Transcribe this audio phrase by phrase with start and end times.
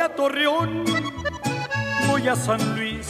[0.00, 0.84] a Torreón,
[2.06, 3.06] voy a San Luis.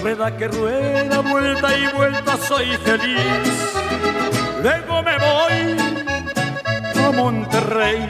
[0.00, 3.74] Rueda que rueda, vuelta y vuelta, soy feliz.
[4.62, 5.76] Luego me voy
[7.04, 8.08] a Monterrey,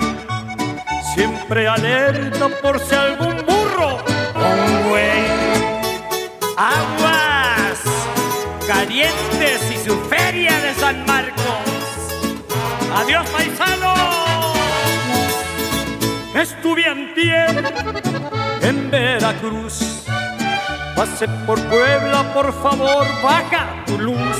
[1.14, 3.98] siempre alerta por si algún burro
[4.34, 5.26] un güey.
[6.56, 7.80] Aguas
[8.66, 11.44] calientes y su feria de San Marcos.
[12.94, 14.19] Adiós, paisano.
[16.40, 17.62] Estuve antier
[18.62, 20.06] en Veracruz.
[20.96, 24.38] Pasé por Puebla, por favor, baja tu luz.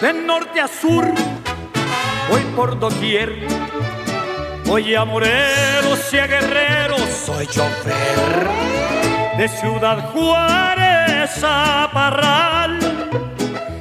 [0.00, 1.04] De norte a sur,
[2.30, 3.48] voy por doquier.
[4.66, 8.48] Voy a Morelos y a Guerrero, soy chofer.
[9.36, 12.78] De Ciudad Juárez a Parral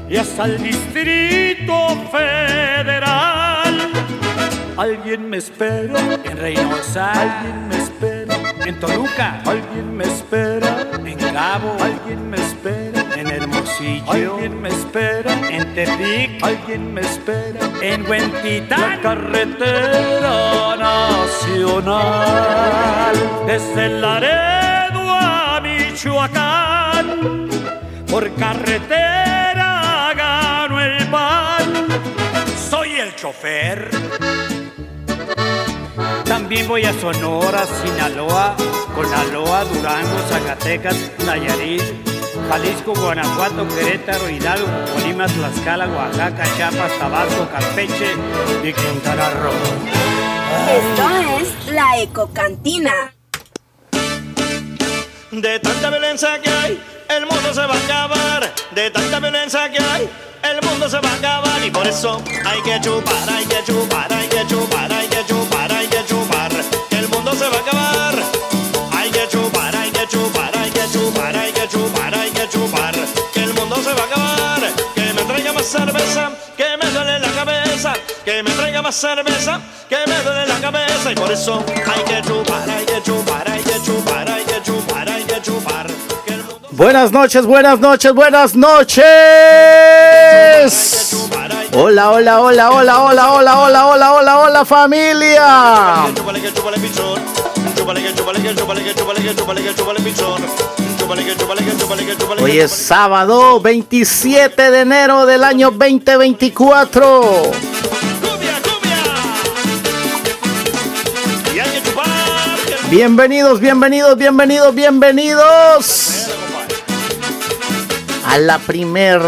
[0.09, 3.36] y hasta el Distrito Federal.
[4.77, 11.75] Alguien me espera En Reynosa, Alguien me espera, en Toluca, alguien me espera, en Cabo,
[11.81, 17.59] alguien me espera, en Hermosillo, alguien me espera, en Tepic, alguien me espera.
[17.81, 22.35] en Huentitán, carretera nacional,
[23.47, 27.49] desde Laredo a Michoacán,
[28.11, 31.87] por carretera gano el pan.
[32.69, 33.89] Soy el chofer.
[36.37, 38.55] También voy a Sonora, Sinaloa,
[38.93, 41.81] Conaloa, Durango, Zacatecas, Nayarit,
[42.47, 48.13] Jalisco, Guanajuato, Querétaro, Hidalgo, Colima, Tlaxcala, Oaxaca, Chiapas, Tabasco, Campeche
[48.63, 49.51] y Quintana Roo.
[50.77, 51.09] Esto
[51.41, 52.93] es la Ecocantina.
[55.31, 56.83] De tanta violencia que hay,
[57.17, 58.53] el mundo se va a acabar.
[58.75, 60.07] De tanta violencia que hay,
[60.43, 61.65] el mundo se va a acabar.
[61.65, 65.46] Y por eso hay que chupar, hay que chupar, hay que chupar, hay que chupar,
[65.97, 66.51] que chupar.
[66.89, 68.15] Que el mundo se va a acabar.
[68.93, 72.95] Hay que chupar, hay que chupar, hay que chupar, hay que chupar, hay que chupar.
[73.33, 74.61] Que el mundo se va a acabar.
[74.95, 77.93] Que me traiga más cerveza, que me duele la cabeza.
[78.23, 79.59] Que me traiga más cerveza,
[79.89, 81.11] que me duele la cabeza.
[81.11, 85.09] Y por eso hay que chupar, hay que chupar, hay que chupar, hay que chupar,
[85.09, 85.87] hay que chupar.
[86.25, 89.03] Que el mundo Buenas noches, buenas noches, buenas noches.
[91.73, 96.05] Hola, hola, hola, hola, hola, hola, hola, hola, hola, hola familia.
[102.39, 107.21] Hoy es sábado 27 de enero del año 2024.
[107.21, 108.97] ¡Cumbia, cumbia!
[111.53, 112.05] Y hay que chupar.
[112.65, 116.27] que el- Bienvenidos, bienvenidos, bienvenidos, bienvenidos
[118.25, 119.21] a la primer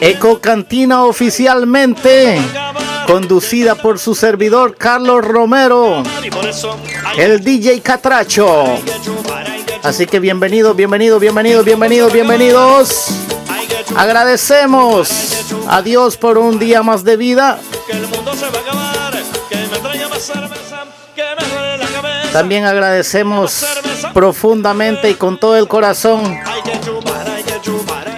[0.00, 2.38] Eco Cantina oficialmente,
[3.06, 6.02] conducida por su servidor Carlos Romero,
[7.16, 8.64] el DJ Catracho.
[9.82, 13.08] Así que bienvenidos, bienvenidos, bienvenidos, bienvenidos, bienvenidos.
[13.96, 17.58] Agradecemos a Dios por un día más de vida.
[22.32, 23.64] También agradecemos
[24.12, 26.38] profundamente y con todo el corazón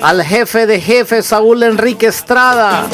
[0.02, 2.86] al jefe de jefe Saúl Enrique Estrada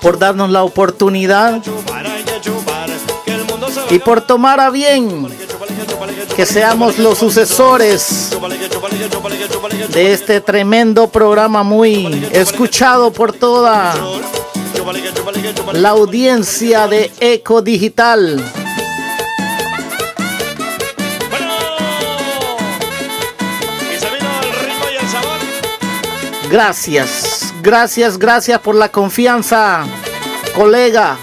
[0.00, 1.62] por darnos la oportunidad
[3.90, 5.28] y por tomar a bien
[6.36, 8.30] que seamos los sucesores
[9.92, 13.94] de este tremendo programa muy escuchado por toda
[15.72, 18.42] la audiencia de Eco Digital.
[26.50, 29.84] Gracias, gracias, gracias por la confianza,
[30.56, 31.16] colega.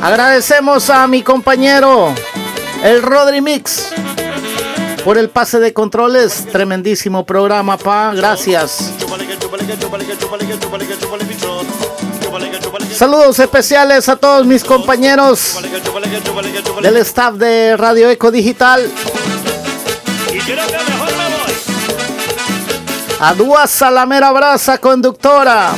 [0.00, 2.14] Agradecemos a mi compañero,
[2.82, 3.88] el Rodri Mix,
[5.04, 6.46] por el pase de controles.
[6.50, 8.14] Tremendísimo programa, pa.
[8.14, 8.92] Gracias.
[12.90, 15.58] Saludos especiales a todos mis compañeros
[16.80, 18.90] del staff de Radio Eco Digital.
[23.20, 25.70] A Duasa la mera brasa conductora.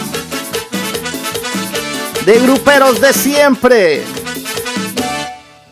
[2.25, 4.05] De gruperos de siempre.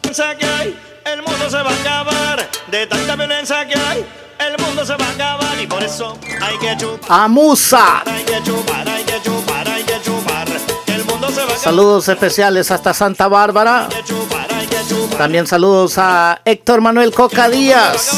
[0.03, 2.49] Violencia que hay, el mundo se va a acabar.
[2.71, 4.07] De tanta violencia que hay,
[4.39, 5.61] el mundo se va a acabar.
[5.61, 8.03] Y por eso hay que chupar, A Musa.
[8.07, 10.47] hay que chupar, hay que chupar, hay que chupar.
[10.87, 11.59] Que el mundo se va a acabar.
[11.59, 13.87] Saludos especiales hasta Santa Bárbara.
[13.87, 15.19] Hay que chupar, hay que chupar.
[15.19, 18.13] También saludos a Héctor Manuel Coca Díaz.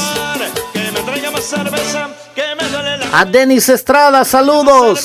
[0.73, 2.08] Que me traiga más cerveza,
[3.13, 5.05] a Denis Estrada, saludos.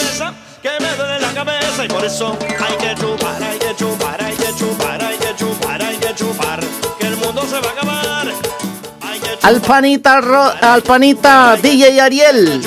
[9.42, 12.62] Al panita, Ro, al panita DJ Ariel.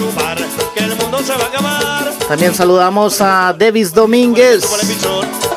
[2.28, 4.64] También saludamos a Davis Domínguez,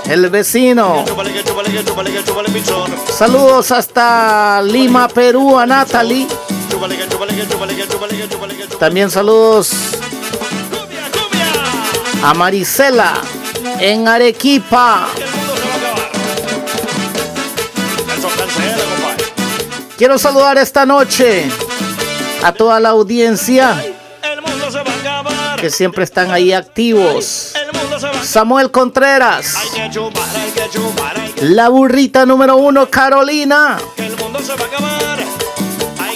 [0.06, 1.04] el vecino.
[3.18, 6.28] Saludos hasta Lima, Perú, a Natalie.
[8.80, 9.72] También saludos
[12.24, 13.22] a Marisela
[13.80, 15.08] en Arequipa.
[19.98, 21.50] Quiero saludar esta noche
[22.42, 23.84] a toda la audiencia
[25.60, 27.54] que siempre están ahí activos.
[28.24, 29.56] Samuel Contreras.
[31.42, 33.78] La burrita número uno, Carolina.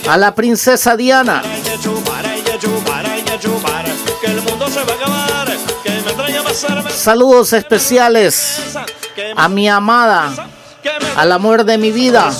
[0.08, 1.42] A la princesa Diana.
[6.90, 8.60] Saludos especiales
[9.36, 10.32] a mi amada,
[11.16, 12.32] al amor de mi vida,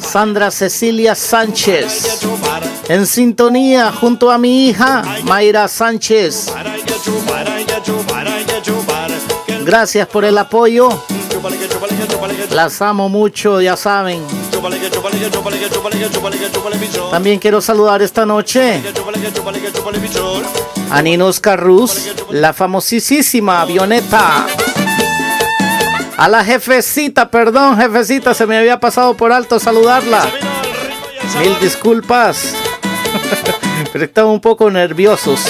[0.00, 2.20] Sandra Cecilia Sánchez.
[2.88, 6.52] En sintonía junto a mi hija, Mayra Sánchez.
[9.64, 10.88] Gracias por el apoyo.
[12.50, 14.43] Las amo mucho, ya saben.
[17.10, 18.82] También quiero saludar esta noche
[20.90, 24.46] a Ninos Carrus, la famosísima avioneta.
[26.16, 30.26] A la jefecita, perdón, jefecita, se me había pasado por alto saludarla.
[31.40, 32.54] Mil disculpas.
[33.92, 35.40] Pero estaba un poco nerviosos.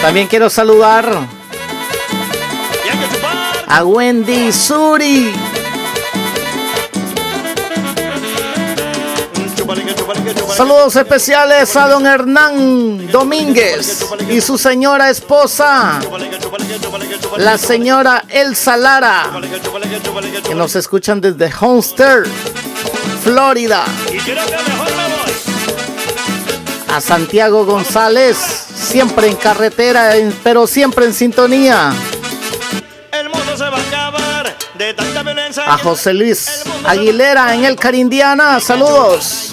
[0.00, 1.08] También quiero saludar
[3.66, 5.32] a Wendy Suri.
[10.56, 16.00] Saludos especiales a don Hernán Domínguez y su señora esposa,
[17.36, 19.30] la señora Elsa Lara,
[20.44, 22.24] que nos escuchan desde Homestead,
[23.22, 23.84] Florida.
[26.94, 28.36] A Santiago González,
[28.74, 30.12] siempre en carretera,
[30.42, 31.92] pero siempre en sintonía.
[35.66, 39.52] A José Luis Aguilera en el Carindiana, saludos.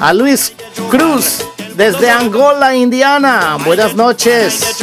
[0.00, 0.52] A Luis
[0.90, 1.38] Cruz
[1.74, 4.76] desde Angola, Indiana, buenas noches.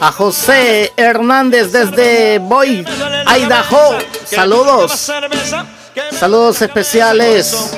[0.00, 2.86] A José Hernández desde Boy,
[3.38, 5.12] Idaho, saludos.
[6.18, 7.74] Saludos especiales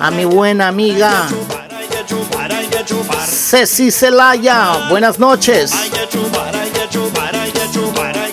[0.00, 1.28] a mi buena amiga
[3.50, 5.72] Ceci Celaya, buenas noches.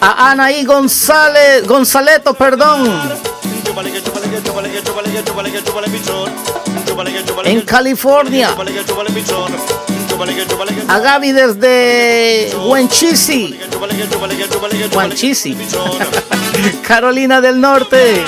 [0.01, 3.01] A Anaí González, Gonzaleto, perdón.
[7.45, 8.50] En California.
[10.89, 13.57] A Gaby desde Wenchisi.
[14.94, 15.57] Wenchisi.
[16.85, 18.21] Carolina del Norte.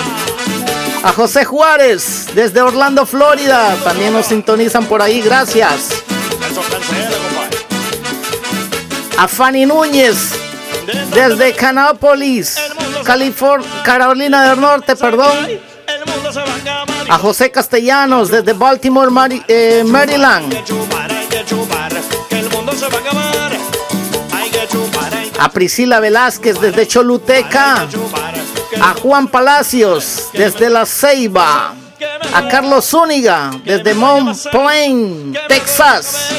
[1.03, 3.75] A José Juárez desde Orlando, Florida.
[3.83, 5.19] También nos sintonizan por ahí.
[5.19, 6.06] Gracias.
[9.17, 10.33] A Fanny Núñez
[11.13, 12.55] desde Canápolis,
[13.83, 15.35] Carolina del Norte, perdón.
[17.09, 19.09] A José Castellanos desde Baltimore,
[19.47, 20.53] eh, Maryland.
[25.39, 27.87] A Priscila Velázquez desde Choluteca.
[28.81, 31.73] A Juan Palacios desde La Ceiba.
[32.33, 36.29] A Carlos Zúñiga desde Mount Plain, Texas.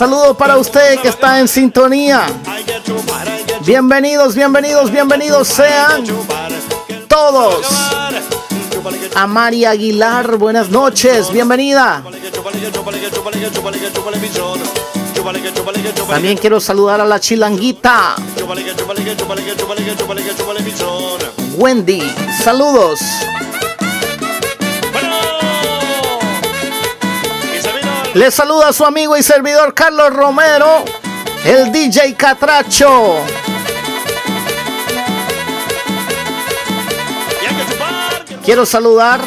[0.00, 2.26] Saludo para usted que está en sintonía.
[3.66, 6.06] Bienvenidos, bienvenidos, bienvenidos sean
[7.06, 7.66] todos.
[9.14, 12.02] A María Aguilar, buenas noches, bienvenida.
[16.08, 18.14] También quiero saludar a la chilanguita.
[21.58, 22.02] Wendy,
[22.42, 23.00] saludos.
[28.14, 30.84] Le saluda a su amigo y servidor Carlos Romero,
[31.44, 33.20] el DJ Catracho.
[38.44, 39.20] Quiero saludar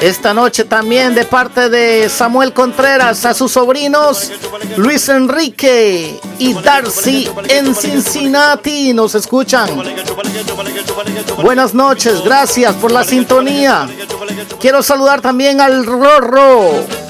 [0.00, 4.30] esta noche también de parte de Samuel Contreras a sus sobrinos
[4.76, 8.92] Luis Enrique y Darcy en Cincinnati.
[8.94, 9.68] Nos escuchan.
[11.42, 13.88] Buenas noches, gracias por la sintonía.
[14.60, 17.07] Quiero saludar también al Rorro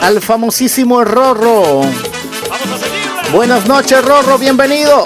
[0.00, 1.82] al famosísimo Rorro.
[3.32, 5.04] Buenas noches, Rorro, bienvenido.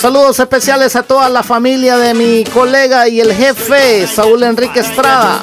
[0.00, 5.40] Saludos especiales a toda la familia de mi colega y el jefe, Saúl Enrique Estrada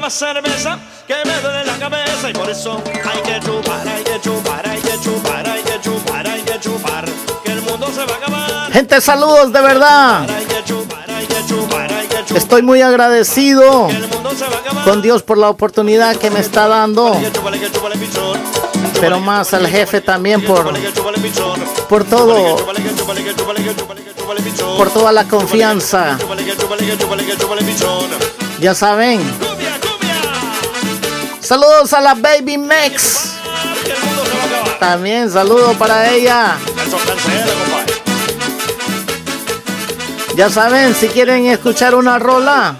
[0.00, 4.20] más cerveza, que me duele la cabeza y por eso hay que chupar, hay que
[4.20, 7.04] chupar, hay que chupar, hay que chupar, hay que chupar,
[7.44, 8.72] que el mundo se va a acabar.
[8.72, 10.26] Gente, saludos de verdad.
[12.34, 13.88] Estoy muy agradecido
[14.84, 17.20] con Dios por la oportunidad que me está dando.
[19.00, 20.72] Pero más al jefe también por,
[21.88, 22.56] por todo.
[24.76, 26.18] Por toda la confianza.
[28.60, 29.20] Ya saben.
[31.40, 33.32] Saludos a la Baby Mex.
[34.78, 36.56] También saludo para ella.
[40.36, 42.76] Ya saben, si quieren escuchar una rola,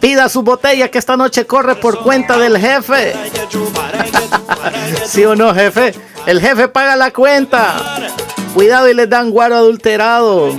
[0.00, 3.14] Pida su botella que esta noche corre por cuenta del jefe.
[5.06, 5.92] ¿Sí o no, jefe?
[6.24, 8.00] El jefe paga la cuenta.
[8.54, 10.56] Cuidado y les dan guaro adulterado.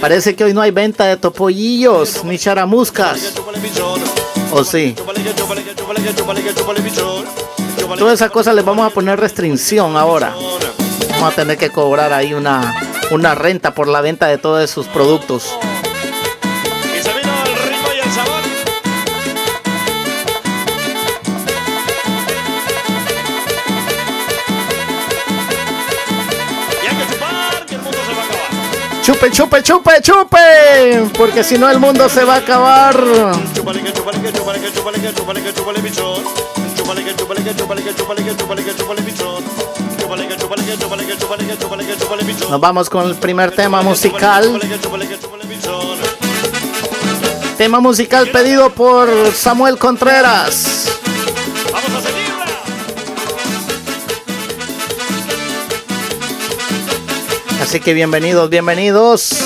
[0.00, 3.34] Parece que hoy no hay venta de topollillos ni charamuscas.
[4.52, 4.94] ¿O sí?
[7.96, 10.34] Todas esas cosas les vamos a poner restricción ahora.
[11.12, 12.74] Vamos a tener que cobrar ahí una,
[13.10, 15.56] una renta por la venta de todos esos productos.
[29.02, 31.08] Chupe, chupe, chupe, chupe.
[31.16, 32.94] Porque si no el mundo se va a acabar.
[33.54, 36.47] Chúpale que chúpale que chúpale que chúpale que chúpale que bichón.
[36.88, 39.44] Chúpale que chúpale que chúpale que chúpale que chúpale que chúpale bichón.
[40.00, 42.50] Chúpale que chúpale que chúpale que chúpale que chúpale que chúpale bichón.
[42.50, 44.58] Nos vamos con el primer tema musical.
[47.58, 50.98] Tema musical pedido por Samuel Contreras.
[51.70, 52.46] Vamos a seguirla.
[57.60, 59.36] Así que bienvenidos, bienvenidos.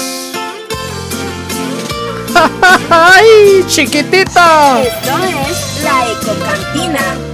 [2.88, 4.80] ¡Ay, chiquitita!
[4.80, 5.18] Esto
[5.50, 7.31] es la Ecocantina.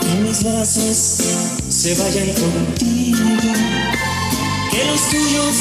[0.00, 1.18] Que mis brazos
[1.68, 3.18] se vayan contigo,
[4.72, 5.56] que los tuyos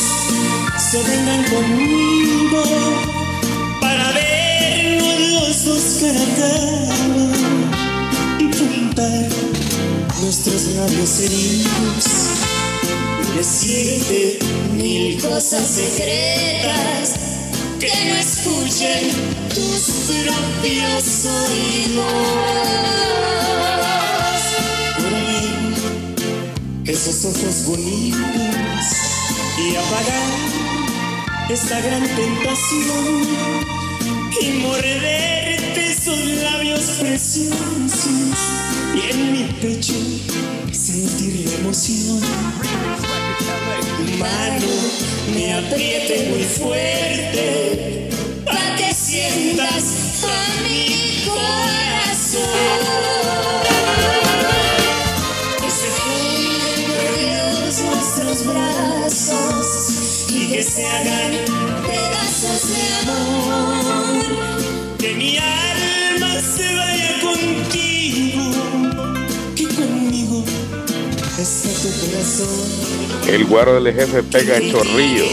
[0.77, 2.63] se vengan conmigo.
[3.79, 7.29] Para vernos los dos cara a cara
[8.39, 9.27] y juntar
[10.21, 12.05] nuestros labios heridos.
[13.35, 14.39] Decirte
[14.73, 17.26] mil cosas secretas
[17.79, 19.11] que no escuchen
[19.53, 22.05] tus propios oídos.
[26.83, 28.85] Por esos ojos bonitos
[29.57, 30.29] y apagar
[31.49, 33.27] esta gran tentación
[34.41, 34.43] y
[35.77, 38.39] morderte esos labios preciosos
[38.95, 39.93] y en mi pecho
[40.71, 42.21] sentir la emoción.
[44.19, 44.67] Mano
[45.33, 48.09] me apriete muy fuerte
[48.45, 52.41] para que sientas a mi corazón.
[55.61, 55.87] Que se
[56.87, 61.46] por Dios nuestros brazos y que se hagan
[73.27, 75.25] El guaro del jefe pega el chorrillo.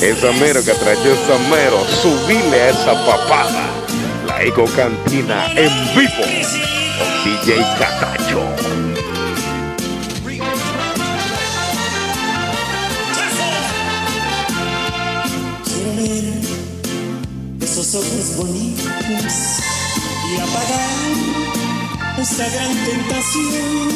[0.00, 3.70] Esa mero que trajo esa mero, subile a esa papada.
[4.26, 6.22] La Eco Cantina en vivo
[6.98, 8.59] con DJ Catacho.
[17.94, 19.62] Ojos bonitos
[20.30, 20.90] y apagar
[22.20, 23.90] esta gran tentación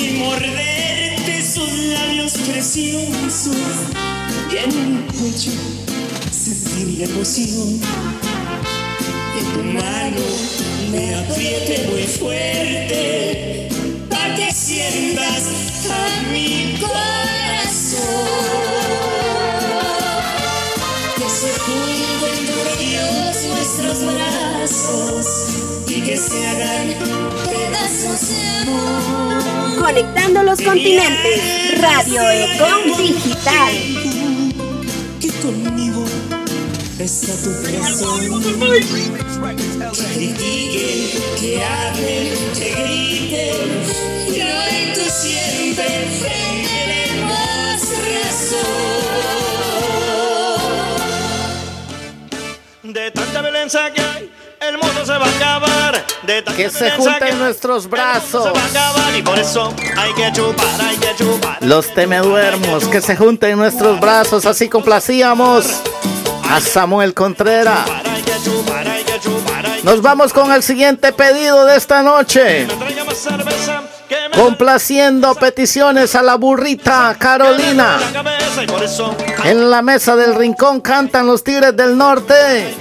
[0.00, 3.56] y morderte esos labios preciosos
[4.50, 5.52] y en mi pecho
[6.32, 7.80] sentir la emoción.
[9.38, 10.26] En tu mano
[10.90, 13.68] me apriete muy fuerte
[14.08, 15.44] para que sientas
[15.88, 18.81] a mi corazón
[24.62, 25.26] brazos
[25.88, 26.94] y que se hagan
[27.50, 28.30] pedazos
[29.76, 31.80] Conectando los continentes.
[31.80, 33.72] Radio Econ Digital.
[35.20, 36.04] Que conmigo
[37.00, 38.42] está tu corazón.
[39.92, 43.44] Que critique, que hable, que grite.
[44.28, 45.90] Yo y tú siempre
[46.22, 47.80] tenemos
[48.14, 48.82] razón.
[52.92, 54.30] De tanta violencia que hay,
[54.68, 56.04] el mundo se va a acabar.
[56.22, 58.48] De Que se junten nuestros brazos.
[59.16, 61.58] y por eso hay que chupar, hay que chupar.
[61.60, 65.66] Los temeduermos, que se junten nuestros brazos, así complacíamos
[66.48, 67.88] a Samuel Contreras.
[69.82, 72.68] Nos vamos con el siguiente pedido de esta noche.
[74.34, 77.98] Complaciendo peticiones a la burrita Carolina.
[79.44, 82.74] En la mesa del rincón cantan los Tigres del Norte.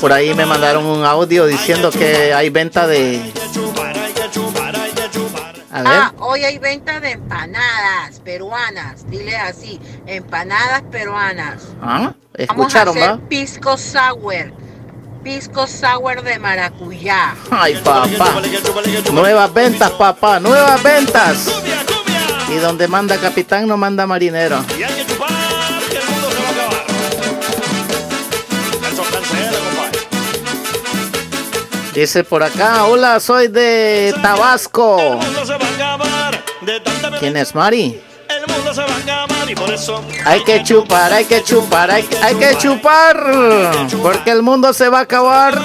[0.00, 3.32] Por ahí me mandaron un audio diciendo que hay venta de...
[5.72, 5.92] A ver.
[5.92, 9.10] Ah, hoy hay venta de empanadas peruanas.
[9.10, 11.62] Dile así, empanadas peruanas.
[11.82, 11.98] ¿Ah?
[11.98, 13.28] Vamos a ¿Escucharon, hacer va?
[13.28, 14.52] pisco sour.
[15.24, 17.34] Pisco sour de maracuyá.
[17.50, 18.42] Ay, papá.
[19.10, 20.38] Nuevas ventas, papá.
[20.38, 21.50] Nuevas ventas.
[22.50, 24.62] Y donde manda capitán no manda marinero.
[24.78, 25.30] Y hay que chupar,
[25.88, 26.84] que el mundo se va a acabar.
[28.92, 29.98] Eso cancela, compadre.
[31.94, 34.98] Dice por acá, hola, soy de Tabasco.
[34.98, 36.44] El mundo se va a acabar.
[36.60, 37.98] De tanta ¿Quién es Mari?
[38.28, 42.08] El mundo se va a acabar por eso Hay que chupar, hay que chupar, hay,
[42.22, 43.18] hay que chupar.
[44.02, 45.60] Porque el mundo se va a acabar.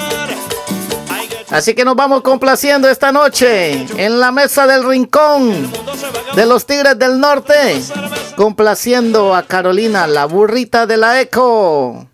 [1.50, 5.70] Así que nos vamos complaciendo esta noche en la mesa del rincón
[6.34, 7.80] de los Tigres del Norte.
[8.36, 12.06] Complaciendo a Carolina, la burrita de la Eco.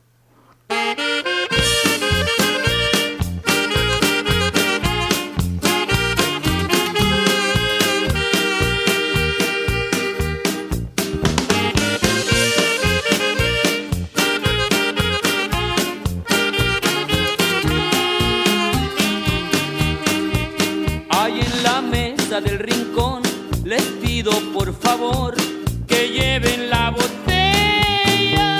[24.66, 25.34] Por favor
[25.86, 28.58] que lleven la botella.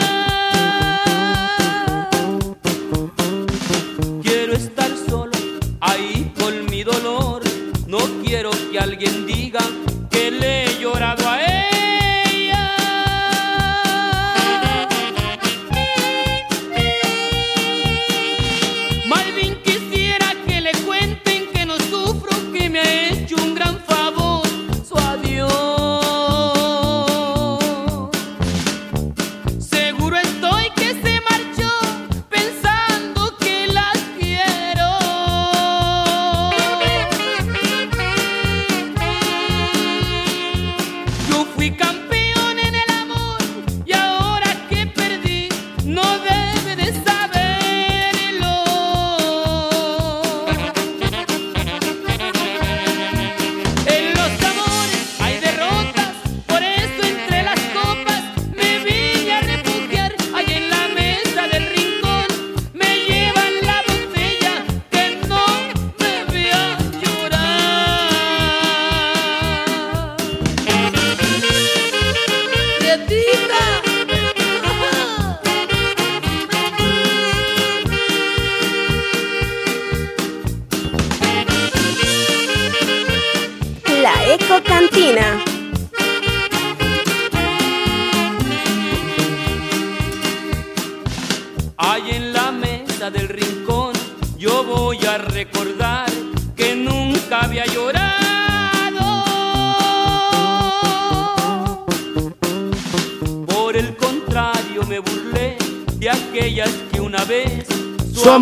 [4.22, 5.32] Quiero estar solo
[5.80, 7.42] ahí con mi dolor.
[7.88, 9.60] No quiero que alguien diga
[10.08, 11.45] que le he llorado a ella.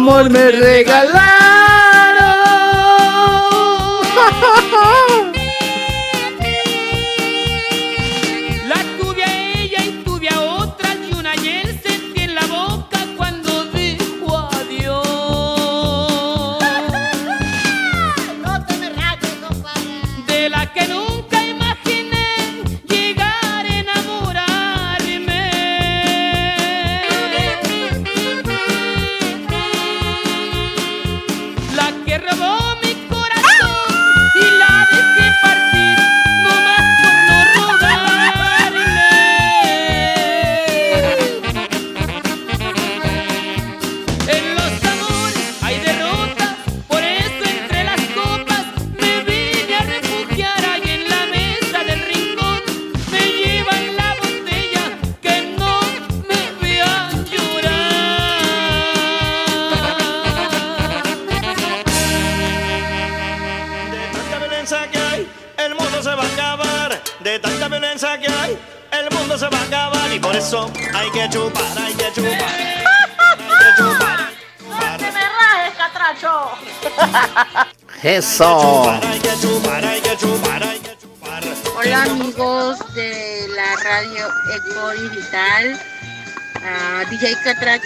[0.05, 1.34] Amor me regalaron.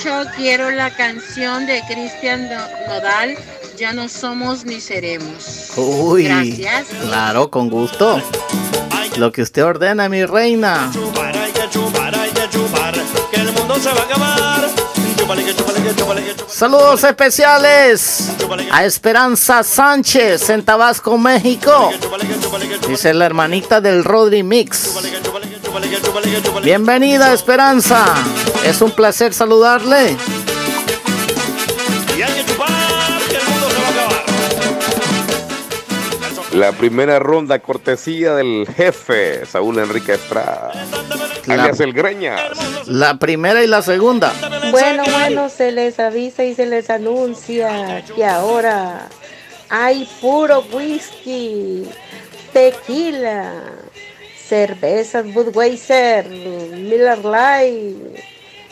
[0.08, 3.36] Catracho, quiero la canción de Cristian No- Nodal.
[3.76, 5.70] Ya no somos ni seremos.
[5.76, 6.24] Uy.
[6.24, 6.86] Gracias.
[7.02, 8.20] Claro, con gusto.
[9.16, 10.90] Lo que usted ordena, mi reina.
[16.48, 18.30] Saludos especiales
[18.72, 21.90] a Esperanza Sánchez en Tabasco, México.
[22.88, 24.90] Dice la hermanita del Rodri Mix.
[26.62, 28.14] Bienvenida, Esperanza.
[28.64, 30.16] Es un placer saludarle.
[36.52, 40.72] La primera ronda cortesía del jefe Saúl Enrique Estrada,
[41.46, 42.40] La- alias El Greñas.
[42.86, 44.32] La primera y la segunda.
[44.70, 49.08] Bueno, bueno, se les avisa y se les anuncia que ahora
[49.68, 51.84] hay puro whisky,
[52.52, 53.52] tequila,
[54.48, 58.24] cervezas Budweiser, Miller Lite,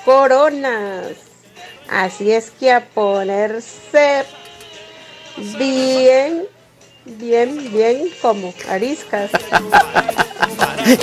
[0.06, 1.08] coronas.
[1.90, 4.24] Así es que a ponerse
[5.58, 6.44] bien,
[7.04, 9.30] bien, bien como ariscas.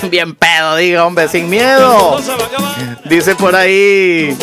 [0.09, 2.17] Bien pedo, diga, hombre, sin miedo.
[3.03, 4.33] Dice por ahí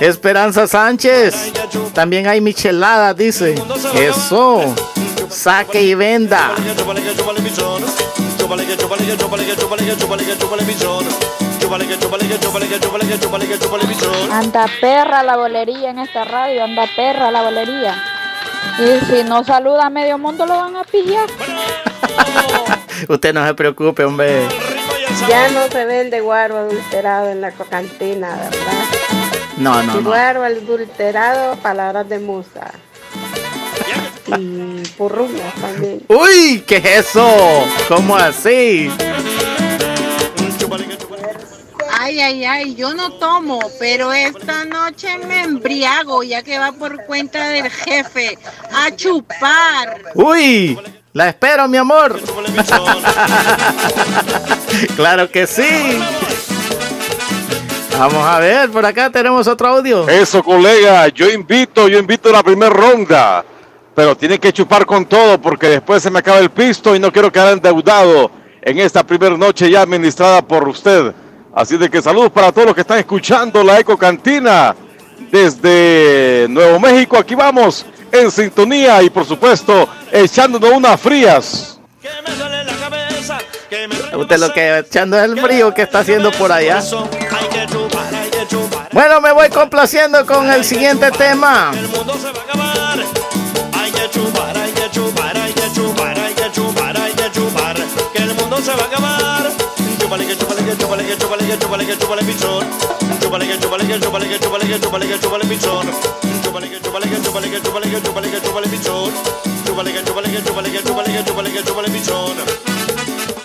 [0.00, 1.52] Esperanza Sánchez.
[1.92, 3.56] También hay micheladas, dice.
[3.94, 4.74] Eso.
[5.28, 6.54] Saque y venda.
[14.32, 18.02] Anda perra la bolería en esta radio, anda perra la bolería.
[18.78, 21.28] Y si no saluda a medio mundo lo van a pillar.
[23.08, 24.42] Usted no se preocupe, hombre.
[25.28, 28.72] Ya no se vende guaro adulterado en la cantina, ¿verdad?
[29.56, 30.10] No, no, Y no.
[30.10, 32.70] guaro adulterado, palabras de musa.
[34.38, 36.02] Y purruñas también.
[36.08, 37.64] Uy, ¿qué es eso?
[37.88, 38.90] ¿Cómo así?
[42.06, 47.04] Ay, ay, ay, yo no tomo, pero esta noche me embriago ya que va por
[47.04, 48.38] cuenta del jefe
[48.72, 50.02] a chupar.
[50.14, 50.78] Uy,
[51.12, 52.20] la espero, mi amor.
[54.94, 55.98] claro que sí.
[57.98, 60.08] Vamos a ver, por acá tenemos otro audio.
[60.08, 63.44] Eso, colega, yo invito, yo invito a la primera ronda,
[63.96, 67.10] pero tienen que chupar con todo porque después se me acaba el pisto y no
[67.10, 68.30] quiero quedar endeudado
[68.62, 71.12] en esta primera noche ya administrada por usted.
[71.56, 74.76] Así de que saludos para todos los que están escuchando la Eco Cantina
[75.32, 77.16] desde Nuevo México.
[77.16, 81.80] Aquí vamos en sintonía y por supuesto echándonos unas frías.
[84.14, 86.82] Usted lo que echando el frío que está haciendo por allá.
[88.92, 91.72] Bueno, me voy complaciendo con el siguiente tema.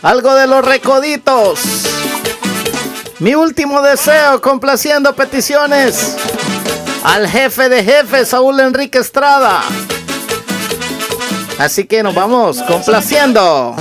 [0.01, 1.59] Algo de los recoditos.
[3.19, 6.15] Mi último deseo, complaciendo peticiones
[7.03, 9.61] al jefe de jefes, Saúl Enrique Estrada.
[11.59, 13.75] Así que nos vamos complaciendo.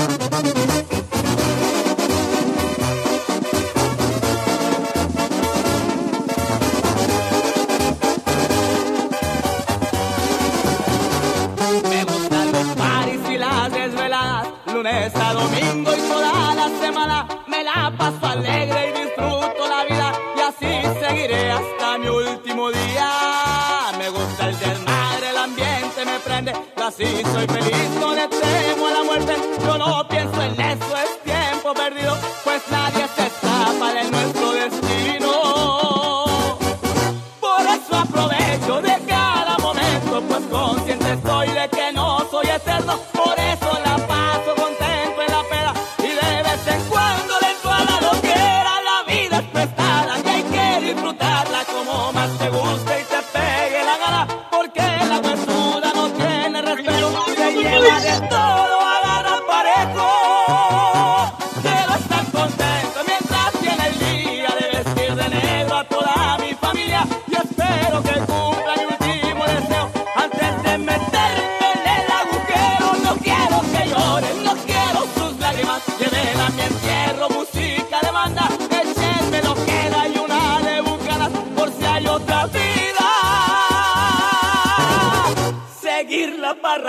[26.90, 29.34] Así soy feliz, no le temo a la muerte.
[29.64, 30.96] Yo no pienso en eso,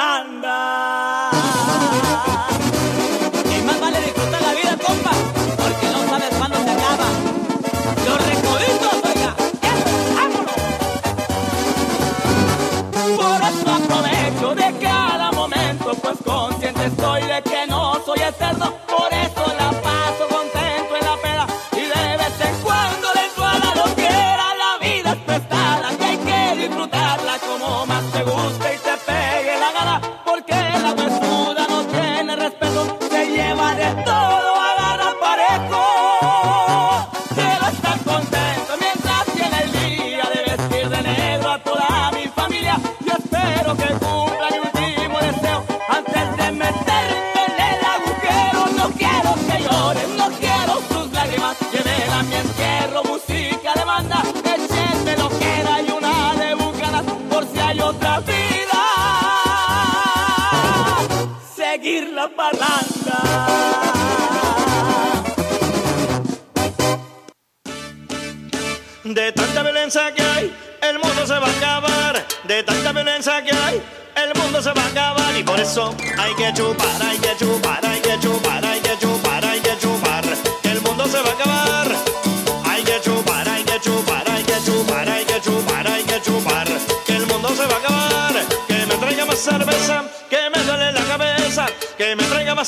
[0.02, 0.41] la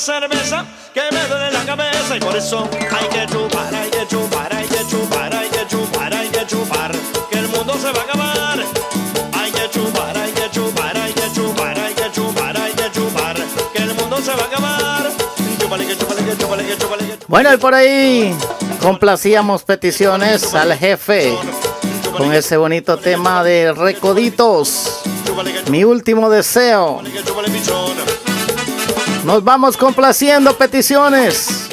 [0.04, 2.18] cerveza, que me duele la cabeza.
[2.18, 6.14] Y por eso hay que chupar, hay que chupar, hay que chupar, hay que chupar,
[6.14, 6.92] hay que chupar.
[7.32, 8.60] Que el mundo se va a acabar.
[9.34, 13.36] Hay que chupar, hay que chupar, hay que chupar, hay que chupar, hay que chupar.
[13.74, 15.12] Que el mundo se va a acabar.
[15.58, 18.36] Que que que que Bueno, y por ahí
[18.82, 21.34] complacíamos peticiones al jefe
[22.18, 25.02] con ese bonito tema de Recoditos.
[25.70, 27.02] Mi último deseo.
[29.26, 31.70] Nos vamos complaciendo peticiones.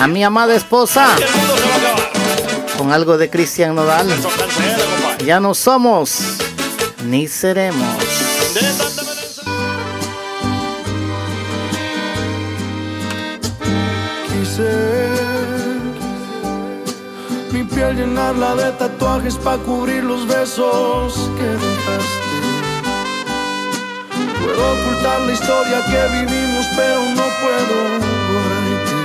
[0.00, 1.16] A mi amada esposa.
[2.76, 4.06] Con algo de Cristian Nodal.
[5.24, 6.18] Ya no somos
[7.06, 7.96] ni seremos.
[14.26, 15.08] Quise
[17.50, 22.27] mi piel llenarla de tatuajes para cubrir los besos que dejaste.
[25.02, 27.76] La historia que vivimos, pero no puedo
[28.28, 28.96] borrarte.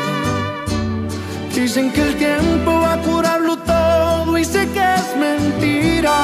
[1.54, 6.16] Dicen que el tiempo va a curarlo todo y sé que es mentira.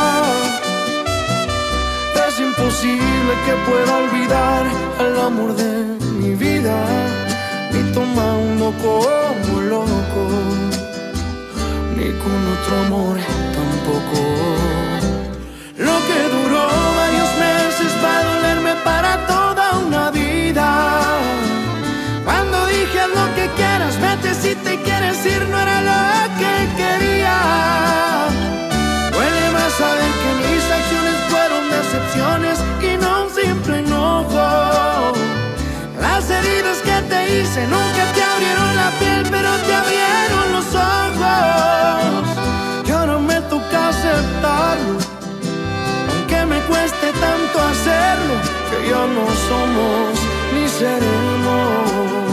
[2.28, 4.64] Es imposible que pueda olvidar
[5.00, 5.72] al amor de
[6.20, 6.76] mi vida,
[7.74, 10.24] ni tomando como loco,
[11.98, 13.18] ni con otro amor
[13.60, 14.22] tampoco.
[15.78, 19.39] Lo que duró varios meses va a dolerme para toda
[24.84, 26.02] quieres ir, no era lo
[26.40, 27.38] que quería.
[29.12, 35.14] Duele más saber que mis acciones fueron decepciones y no un simple enojo.
[36.00, 42.24] Las heridas que te hice nunca te abrieron la piel, pero te abrieron los ojos.
[42.88, 45.00] Y ahora me toca aceptarlo,
[46.12, 48.36] aunque me cueste tanto hacerlo,
[48.70, 50.20] que ya no somos
[50.54, 52.29] ni seremos.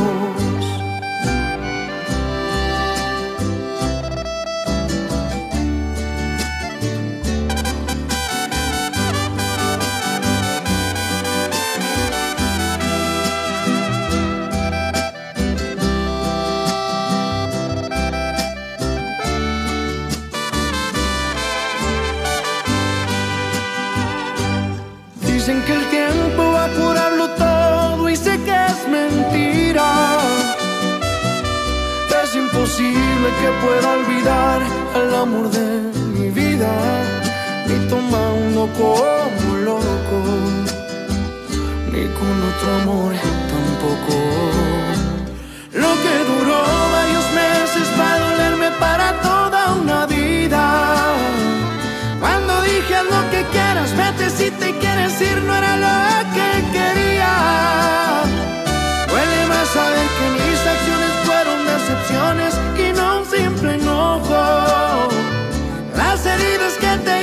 [33.66, 34.60] Pueda olvidar
[34.94, 35.68] al amor de
[36.14, 36.72] mi vida,
[37.66, 40.18] ni tomando como loco,
[41.92, 43.12] ni con otro amor
[43.54, 44.16] tampoco.
[45.82, 46.60] Lo que duró
[46.98, 50.64] varios meses va a dolerme para toda una vida.
[52.20, 55.98] Cuando dije lo que quieras, vete si te quieres ir, no era lo
[56.34, 56.55] que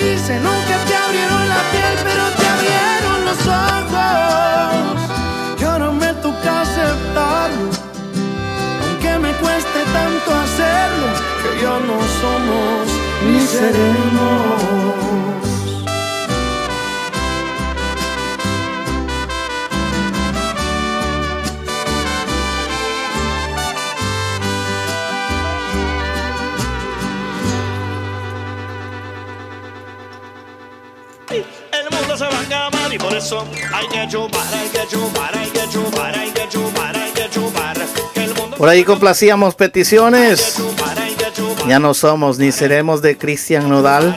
[0.03, 4.95] dice, nunca te abrieron la piel, pero te abrieron los ojos.
[5.59, 7.69] Y ahora me toca aceptarlo,
[8.83, 11.07] aunque me cueste tanto hacerlo,
[11.41, 12.83] que yo no somos
[13.31, 14.82] ni seremos.
[38.57, 40.57] Por ahí complacíamos peticiones.
[41.67, 44.15] Ya no somos ni seremos de Cristian Nodal.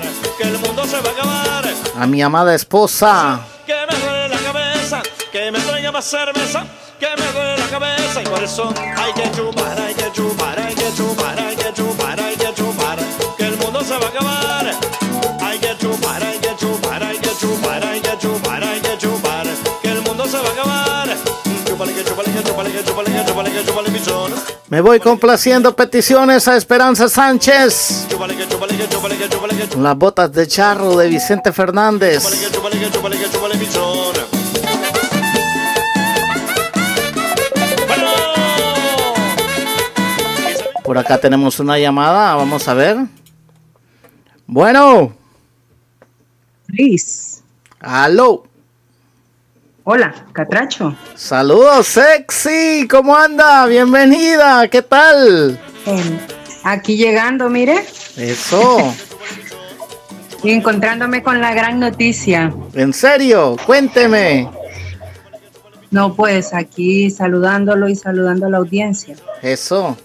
[1.98, 3.40] a mi amada esposa.
[3.66, 5.02] Que me duele la cabeza,
[5.32, 6.66] que me traiga más cerveza,
[7.00, 10.74] que me duele la cabeza y por eso hay que chupar, hay que chupar, hay
[10.74, 11.15] que chupar,
[24.68, 28.06] Me voy complaciendo peticiones a Esperanza Sánchez.
[29.78, 32.24] Las botas de charro de Vicente Fernández.
[40.82, 42.34] Por acá tenemos una llamada.
[42.34, 42.96] Vamos a ver.
[44.46, 45.12] Bueno.
[46.68, 47.42] Luis.
[47.80, 48.44] Aló.
[49.88, 50.96] Hola, Catracho.
[51.14, 52.88] Saludos, sexy.
[52.90, 53.66] ¿Cómo anda?
[53.66, 54.66] Bienvenida.
[54.66, 55.60] ¿Qué tal?
[55.86, 56.18] Em,
[56.64, 57.86] aquí llegando, mire.
[58.16, 58.92] Eso.
[60.42, 62.52] Y encontrándome con la gran noticia.
[62.74, 63.56] ¿En serio?
[63.64, 64.48] Cuénteme.
[65.90, 69.16] No, pues aquí saludándolo y saludando a la audiencia.
[69.42, 69.96] Eso.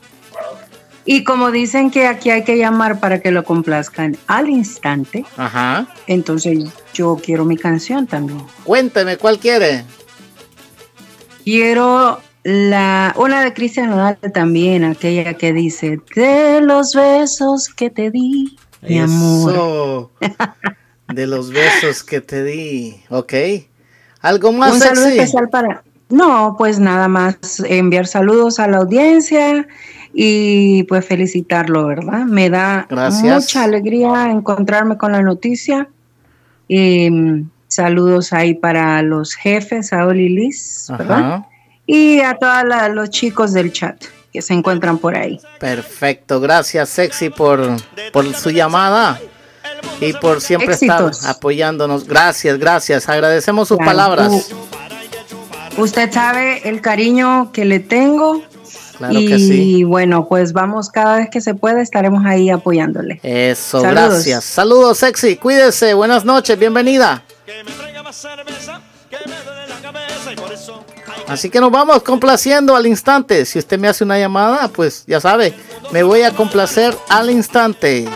[1.12, 5.86] Y como dicen que aquí hay que llamar para que lo complazcan al instante, Ajá.
[6.08, 6.58] entonces
[6.94, 8.42] yo quiero mi canción también.
[8.64, 9.84] Cuénteme, ¿cuál quiere?
[11.44, 18.10] Quiero la una de Cristian Nodal también, aquella que dice de los besos que te
[18.10, 20.12] di, mi amor.
[21.14, 23.02] De los besos que te di.
[23.10, 23.34] Ok.
[24.22, 25.20] ¿Algo más Un saludo sexy?
[25.20, 25.84] especial para.
[26.08, 29.68] No, pues nada más enviar saludos a la audiencia
[30.14, 32.26] y pues felicitarlo, ¿verdad?
[32.26, 33.44] Me da Gracias.
[33.44, 35.88] mucha alegría encontrarme con la noticia.
[36.68, 41.46] Y, mm, saludos ahí para los jefes, Saúl y Liz, ¿verdad?
[41.86, 45.40] Y a todos los chicos del chat que se encuentran por ahí.
[45.60, 46.40] Perfecto.
[46.40, 47.62] Gracias, sexy, por,
[48.14, 49.20] por su llamada.
[50.00, 51.18] Y por siempre Éxitos.
[51.20, 52.06] estar apoyándonos.
[52.08, 53.08] Gracias, gracias.
[53.10, 53.90] Agradecemos sus Claro.
[53.92, 54.52] palabras.
[55.78, 58.44] Usted sabe el cariño que le tengo.
[59.02, 59.84] Claro y que sí.
[59.84, 63.20] bueno, pues vamos cada vez que se pueda, estaremos ahí apoyándole.
[63.24, 64.10] Eso, Saludos.
[64.10, 64.44] gracias.
[64.44, 65.38] Saludos, sexy.
[65.38, 65.96] Cuídese.
[65.96, 66.58] Buenas noches.
[66.60, 67.24] Bienvenida.
[71.28, 73.46] Así que nos vamos complaciendo al instante.
[73.46, 75.54] Si usted me hace una llamada, pues ya sabe,
[75.92, 78.08] me voy a complacer al instante.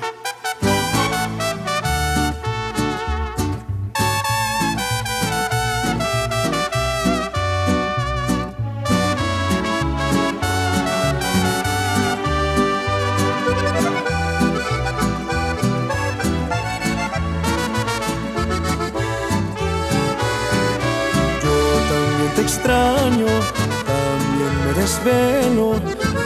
[25.05, 25.75] Desvelo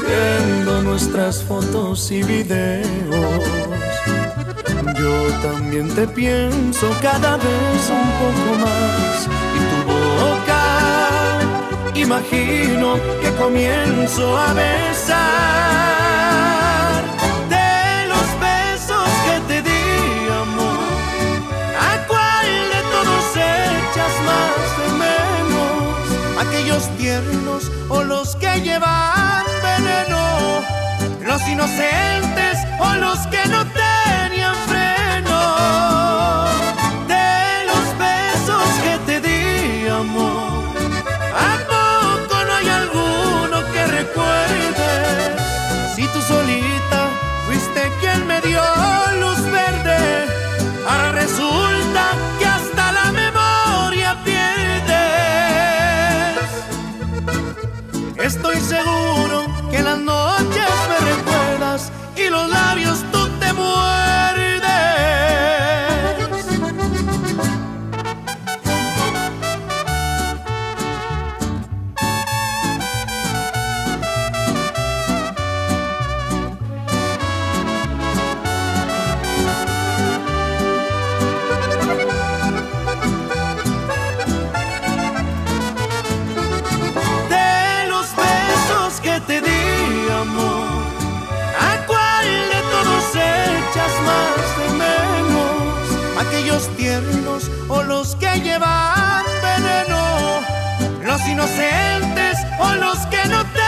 [0.07, 3.43] viendo nuestras fotos y videos.
[4.97, 10.63] Yo también te pienso cada vez un poco más y tu boca
[11.95, 16.18] imagino que comienzo a besar
[26.69, 30.61] ¿Aquellos tiernos o los que llevan veneno?
[31.25, 33.88] ¿Los inocentes o los que no tenían
[101.39, 103.58] inocentes o los que no tenían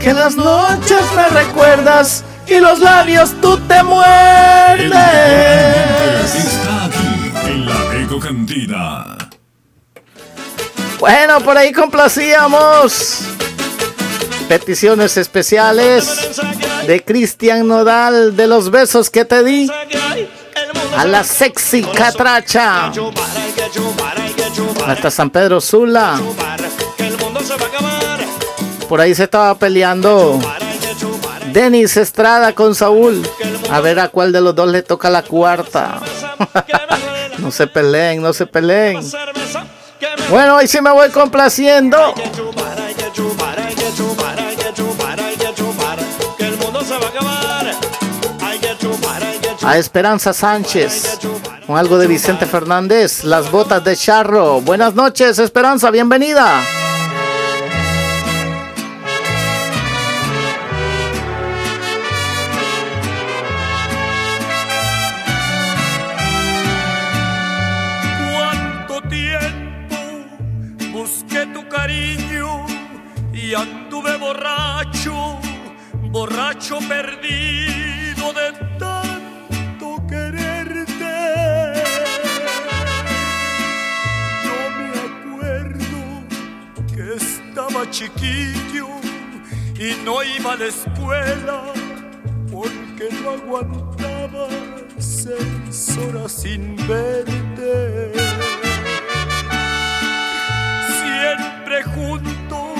[0.00, 4.94] Que las noches me recuerdas y los labios tú te muerdes.
[6.34, 9.18] Está aquí en la Eco Cantina.
[10.98, 13.20] Bueno, por ahí complacíamos.
[14.48, 16.40] Peticiones especiales
[16.86, 19.70] de Cristian Nodal de los besos que te di
[20.96, 22.90] a la sexy catracha.
[24.86, 26.18] Hasta San Pedro Sula.
[28.90, 30.40] Por ahí se estaba peleando
[31.52, 33.22] Denis Estrada con Saúl.
[33.70, 36.00] A ver a cuál de los dos le toca la cuarta.
[37.38, 38.98] no se peleen, no se peleen.
[40.28, 42.14] Bueno, hoy sí me voy complaciendo.
[49.62, 51.20] A Esperanza Sánchez.
[51.64, 53.22] Con algo de Vicente Fernández.
[53.22, 54.60] Las botas de charro.
[54.62, 55.92] Buenas noches, Esperanza.
[55.92, 56.60] Bienvenida.
[76.68, 81.16] Perdido de tanto quererte.
[84.44, 86.00] Yo me acuerdo
[86.94, 88.88] que estaba chiquillo
[89.78, 91.62] y no iba a la escuela
[92.52, 94.48] porque no aguantaba
[94.98, 98.12] seis horas sin verte.
[101.00, 102.78] Siempre juntos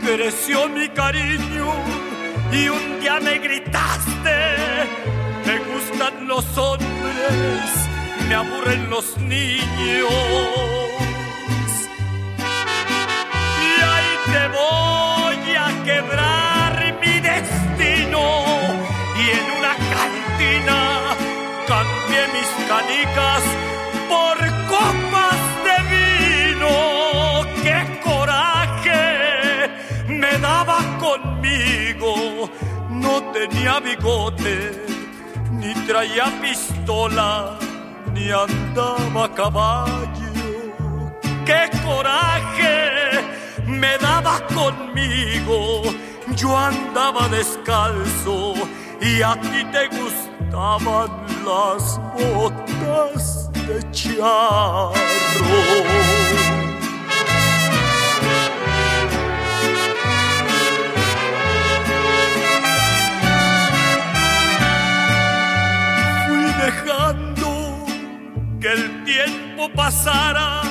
[0.00, 2.07] creció mi cariño
[2.52, 4.38] y un día me gritaste,
[5.46, 7.64] me gustan los hombres,
[8.28, 10.10] me aburren los niños.
[13.66, 18.22] Y ahí te voy a quebrar mi destino
[19.16, 20.78] y en una cantina
[21.66, 23.42] cambié mis canicas
[24.08, 24.38] por
[24.68, 25.07] copas
[33.38, 34.72] tenía bigote,
[35.52, 37.58] ni traía pistola,
[38.12, 41.12] ni andaba a caballo.
[41.46, 42.74] ¡Qué coraje
[43.66, 45.82] me daba conmigo!
[46.36, 48.54] Yo andaba descalzo
[49.00, 51.10] y a ti te gustaban
[51.46, 54.92] las botas de charro.
[66.68, 67.86] Dejando
[68.60, 70.62] que el tiempo pasara,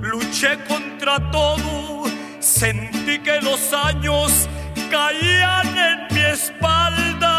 [0.00, 2.04] luché contra todo,
[2.40, 4.48] sentí que los años
[4.90, 7.36] caían en mi espalda.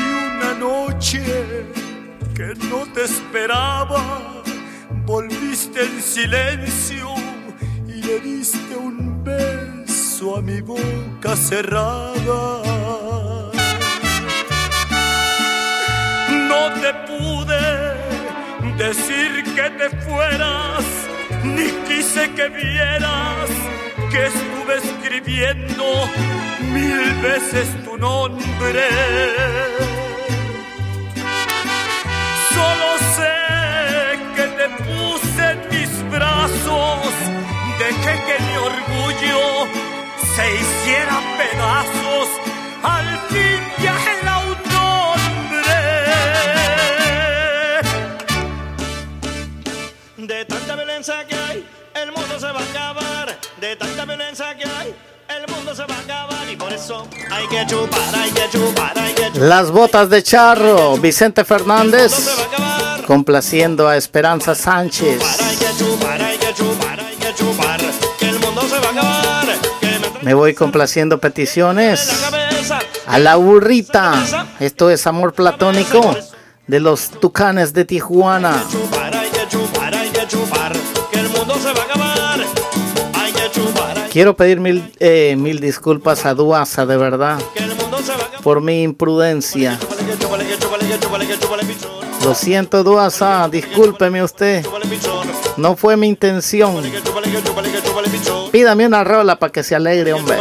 [0.00, 1.22] Y una noche
[2.34, 4.02] que no te esperaba,
[5.06, 7.14] volviste en silencio
[7.86, 12.64] y le diste un beso a mi boca cerrada.
[16.54, 17.64] No te pude
[18.76, 20.84] decir que te fueras,
[21.42, 23.48] ni quise que vieras
[24.10, 25.84] que estuve escribiendo
[26.72, 28.86] mil veces tu nombre.
[32.54, 33.36] Solo sé
[34.36, 37.14] que te puse en mis brazos,
[37.82, 39.42] dejé que mi orgullo
[40.36, 42.28] se hiciera pedazos,
[42.84, 43.60] al fin
[50.74, 51.64] tanta violencia que hay,
[52.02, 53.38] el mundo se va a acabar.
[53.60, 54.94] De tanta violencia que hay,
[55.28, 56.50] el mundo se va a acabar.
[56.50, 59.42] Y por eso hay que chupar, hay que chupar, hay que chupar.
[59.42, 60.96] Las botas de charro.
[60.96, 62.12] Vicente Fernández.
[63.06, 65.22] Complaciendo a Esperanza Sánchez.
[70.22, 72.10] Me voy complaciendo peticiones.
[73.06, 74.46] A la burrita.
[74.58, 76.16] Esto es amor platónico
[76.66, 78.64] de los tucanes de Tijuana.
[84.14, 87.36] Quiero pedir mil, eh, mil disculpas a Duasa, de verdad,
[88.44, 89.76] por mi imprudencia.
[92.22, 94.64] Lo siento, Duasa, discúlpeme usted.
[95.56, 96.80] No fue mi intención.
[98.52, 100.38] Pídame una rola para que se alegre, hombre.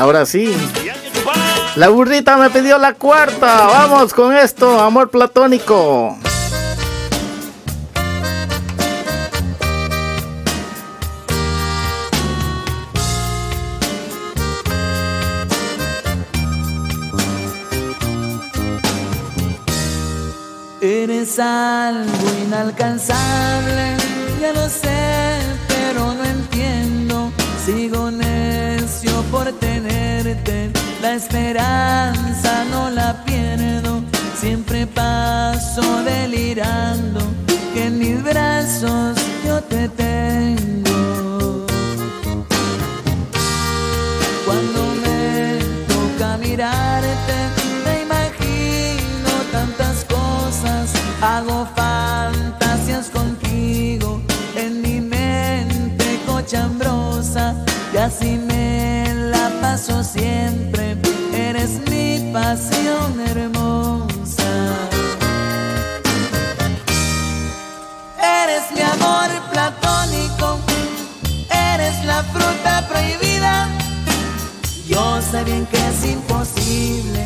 [0.00, 0.52] Ahora sí.
[1.76, 3.66] La burrita me pidió la cuarta.
[3.68, 6.18] Vamos con esto, amor platónico.
[21.40, 23.96] Algo inalcanzable,
[24.40, 27.30] ya lo sé, pero no entiendo.
[27.64, 34.02] Sigo necio por tenerte, la esperanza no la pierdo.
[34.36, 37.20] Siempre paso delirando,
[37.72, 39.16] que en mis brazos
[39.46, 40.87] yo te tengo.
[58.08, 60.96] Así me la paso siempre.
[61.32, 64.52] Eres mi pasión hermosa.
[68.42, 70.58] Eres mi amor platónico,
[71.72, 73.68] eres la fruta prohibida.
[74.86, 77.22] Yo sé bien que es imposible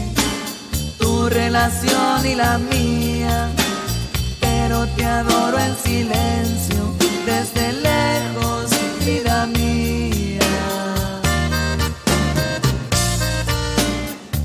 [0.99, 3.49] tu relación y la mía,
[4.41, 6.80] pero te adoro en silencio,
[7.24, 8.41] desde lejos,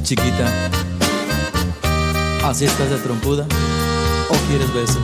[0.07, 0.47] Chiquita,
[2.45, 3.45] ¿así estás de trompuda?
[4.29, 4.99] ¿O quieres beso?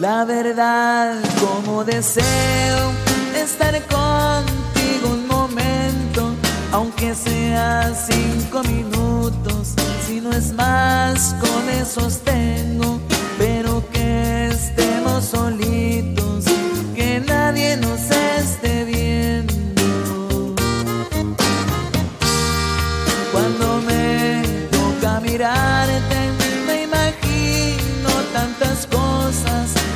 [0.00, 2.90] La verdad, como deseo
[3.36, 6.34] estar contigo un momento,
[6.72, 9.74] aunque sea cinco minutos,
[10.06, 12.98] si no es más, con esos tengo,
[13.36, 15.53] pero que estemos solitos,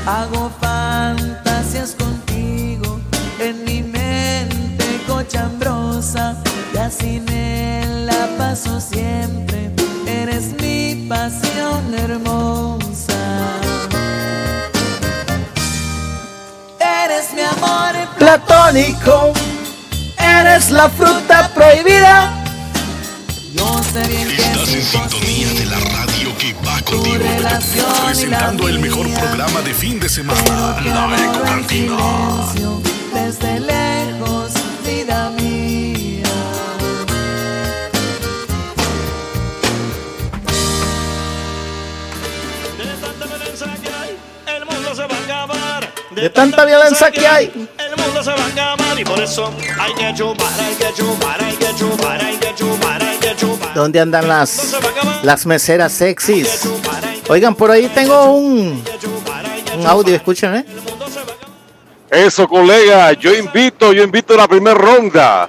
[0.09, 2.99] hago fantasías contigo
[3.39, 6.35] en mi mente cochambrosa
[6.73, 9.71] y así me la paso siempre.
[10.07, 13.21] Eres mi pasión hermosa.
[17.05, 19.33] Eres mi amor Platónico,
[20.19, 22.33] eres la fruta prohibida.
[23.53, 26.18] Yo sé bien que Estás en sintonía de la radio
[26.53, 27.19] que va contigo.
[28.05, 31.97] Presentando el mejor programa de fin de semana, La Eco Cantina.
[33.13, 34.53] desde lejos,
[34.85, 36.25] vida mía.
[44.47, 45.95] El mundo se va a acabar.
[46.11, 47.69] De tanta violencia que hay.
[47.79, 51.43] El mundo se va a acabar y por eso hay que chupar, hay que chupar,
[51.43, 53.18] hay que chupar, hay que chupar, hay que chupar.
[53.75, 54.77] ¿Dónde andan las,
[55.23, 56.69] las meseras sexys?
[57.29, 58.83] Oigan, por ahí tengo un,
[59.79, 60.67] un audio, escuchen, ¿eh?
[62.11, 65.49] Eso, colega, yo invito, yo invito a la primera ronda.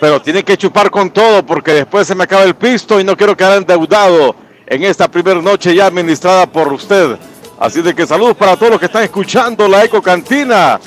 [0.00, 3.16] Pero tiene que chupar con todo porque después se me acaba el pisto y no
[3.16, 4.34] quiero quedar endeudado
[4.66, 7.18] en esta primera noche ya administrada por usted.
[7.58, 10.78] Así de que saludos para todos los que están escuchando la Eco Cantina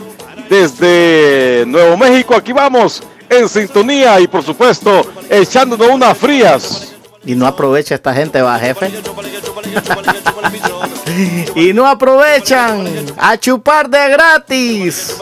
[0.50, 2.36] desde Nuevo México.
[2.36, 6.94] Aquí vamos en sintonía y por supuesto echándonos unas frías.
[7.24, 8.92] Y no aprovecha esta gente, va, jefe.
[11.56, 12.86] y no aprovechan
[13.18, 15.18] a chupar de gratis.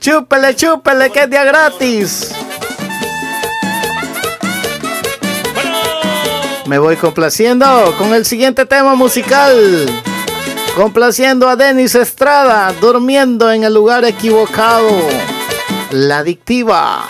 [0.00, 2.32] Chúpele, chúpele, que es de gratis.
[6.66, 9.86] Me voy complaciendo con el siguiente tema musical.
[10.74, 14.88] Complaciendo a Denis Estrada, durmiendo en el lugar equivocado.
[15.92, 17.04] La adictiva.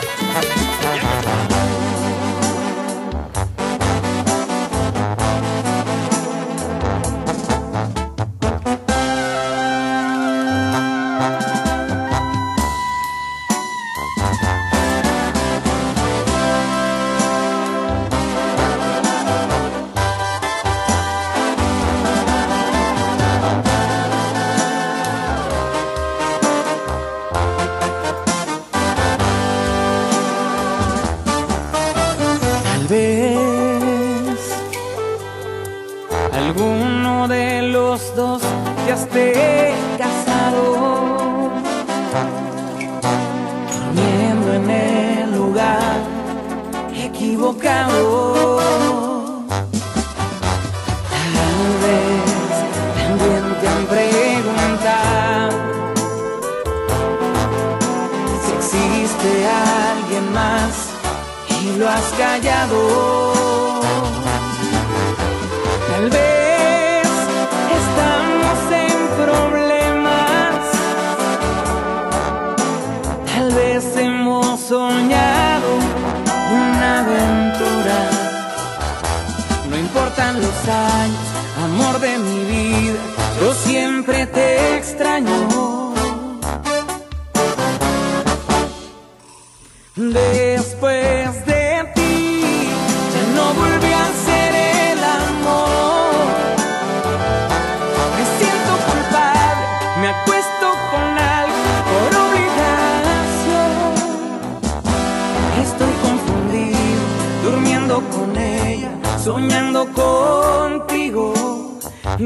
[48.04, 48.31] Oh.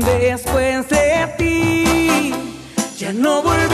[0.05, 2.34] Después de ti,
[2.99, 3.66] ya no volví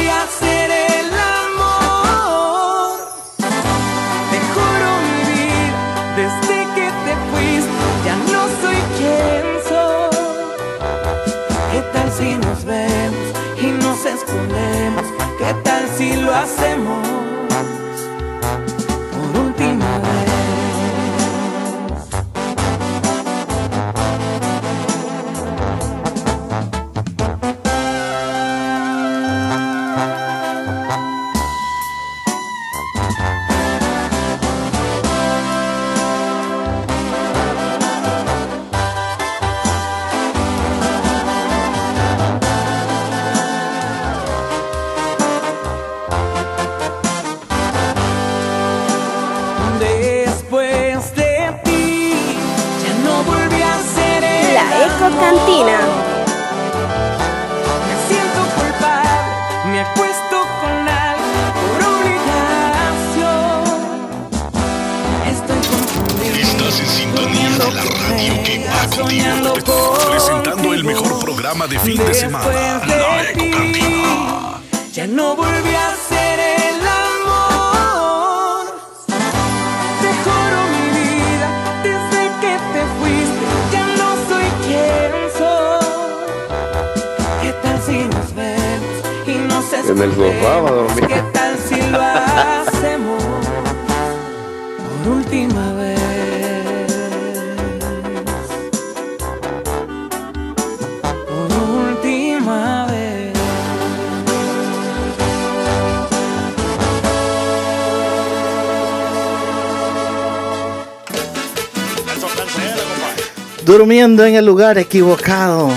[114.02, 115.70] Durmiendo en el lugar equivocado.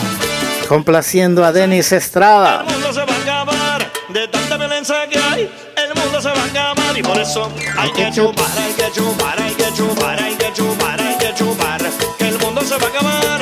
[0.68, 2.66] Complaciendo a Denis Estrada.
[2.68, 5.42] El mundo se va a acabar de tanta violencia que hay.
[5.78, 9.40] El mundo se va a acabar y por eso hay que chupar, hay que chupar,
[9.40, 11.82] hay que chupar, hay que chupar, hay que chupar.
[12.18, 13.42] Que el mundo se va a acabar.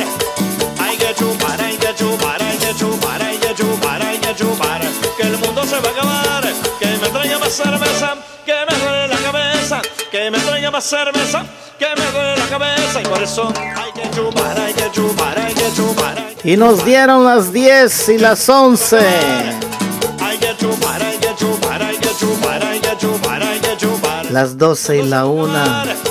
[0.79, 4.81] Hay que chupar, hay que chupar, hay que chupar, hay que chupar, hay que chupar.
[5.15, 6.43] Que el mundo se va a acabar.
[6.79, 9.81] Que me traiga más cerveza, que me duele la cabeza.
[10.11, 11.45] Que me traiga más cerveza,
[11.79, 13.01] que me duele la cabeza.
[13.01, 13.82] Y por eso hay
[16.43, 18.97] Y nos dieron las 10 y las 11.
[20.19, 24.25] Hay que chupar, hay que chupar, hay que chupar, hay que chupar, hay que chupar.
[24.31, 26.03] Las 12 y la 1.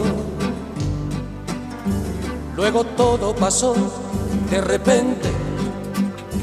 [2.61, 3.73] Luego todo pasó,
[4.51, 5.27] de repente,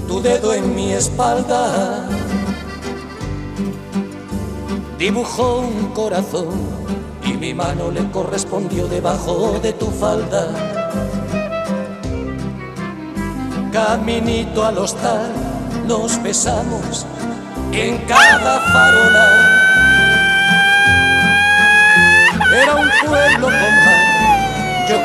[0.09, 2.09] tu dedo en mi espalda
[4.99, 6.49] dibujó un corazón
[7.25, 10.49] y mi mano le correspondió debajo de tu falda.
[13.73, 15.31] Caminito al hostal,
[15.87, 17.07] nos besamos
[17.71, 19.29] en cada farola.
[22.61, 23.98] Era un pueblo con mar,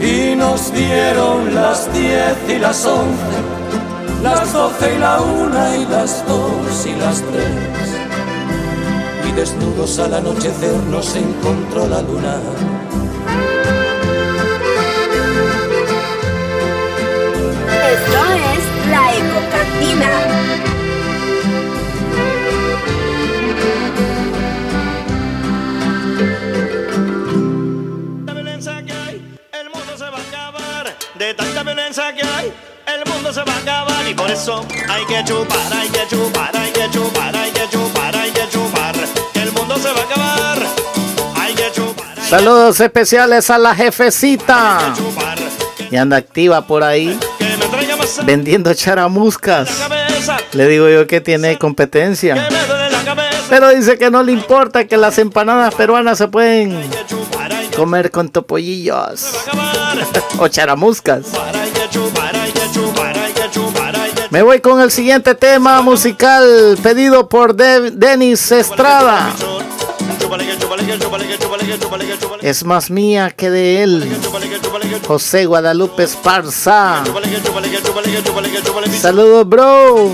[0.00, 3.36] y nos dieron las diez y las once,
[4.22, 8.00] las doce y la una y las dos y las tres.
[9.28, 12.36] Y desnudos al anochecer nos encontró la luna.
[17.92, 18.20] Esto
[18.54, 18.59] es
[33.32, 36.90] se va a acabar y por eso hay que chupar, hay que chupar, hay que
[36.90, 38.94] chupar, hay que chupar, hay que chupar.
[39.32, 40.58] Que el mundo se va a acabar,
[41.36, 42.20] hay que chupar.
[42.28, 44.94] Saludos especiales a la jefecita.
[45.90, 47.18] Y anda activa por ahí.
[48.24, 49.70] Vendiendo charamuscas.
[50.52, 52.48] Le digo yo que tiene competencia.
[53.48, 56.80] Pero dice que no le importa que las empanadas peruanas se pueden
[57.76, 59.34] comer con topollillos
[60.38, 61.26] o charamuscas.
[64.30, 69.34] Me voy con el siguiente tema musical pedido por De Denis Estrada.
[72.40, 74.16] Es más mía que de él.
[75.06, 77.02] José Guadalupe Esparza.
[79.00, 80.10] Saludos, bro.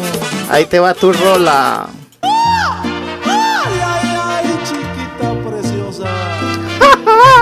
[0.51, 1.87] Ahí te va tu rola.
[2.23, 2.31] Ay,
[3.85, 6.09] ay, ay, chiquita preciosa.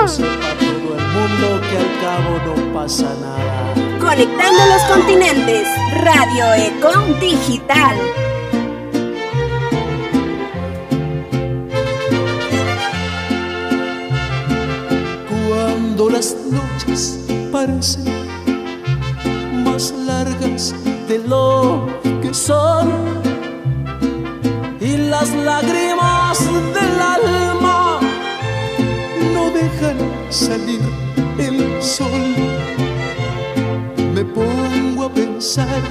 [0.02, 3.13] Que sepa todo el mundo que al cabo no pasa.
[4.16, 5.66] Conectando los continentes.
[6.04, 7.96] Radio Eco Digital.
[15.48, 18.04] Cuando las noches parecen
[19.64, 20.72] más largas
[21.08, 21.88] de lo
[22.22, 22.92] que son
[24.80, 26.38] y las lágrimas
[26.72, 27.98] del alma
[29.34, 29.98] no dejan
[30.30, 30.80] salir
[35.34, 35.82] pensar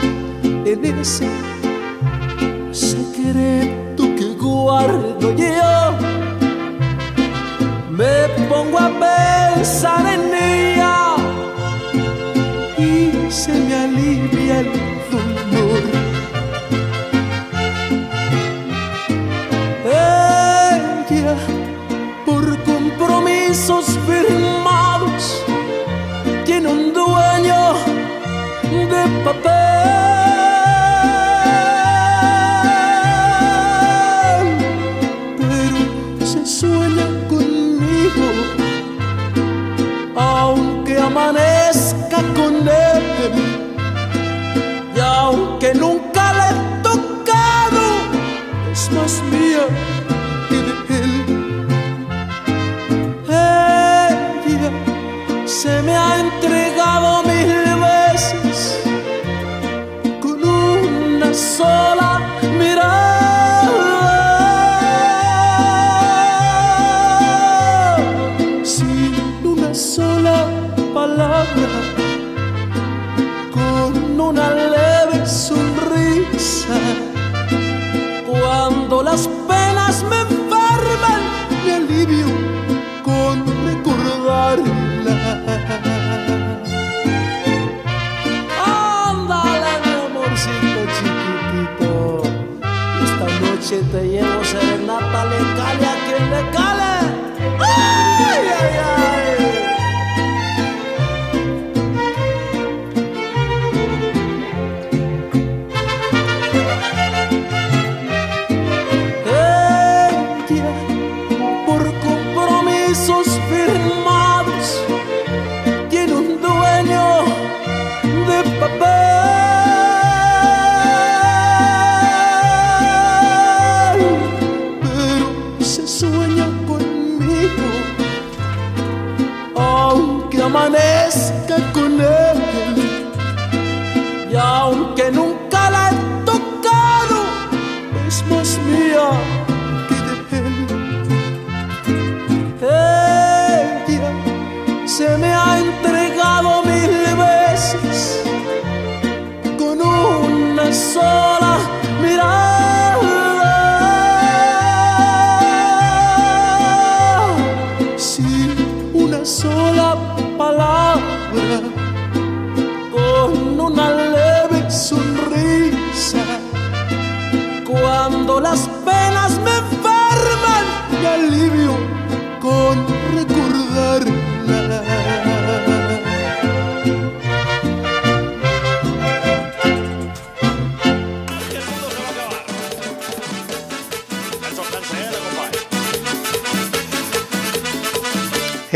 [0.41, 1.27] en ese
[2.71, 5.97] secreto que guardo yo.
[7.89, 11.15] Me pongo a pensar en ella
[12.77, 14.71] y se me alivia el
[15.11, 15.83] dolor.
[21.11, 21.35] Ella,
[22.25, 23.92] por compromisos
[45.73, 47.81] nunca le he tocado,
[48.71, 49.65] es más mía
[50.49, 51.11] que de él.
[54.45, 54.71] Ella
[55.45, 58.79] se me ha entregado mil veces
[60.21, 62.12] con una sola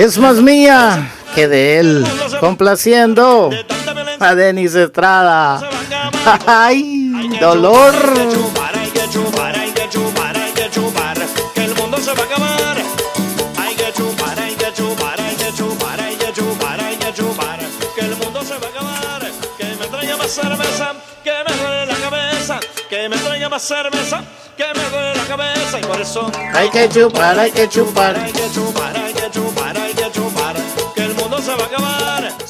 [0.08, 2.08] Es más mía que de él.
[2.40, 3.50] Complaciendo
[4.22, 5.60] a Denis Estrada.
[6.48, 7.94] Ay, dolor.
[20.28, 20.94] Cerveza,
[21.24, 24.22] que me duele la cabeza, que me traiga más cerveza,
[24.56, 27.40] que me duele la cabeza y por eso hay que chupar.
[27.40, 28.97] hay que chupar, hay que chupar,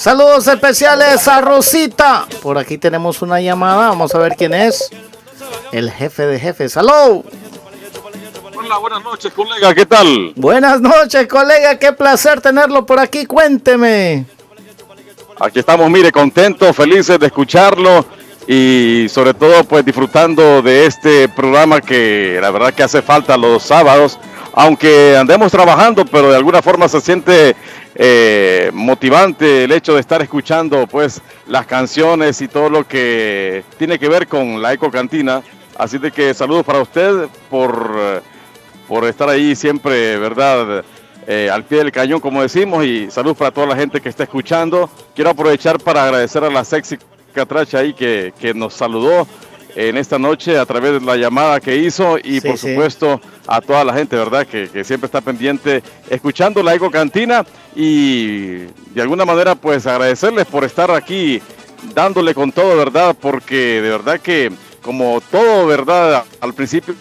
[0.08, 2.26] Saludos especiales a Rosita.
[2.41, 3.89] Por aquí tenemos una llamada.
[3.89, 4.89] Vamos a ver quién es.
[5.74, 6.78] El jefe de jefes.
[6.78, 7.26] ¡Aló!
[8.55, 9.76] Hola, buenas noches, colega.
[9.76, 10.32] ¿Qué tal?
[10.38, 11.78] Buenas noches, colega.
[11.78, 13.26] Qué placer tenerlo por aquí.
[13.26, 14.26] Cuénteme.
[15.41, 18.05] Aquí estamos, mire, contentos, felices de escucharlo
[18.47, 23.62] y sobre todo pues disfrutando de este programa que la verdad que hace falta los
[23.62, 24.18] sábados,
[24.60, 27.55] aunque andemos trabajando, pero de alguna forma se siente
[27.93, 33.99] eh, motivante el hecho de estar escuchando pues las canciones y todo lo que tiene
[33.99, 35.43] que ver con la Eco Cantina.
[35.78, 38.24] Así de que saludos para usted por,
[38.88, 40.84] por estar ahí siempre, ¿verdad?
[41.28, 44.24] Eh, al pie del cañón, como decimos, y saludos para toda la gente que está
[44.24, 44.89] escuchando.
[45.14, 46.97] Quiero aprovechar para agradecer a la sexy
[47.32, 49.28] Catracha ahí que, que nos saludó
[49.80, 52.69] en esta noche a través de la llamada que hizo y Sí, por sí.
[52.69, 54.47] supuesto a toda la gente, ¿verdad?
[54.47, 58.55] Que, que siempre está pendiente escuchando la Eco Cantina y
[58.95, 61.39] de alguna manera pues agradecerles por estar aquí
[61.93, 63.15] dándole con todo, ¿verdad?
[63.21, 64.51] Porque de verdad que
[64.82, 66.23] como todo, ¿verdad?
[66.41, 66.95] Al principio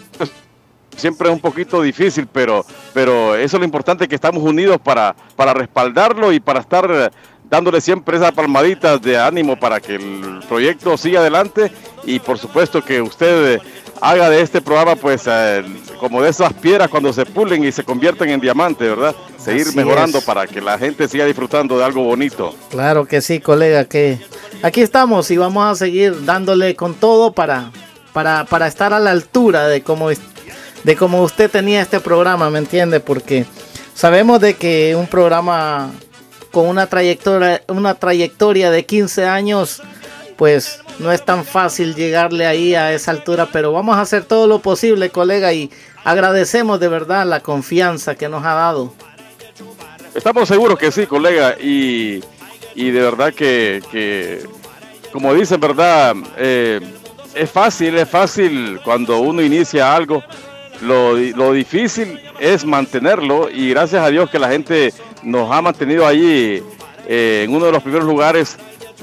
[0.97, 5.15] siempre es un poquito difícil, pero, pero eso es lo importante que estamos unidos para,
[5.35, 7.11] para respaldarlo y para estar
[7.49, 11.71] dándole siempre esas palmaditas de ánimo para que el proyecto siga adelante
[12.03, 13.61] y por supuesto que usted
[14.01, 15.63] haga de este programa pues eh,
[15.99, 19.15] como de esas piedras cuando se pulen y se convierten en diamante, ¿verdad?
[19.37, 20.23] Seguir Así mejorando es.
[20.23, 22.53] para que la gente siga disfrutando de algo bonito.
[22.69, 24.19] Claro que sí, colega, que
[24.61, 27.71] aquí estamos y vamos a seguir dándole con todo para,
[28.13, 30.09] para, para estar a la altura de cómo,
[30.87, 33.01] de cómo usted tenía este programa, ¿me entiende?
[33.01, 33.45] Porque
[33.93, 35.91] sabemos de que un programa
[36.49, 39.81] con una trayectoria, una trayectoria de 15 años,
[40.37, 44.47] pues no es tan fácil llegarle ahí a esa altura, pero vamos a hacer todo
[44.47, 45.69] lo posible, colega, y
[46.05, 48.93] agradecemos de verdad la confianza que nos ha dado.
[50.15, 52.23] Estamos seguros que sí, colega, y,
[52.75, 54.45] y de verdad que, que,
[55.11, 56.15] como dicen, ¿verdad?
[56.37, 56.79] Eh,
[57.35, 60.23] es fácil, es fácil cuando uno inicia algo.
[60.81, 66.05] Lo, lo difícil es mantenerlo y gracias a Dios que la gente nos ha mantenido
[66.05, 66.61] allí
[67.07, 68.57] eh, en uno de los primeros lugares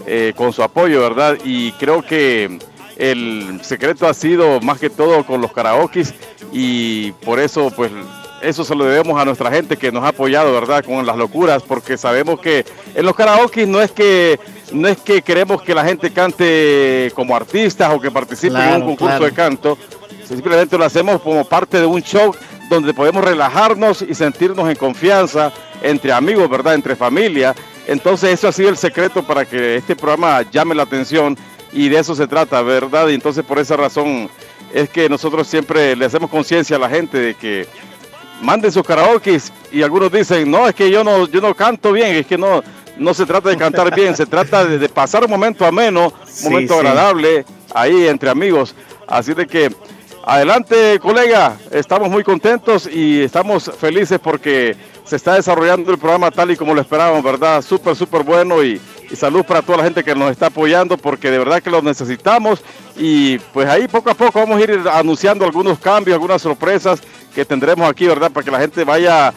[0.07, 1.39] eh, con su apoyo, ¿verdad?
[1.45, 2.59] Y creo que
[2.97, 6.14] el secreto ha sido más que todo con los karaokes
[6.53, 7.91] y por eso pues
[8.43, 10.85] eso se lo debemos a nuestra gente que nos ha apoyado, ¿verdad?
[10.85, 12.64] Con las locuras, porque sabemos que
[12.95, 14.39] en los karaoke no es que
[14.72, 18.81] no es que queremos que la gente cante como artistas o que participe en un
[18.83, 19.25] concurso claro.
[19.25, 19.79] de canto,
[20.27, 22.35] simplemente lo hacemos como parte de un show
[22.68, 25.53] donde podemos relajarnos y sentirnos en confianza
[25.83, 26.75] entre amigos, ¿verdad?
[26.75, 27.55] Entre familia.
[27.87, 31.37] Entonces eso ha sido el secreto para que este programa llame la atención
[31.72, 33.09] y de eso se trata, ¿verdad?
[33.09, 34.31] Y entonces por esa razón
[34.72, 37.66] es que nosotros siempre le hacemos conciencia a la gente de que
[38.41, 42.16] manden sus karaokes y algunos dicen, no, es que yo no, yo no canto bien,
[42.16, 42.62] es que no,
[42.97, 46.27] no se trata de cantar bien, se trata de, de pasar un momento ameno, un
[46.27, 46.81] Sí, momento sí.
[46.81, 47.45] agradable
[47.75, 48.75] ahí entre amigos.
[49.07, 49.70] Así de que
[50.27, 56.51] adelante, colega, estamos muy contentos y estamos felices porque se está desarrollando el programa tal
[56.51, 57.62] y como lo esperábamos, ¿verdad?
[57.62, 58.81] Súper, súper bueno y,
[59.14, 62.64] salud para toda la gente que nos está apoyando porque de verdad que lo necesitamos
[62.97, 67.01] y pues ahí poco a poco vamos a ir anunciando algunos cambios, algunas sorpresas
[67.33, 68.33] que tendremos aquí, ¿verdad?
[68.33, 69.33] Para que la gente vaya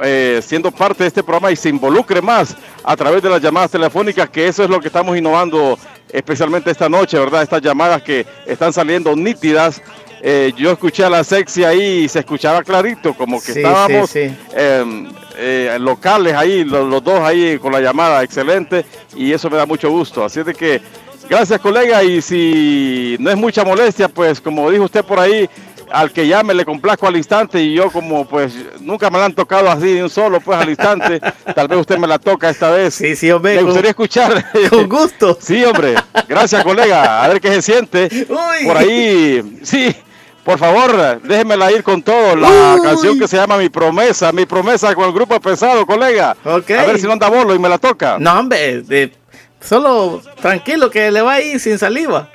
[0.00, 3.72] eh, siendo parte de este programa y se involucre más a través de las llamadas
[3.72, 5.76] telefónicas, que eso es lo que estamos innovando
[6.12, 7.42] especialmente esta noche, ¿verdad?
[7.42, 9.82] Estas llamadas que están saliendo nítidas.
[10.22, 14.10] Eh, yo escuché a la sexy ahí y se escuchaba clarito, como que Sí, estábamos
[14.10, 14.34] sí, sí.
[14.54, 18.84] eh, eh, locales ahí, los, los dos ahí con la llamada, excelente,
[19.16, 20.22] y eso me da mucho gusto.
[20.22, 20.82] Así de que,
[21.28, 25.48] gracias colega, y si no es mucha molestia, pues como dijo usted por ahí,
[25.90, 29.34] al que llame le complazco al instante y yo como pues nunca me la han
[29.34, 31.18] tocado así de un solo pues al instante,
[31.54, 32.94] tal vez usted me la toca esta vez.
[32.94, 33.52] Sí, sí, hombre.
[33.54, 34.52] Me con- gustaría escuchar.
[34.70, 35.36] Con gusto.
[35.40, 35.94] Sí, hombre.
[36.28, 37.24] Gracias, colega.
[37.24, 38.08] A ver qué se siente.
[38.28, 38.66] Uy.
[38.66, 39.92] Por ahí, sí.
[40.44, 42.34] Por favor, déjemela ir con todo.
[42.34, 42.82] La Uy.
[42.82, 44.32] canción que se llama Mi Promesa.
[44.32, 46.34] Mi Promesa con el grupo pesado, colega.
[46.44, 48.16] A ver si no anda bolo y me la toca.
[48.18, 49.12] No, hombre,
[49.60, 52.28] solo tranquilo que le va ahí sin saliva.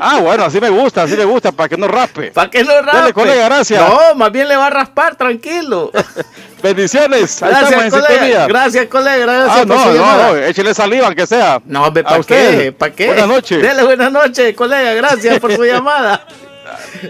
[0.00, 2.30] Ah, bueno, así me gusta, así me gusta, para que no raspe.
[2.30, 2.98] ¿Para qué no raspe?
[3.00, 3.82] Dale, colega, gracias.
[3.88, 5.90] No, más bien le va a raspar, tranquilo.
[6.62, 7.42] Bendiciones.
[7.42, 8.46] Ahí Gracias, colega.
[8.46, 9.16] Gracias, colega.
[9.26, 11.60] Gracias Ah, no, no, no, échele saliva, aunque sea.
[11.64, 12.72] No, hombre, A ¿para qué?
[12.76, 13.06] ¿Para qué?
[13.08, 13.60] Buenas noches.
[13.62, 14.92] Dele buenas noches, colega.
[14.94, 16.24] Gracias por su llamada.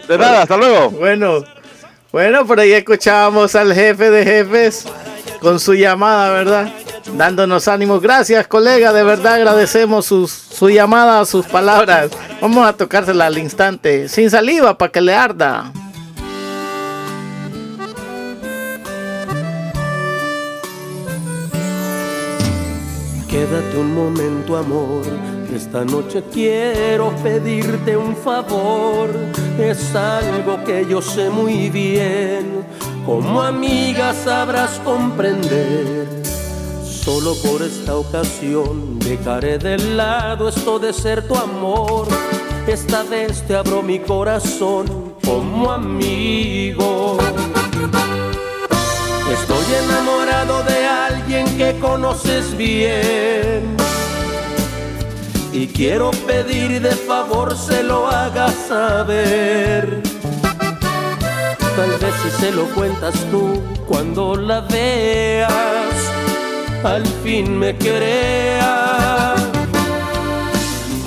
[0.09, 0.91] De nada, hasta luego.
[0.91, 1.45] Bueno,
[2.13, 4.87] bueno, por ahí escuchábamos al jefe de jefes
[5.41, 6.73] con su llamada, ¿verdad?
[7.15, 8.01] Dándonos ánimos.
[8.01, 8.93] Gracias, colega.
[8.93, 12.11] De verdad agradecemos sus, su llamada, sus palabras.
[12.41, 14.09] Vamos a tocársela al instante.
[14.09, 15.73] Sin saliva para que le arda.
[23.29, 25.05] Quédate un momento, amor.
[25.55, 29.11] Esta noche quiero pedirte un favor.
[29.59, 32.65] Es algo que yo sé muy bien.
[33.07, 36.07] Como amiga sabrás comprender.
[36.85, 42.07] Solo por esta ocasión dejaré de lado esto de ser tu amor.
[42.67, 47.17] Esta vez te abro mi corazón como amigo.
[49.33, 53.79] Estoy enamorado de alguien que conoces bien.
[55.53, 60.03] Y quiero pedir de favor se lo hagas saber.
[61.77, 65.95] Tal vez si se lo cuentas tú cuando la veas,
[66.85, 69.35] al fin me crea.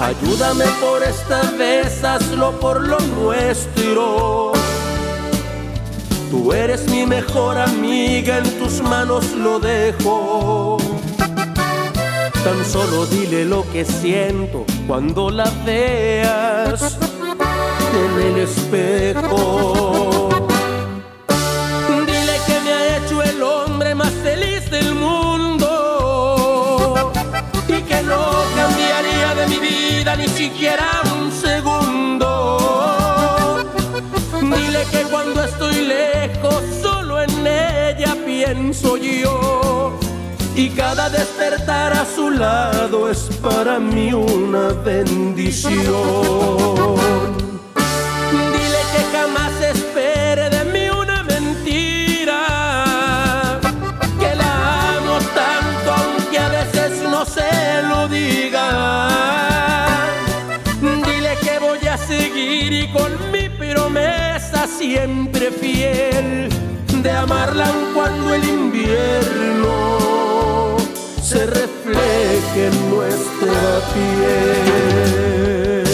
[0.01, 4.53] Ayúdame por esta vez, hazlo por lo nuestro.
[6.31, 10.77] Tú eres mi mejor amiga, en tus manos lo dejo.
[12.43, 16.97] Tan solo dile lo que siento cuando la veas
[17.93, 20.27] en el espejo.
[22.07, 25.69] Dile que me ha hecho el hombre más feliz del mundo
[27.67, 32.57] y que no cambiaría de mi vida ni siquiera un segundo.
[34.41, 39.60] Dile que cuando estoy lejos solo en ella pienso yo
[40.55, 45.73] y cada despertar a su lado es para mí una bendición.
[48.31, 52.39] Dile que jamás espere de mí una mentira,
[54.19, 59.87] que la amo tanto aunque a veces no se lo diga.
[60.81, 66.60] Dile que voy a seguir y con mi promesa siempre fiel
[67.03, 69.67] de amarla cuando el invierno
[71.21, 75.90] se refleje en nuestra piel.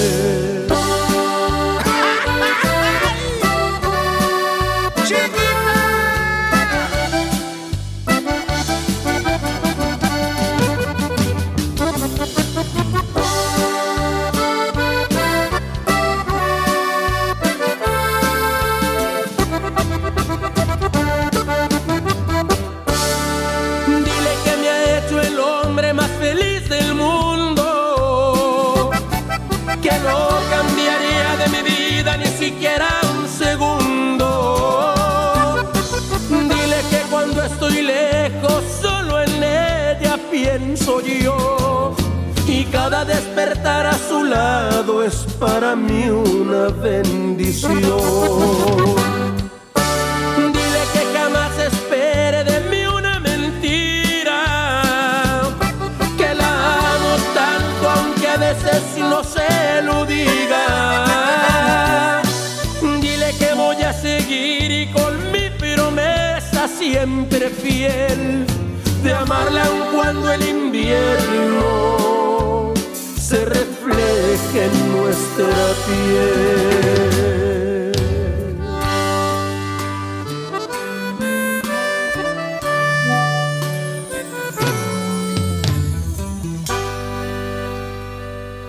[42.48, 47.76] Y cada despertar a su lado es para mí una bendición.
[50.54, 54.42] Dile que jamás espere de mí una mentira,
[56.18, 60.64] que la amo tanto aunque a veces no se lo diga.
[63.02, 68.48] Dile que voy a seguir y con mi promesa siempre fiel
[69.04, 70.42] de amarla aun cuando el
[73.20, 75.46] se refleje en nuestra
[75.86, 77.08] piel.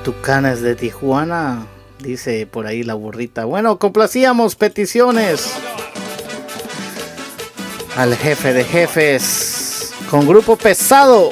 [0.04, 1.66] Tucanes de Tijuana,
[1.98, 3.44] dice por ahí la burrita.
[3.44, 5.52] Bueno, complacíamos peticiones
[7.96, 11.30] al jefe de jefes con grupo pesado.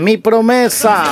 [0.00, 1.04] Mi promesa.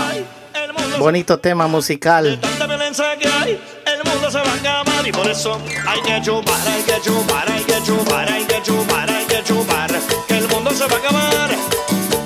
[0.98, 2.38] Bonito tema musical.
[2.40, 6.22] Tanta violencia que hay, el mundo se va a acabar y por eso hay que
[6.22, 9.90] chupar, hay que chupar, hay que chupar, hay que chupar, hay que chupar,
[10.26, 11.50] que el mundo se va a acabar.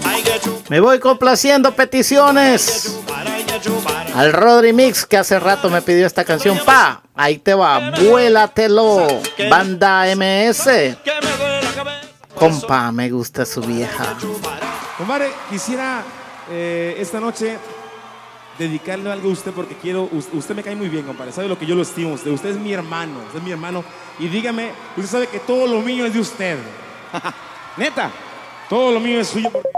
[0.05, 2.97] Hay que chupar, Me voy complaciendo peticiones.
[3.13, 4.07] hay que chupar.
[4.15, 6.61] Al Rodri Mix que hace rato me pidió esta canción.
[6.65, 7.91] Pa, ahí te va.
[7.91, 9.21] Vuélatelo.
[9.51, 10.97] Banda MS.
[12.37, 14.15] Compa, me gusta su vieja.
[14.97, 16.05] Compadre, quisiera
[16.51, 17.59] eh, esta noche
[18.59, 21.33] dedicarle algo a usted porque quiero, us- usted me cae muy bien, compadre.
[21.33, 22.11] Sabe lo que yo lo estimo.
[22.11, 23.83] a Usted, usted es mi hermano, usted es mi hermano.
[24.19, 26.59] Y dígame, usted sabe que todo lo mío es de usted.
[27.77, 28.11] Neta,
[28.69, 29.51] todo lo mío es suyo.
[29.51, 29.69] porque-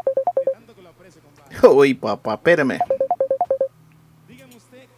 [1.69, 2.79] Uy, papá, espérame.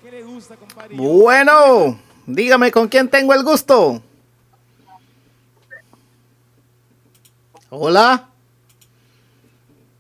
[0.03, 0.97] ¿Qué le gusta, compadre?
[0.97, 4.01] Bueno, dígame con quién tengo el gusto.
[7.69, 8.29] Hola,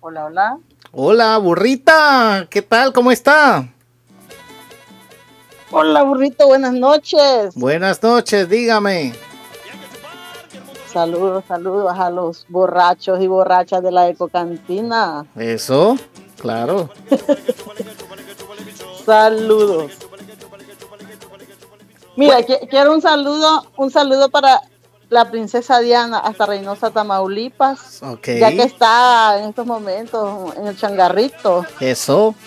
[0.01, 0.59] Hola, hola.
[0.99, 2.47] Hola, burrita.
[2.51, 2.93] ¿Qué tal?
[2.93, 3.69] ¿Cómo está?
[5.71, 7.55] Hola, burrito, buenas noches.
[7.55, 9.13] Buenas noches, dígame.
[10.93, 15.27] Saludos, saludos a los borrachos y borrachas de la ecocantina.
[15.37, 15.99] Eso,
[16.41, 16.89] claro.
[19.05, 19.93] Saludos.
[22.17, 24.63] Mira, qui- quiero un saludo, un saludo para
[25.09, 31.65] la princesa Diana hasta Reynosa, Tamaulipas, ya que está en estos momentos en el changarrito.
[31.81, 32.35] Eso.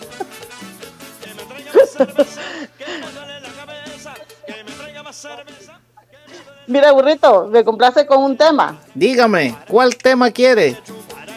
[6.68, 8.78] Mira, burrito, me complace con un tema.
[8.94, 10.78] Dígame, ¿cuál tema quiere?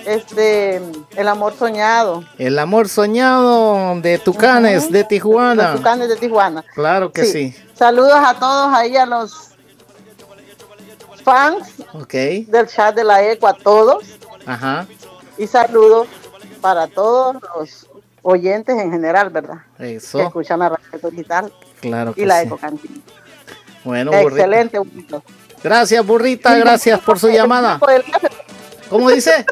[0.04, 0.82] Este,
[1.16, 2.22] el amor soñado.
[2.36, 5.70] El amor soñado de Tucanes, de Tijuana.
[5.70, 6.62] Los Tucanes de Tijuana.
[6.74, 7.56] Claro que sí.
[7.72, 9.51] Saludos a todos ahí, a los
[11.22, 12.12] fans Ok.
[12.48, 14.04] del chat de la ECO, a todos.
[14.46, 14.86] Ajá.
[15.38, 16.08] Y saludos
[16.60, 17.86] para todos los
[18.22, 19.58] oyentes en general, ¿verdad?
[19.76, 20.20] Que Eso.
[20.20, 22.46] escuchan la radio digital Claro que y la sí.
[22.46, 23.00] Eco Cantina.
[23.84, 24.28] Bueno, burrita.
[24.30, 25.22] Excelente, burrito.
[25.62, 26.56] Gracias, burrita.
[26.56, 27.80] Gracias por su llamada.
[28.88, 29.44] ¿Cómo dice?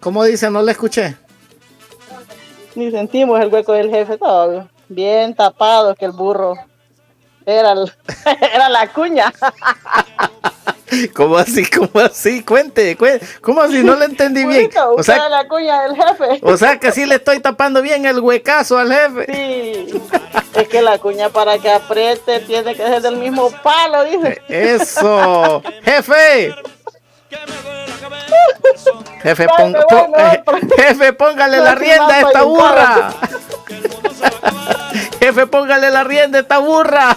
[0.00, 0.50] ¿Cómo dice?
[0.50, 1.16] No le escuché.
[2.74, 6.54] Ni sentimos el hueco del jefe, todo bien tapado que el burro
[8.52, 9.32] era, la cuña.
[11.14, 11.64] ¿Cómo así?
[11.66, 12.42] ¿Cómo así?
[12.42, 13.26] Cuente, cuente.
[13.40, 13.82] ¿Cómo así?
[13.82, 14.70] No le entendí bien.
[14.96, 16.40] O sea, la cuña del jefe.
[16.42, 19.26] o sea que sí le estoy tapando bien el huecazo al jefe.
[19.26, 20.02] Sí,
[20.54, 24.42] es que la cuña para que apriete tiene que ser del mismo palo, dice.
[24.48, 25.62] Eso.
[25.84, 26.54] Jefe.
[29.22, 30.42] Jefe, eh,
[30.76, 33.10] jefe, póngale la rienda a esta burra.
[35.20, 37.16] Jefe, póngale la rienda a esta burra.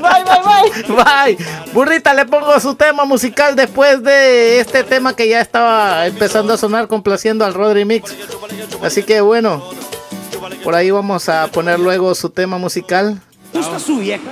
[0.00, 1.36] Bye, bye, bye.
[1.36, 1.46] Bye.
[1.72, 6.56] Burrita, le pongo su tema musical después de este tema que ya estaba empezando a
[6.56, 8.14] sonar complaciendo al Rodri Mix.
[8.82, 9.62] Así que bueno,
[10.64, 13.20] por ahí vamos a poner luego su tema musical.
[13.52, 14.30] ¿Gusta su vieja?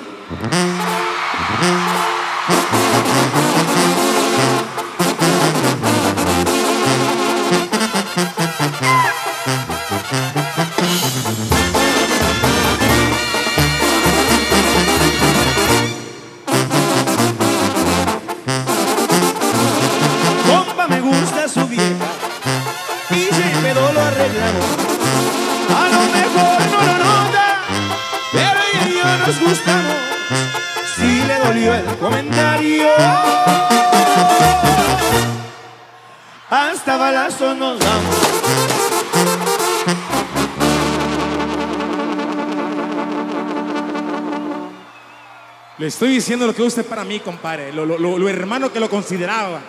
[45.79, 47.73] Le estoy diciendo lo que usted para mí, compadre.
[47.73, 49.61] Lo- lo hermano que lo consideraba.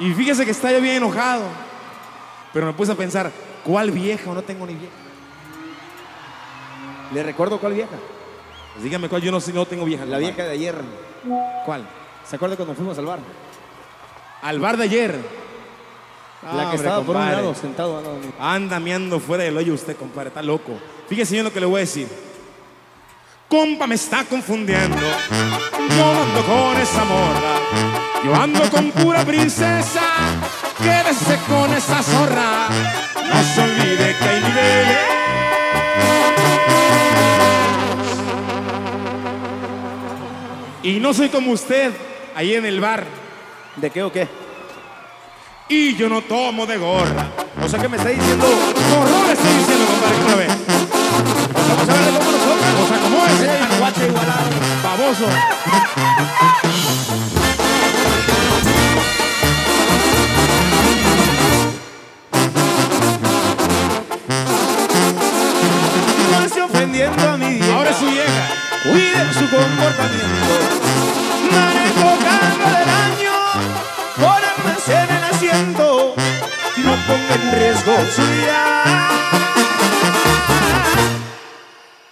[0.00, 1.44] Y fíjese que está yo bien enojado.
[2.52, 3.30] Pero me puse a pensar,
[3.64, 4.94] ¿cuál vieja o no tengo ni vieja?
[7.12, 7.96] ¿Le recuerdo cuál vieja?
[8.74, 10.04] Pues dígame cuál, yo no no tengo vieja.
[10.04, 10.74] La vieja de ayer.
[11.64, 11.86] ¿Cuál?
[12.28, 13.18] ¿Se acuerda cuando fuimos al bar?
[14.42, 15.18] Al bar de ayer.
[16.42, 17.36] La Ah, que hombre, estaba por un compadre.
[17.36, 18.02] lado, sentado.
[18.38, 20.72] Anda meando fuera del hoyo usted, compadre, está loco.
[21.08, 22.08] Fíjese bien lo que le voy a decir.
[23.48, 24.96] Compa, me está confundiendo.
[24.96, 27.60] Yo ando con esa morra.
[28.24, 30.02] Yo ando con pura princesa.
[30.78, 32.68] Quédese con esa zorra.
[32.68, 35.13] No se olvide que hay niveles.
[40.84, 41.92] Y no soy como usted
[42.36, 43.06] ahí en el bar.
[43.76, 44.28] ¿De qué o qué?
[45.66, 47.26] Y yo no tomo de gorra.
[47.62, 48.46] O sea que me está diciendo.
[48.46, 50.46] Le estoy diciendo, compadre, ¿cómo lo ve?
[51.68, 52.60] Vamos a verle cómo nosotros.
[52.82, 53.40] O sea, ¿cómo es?
[53.40, 54.50] El guache igualado.
[54.84, 55.26] Baboso.
[66.64, 67.33] Ofendiendo
[68.84, 68.92] vieja.
[68.92, 70.54] Cuide su comportamiento.
[71.50, 73.32] Manejo carga del año.
[74.16, 76.14] Pónganse en el asiento.
[76.76, 79.10] No ponga en riesgo su vida.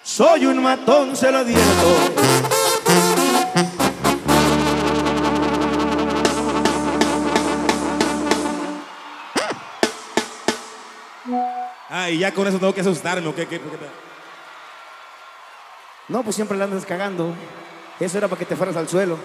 [0.02, 2.92] Soy un matón, se lo advierto.
[11.88, 13.26] Ah, y ya con eso tengo que asustarme.
[13.28, 14.11] ¿o qué, qué- qué?
[16.12, 17.32] No, pues siempre la andas cagando.
[17.98, 19.16] Eso era para que te fueras al suelo.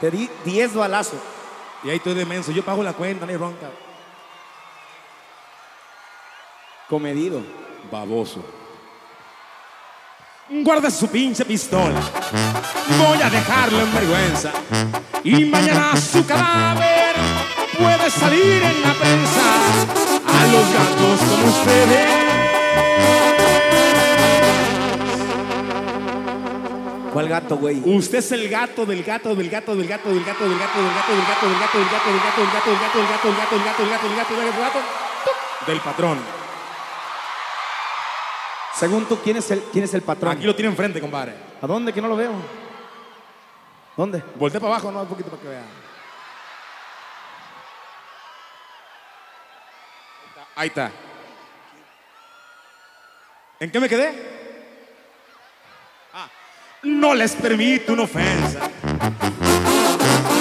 [0.00, 1.20] Te di 10 balazos.
[1.84, 2.50] Y ahí estoy de menso.
[2.50, 3.68] Yo pago la cuenta, no hay bronca.
[6.88, 7.42] Comedido.
[7.92, 8.42] Baboso.
[10.48, 12.00] Guarda su pinche pistola.
[12.98, 14.50] Voy a dejarlo en vergüenza.
[15.22, 17.16] Y mañana su cadáver
[17.78, 19.42] puede salir en la prensa.
[20.26, 23.29] A los gatos como ustedes.
[27.12, 27.82] ¿Cuál gato, güey?
[27.84, 30.88] Usted es el gato del gato del gato del gato del gato del gato del
[30.88, 33.56] gato del gato del gato del gato del gato del gato del gato del gato
[33.56, 34.80] del gato del gato del gato del gato del gato
[35.66, 36.18] del patrón.
[38.74, 40.32] Según tú, ¿quién es el, quién es el patrón?
[40.32, 41.34] Aquí lo tiene enfrente, compadre.
[41.60, 41.92] ¿A dónde?
[41.92, 42.32] Que no lo veo.
[43.96, 44.22] ¿Dónde?
[44.36, 45.62] Voltea para abajo, no, un poquito para que vea.
[50.56, 50.90] Ahí está.
[53.58, 54.39] ¿En qué me quedé?
[56.82, 58.70] No les permito una ofensa.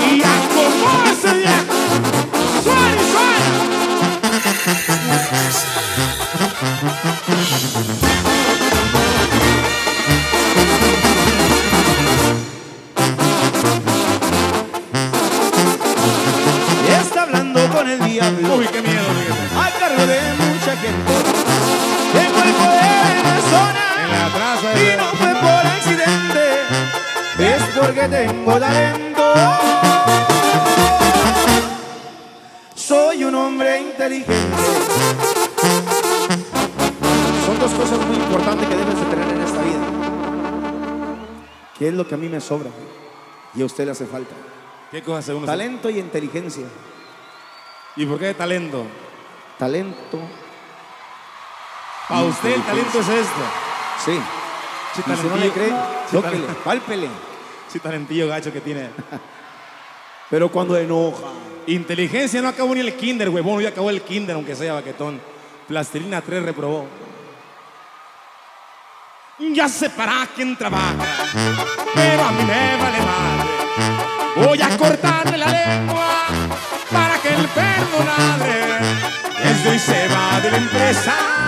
[0.10, 1.68] Y acomódese bien.
[2.64, 3.00] Suena.
[16.88, 18.56] Y está hablando con el diablo.
[18.56, 19.08] Uy, qué miedo.
[19.58, 21.39] A cargo de mucha gente.
[28.10, 29.24] Tengo talento.
[32.76, 34.58] Soy un hombre inteligente.
[37.46, 39.80] Son dos cosas muy importantes que debes de tener en esta vida.
[41.78, 42.70] ¿Qué es lo que a mí me sobra?
[43.56, 44.36] Y a usted le hace falta.
[44.92, 45.46] ¿Qué cosa según?
[45.46, 46.66] Talento y inteligencia.
[47.96, 48.86] ¿Y por qué talento?
[49.58, 50.20] Talento.
[52.08, 53.42] Para usted el talento es esto.
[54.04, 54.20] Sí.
[54.98, 55.74] Y si no le cree,
[56.12, 57.29] tóquele, pálpele.
[57.72, 58.90] Sí, talentillo gacho que tiene.
[60.30, 61.28] Pero cuando enoja.
[61.68, 63.62] Inteligencia no acabó ni el kinder, huevón.
[63.62, 65.22] Ya acabó el kinder, aunque sea baquetón.
[65.68, 66.88] Plastilina 3 reprobó.
[69.40, 70.98] Ya sé para quién trabaja,
[71.96, 73.50] pero a mí me vale madre.
[74.36, 76.26] Voy a cortarle la lengua
[76.92, 78.80] para que el perdonadre
[79.42, 81.39] desde hoy se va de la empresa.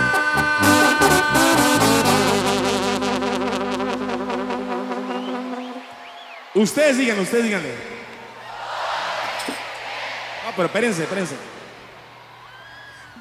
[6.54, 7.74] Ustedes digan, ustedes díganle.
[10.46, 11.34] Ah, pero espérense, espérense.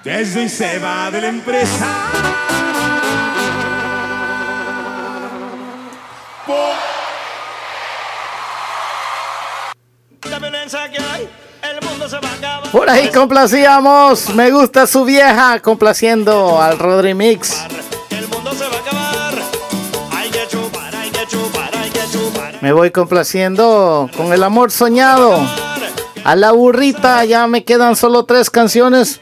[0.03, 1.86] Desde hoy se va de la empresa.
[6.45, 6.74] Po-
[10.30, 11.30] La violencia que hay,
[11.64, 12.72] el mundo se va a acabar.
[12.72, 14.30] Por ahí complacíamos.
[14.36, 15.60] Me gusta su vieja.
[15.62, 17.62] Complaciendo al Rodri Mix.
[22.62, 25.40] Me voy complaciendo con el amor soñado.
[26.24, 29.20] A la burrita ya me quedan solo tres canciones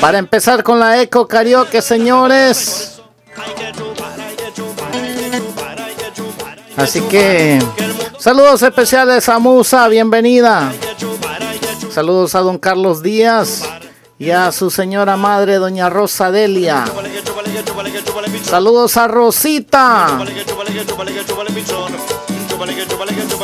[0.00, 3.00] para empezar con la Eco Karaoke, señores.
[6.76, 7.58] Así que
[8.18, 10.72] saludos especiales a Musa, bienvenida.
[11.90, 13.62] Saludos a don Carlos Díaz
[14.18, 16.84] y a su señora madre, doña Rosa Delia.
[18.42, 20.18] Saludos a Rosita.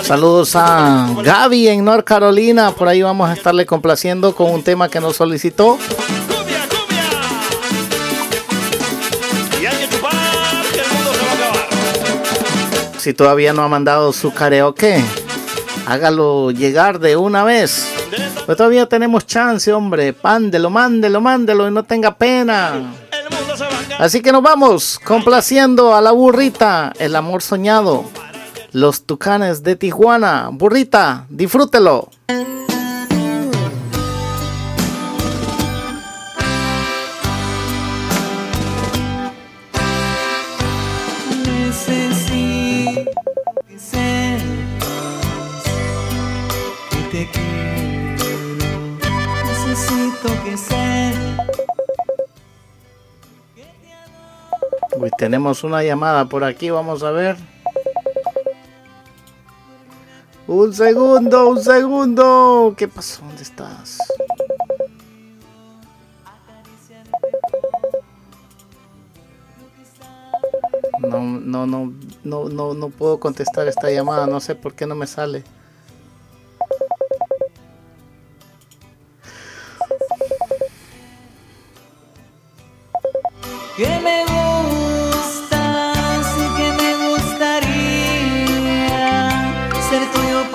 [0.02, 2.70] Saludos a Gaby en North Carolina.
[2.72, 5.78] Por ahí vamos a estarle complaciendo con un tema que nos solicitó.
[12.98, 15.02] Si todavía no ha mandado su karaoke,
[15.86, 17.86] hágalo llegar de una vez.
[18.46, 20.12] Pues todavía tenemos chance, hombre.
[20.12, 22.92] Pándelo, mándelo, mándelo y no tenga pena.
[23.98, 28.04] Así que nos vamos complaciendo a la burrita, el amor soñado.
[28.72, 30.50] Los tucanes de Tijuana.
[30.52, 32.10] Burrita, disfrútelo.
[49.46, 51.56] Necesito que sepas.
[54.96, 57.36] Uy, tenemos una llamada por aquí, vamos a ver.
[60.48, 62.74] Un segundo, un segundo.
[62.74, 63.22] ¿Qué pasó?
[63.22, 63.98] ¿Dónde estás?
[71.00, 71.92] No, no, no,
[72.24, 74.26] no, no, no puedo contestar esta llamada.
[74.26, 75.44] No sé por qué no me sale.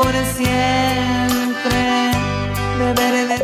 [0.03, 1.81] Por siempre.
[2.77, 3.37] Beber de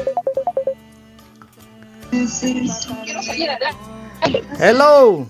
[4.59, 5.27] Hello.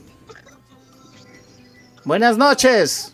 [2.03, 3.13] Buenas noches.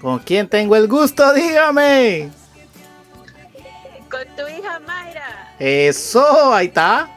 [0.00, 1.32] ¿Con quién tengo el gusto?
[1.32, 2.30] Dígame.
[4.10, 5.54] Con tu hija Mayra.
[5.58, 7.08] Eso, ahí está.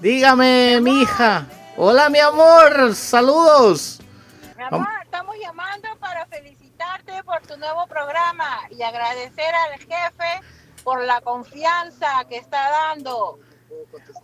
[0.00, 1.46] Dígame, mi hija.
[1.76, 2.94] Hola, mi amor.
[2.94, 4.00] Saludos.
[4.56, 6.26] Mi amor, estamos llamando para
[7.04, 10.46] felicitarte por tu nuevo programa y agradecer al jefe
[10.82, 13.38] por la confianza que está dando.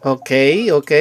[0.03, 0.31] Ok,
[0.73, 0.93] ok.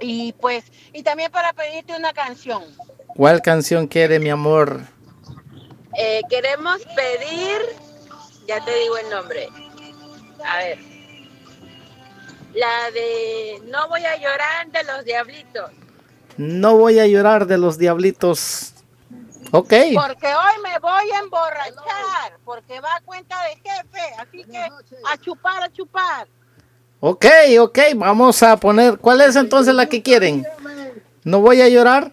[0.00, 2.62] Y pues, y también para pedirte una canción.
[3.06, 4.80] ¿Cuál canción quiere, mi amor?
[5.96, 7.62] Eh, queremos pedir,
[8.46, 9.48] ya te digo el nombre.
[10.44, 10.78] A ver.
[12.54, 15.70] La de No voy a llorar de los diablitos.
[16.36, 18.73] No voy a llorar de los diablitos.
[19.50, 19.72] Ok.
[19.94, 22.38] Porque hoy me voy a emborrachar.
[22.44, 24.14] Porque va a cuenta de jefe.
[24.18, 26.28] Así que a chupar, a chupar.
[27.00, 27.26] Ok,
[27.60, 28.98] ok, vamos a poner.
[28.98, 30.46] ¿Cuál es entonces la que quieren?
[31.22, 32.12] No voy a llorar.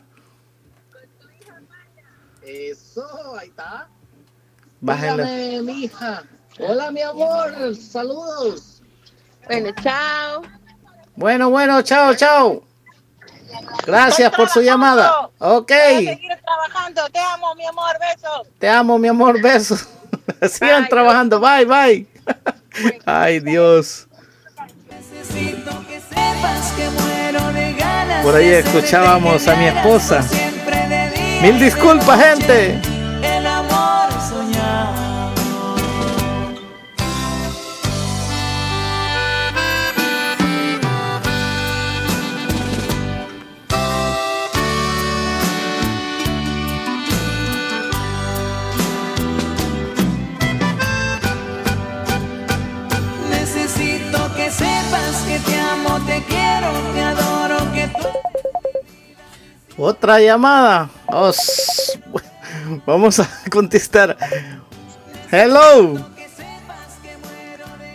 [2.41, 3.05] Eso,
[3.39, 3.87] ahí está.
[4.81, 5.23] Bájenle.
[5.23, 6.23] Dígame, mi hija.
[6.59, 7.75] Hola, mi amor.
[7.75, 8.81] Saludos.
[9.47, 10.41] Bueno, chao.
[11.15, 12.63] Bueno, bueno, chao, chao.
[13.85, 15.29] Gracias por su llamada.
[15.39, 15.71] Ok.
[15.71, 17.09] Voy a seguir trabajando.
[17.09, 17.97] Te amo, mi amor.
[17.99, 18.47] Besos.
[18.59, 19.41] Te amo, mi amor.
[19.41, 19.87] Besos.
[20.49, 21.39] Sigan trabajando.
[21.39, 22.07] Bye, bye.
[23.05, 24.07] Ay, Dios.
[28.23, 30.23] Por ahí escuchábamos a mi esposa.
[31.41, 32.90] Mil disculpas, gente.
[59.77, 60.89] Otra llamada.
[61.07, 61.99] Os-
[62.85, 64.17] Vamos a contestar.
[65.31, 65.97] Hello.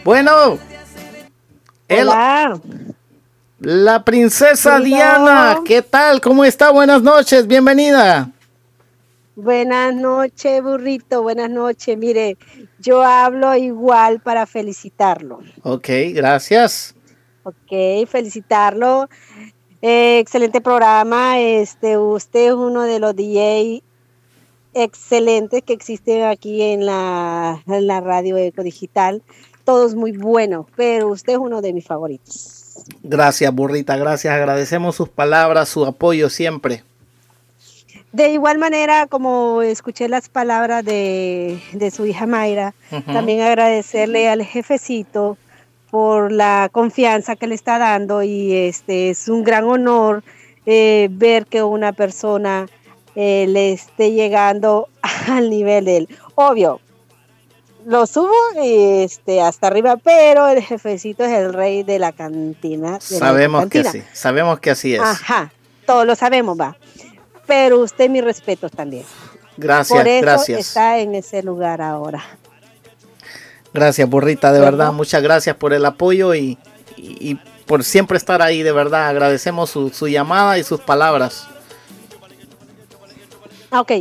[0.05, 0.59] Bueno.
[1.89, 2.09] El-
[3.61, 4.81] La princesa.
[4.81, 5.61] Diana.
[5.65, 6.21] ¿Qué tal?
[6.21, 6.71] ¿Cómo está?
[6.71, 7.47] Buenas noches.
[7.47, 8.31] Bienvenida.
[9.35, 11.23] Buenas noches, burrito.
[11.23, 11.97] Buenas noches.
[11.97, 12.39] Mire,
[12.79, 15.41] yo hablo igual para felicitarlo.
[15.63, 16.95] Ok, gracias.
[17.43, 19.09] Ok, felicitarlo.
[19.89, 21.39] Eh, excelente programa.
[21.39, 23.85] Este, usted es uno de los DJ
[24.75, 29.23] excelentes que existen aquí en la, en la radio Eco Digital.
[29.63, 32.83] Todos muy buenos, pero usted es uno de mis favoritos.
[33.05, 33.97] Gracias, burrita.
[33.97, 34.35] Gracias.
[34.35, 36.83] Agradecemos sus palabras, su apoyo siempre.
[38.11, 42.75] De igual manera, como escuché las palabras de, de su hija Mayra,
[43.07, 45.39] también agradecerle al jefecito
[45.91, 50.23] por la confianza que le está dando y este es un gran honor
[50.67, 52.67] eh, ver que una persona
[53.15, 54.89] eh, le esté llegando
[55.29, 56.09] al nivel de él.
[56.35, 56.81] Obvio,
[57.87, 62.99] lo subo este, hasta arriba, pero el jefecito es el rey de la cantina.
[62.99, 64.05] de la Sabemos que cantina.
[64.05, 64.11] sí.
[64.13, 65.01] Sabemos que así es.
[65.01, 65.53] Ajá,
[65.87, 66.77] todos lo sabemos, va.
[67.47, 69.05] Pero usted mis respetos también.
[69.57, 70.59] Gracias, Por eso gracias.
[70.59, 72.25] está en ese lugar ahora.
[73.77, 74.93] Gracias, burrita, de ¿Verdad?
[74.93, 76.59] Muchas gracias por el apoyo y,
[76.97, 79.09] y- y por siempre estar ahí, de verdad.
[79.09, 81.47] Agradecemos su, su llamada y sus palabras.
[83.71, 83.93] Ah, Ok,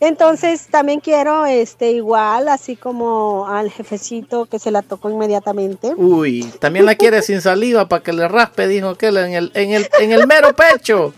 [0.00, 5.94] entonces también quiero, este, igual, así como al jefecito que se la tocó inmediatamente.
[5.96, 9.70] Uy, también la quiere sin saliva para que le raspe, dijo que en el, en
[9.70, 11.14] el, en el mero pecho.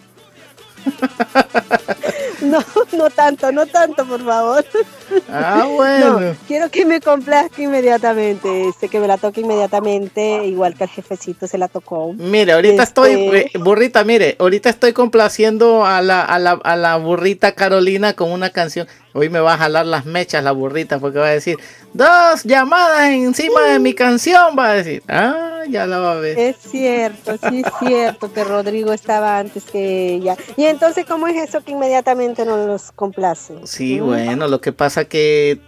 [2.42, 2.58] No,
[2.92, 4.64] no tanto, no tanto, por favor.
[5.30, 6.20] Ah, bueno.
[6.20, 10.90] No, quiero que me complazca inmediatamente, este, que me la toque inmediatamente, igual que al
[10.90, 12.12] jefecito se la tocó.
[12.14, 16.76] Mire, ahorita Este- estoy, eh, burrita, mire, ahorita estoy complaciendo a la, a, la, a
[16.76, 18.86] la burrita Carolina con una canción.
[19.16, 21.56] Hoy me va a jalar las mechas la burrita porque va a decir,
[21.92, 25.02] dos llamadas encima de mi canción, va a decir.
[25.08, 26.36] Ah, ya la va a ver.
[26.36, 30.36] Es cierto, sí es cierto que Rodrigo estaba antes que ella.
[30.56, 33.54] Y entonces, ¿cómo es eso que inmediatamente no los complace?
[33.64, 35.60] Sí, bueno, lo que pasa que...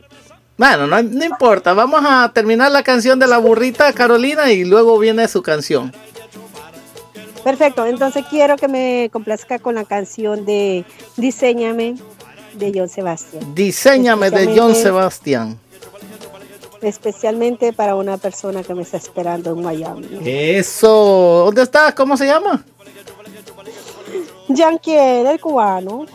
[0.59, 4.99] Bueno, no, no importa, vamos a terminar la canción de la burrita Carolina y luego
[4.99, 5.93] viene su canción.
[7.45, 10.85] Perfecto, entonces quiero que me complazca con la canción de
[11.17, 11.97] Diseñame
[12.55, 13.55] de John Sebastián.
[13.55, 15.59] Diseñame de John Sebastián.
[16.83, 20.09] Especialmente para una persona que me está esperando en Miami.
[20.25, 21.95] Eso, ¿dónde estás?
[21.95, 22.65] ¿Cómo se llama?
[24.49, 26.07] Yanquiel, el cubano.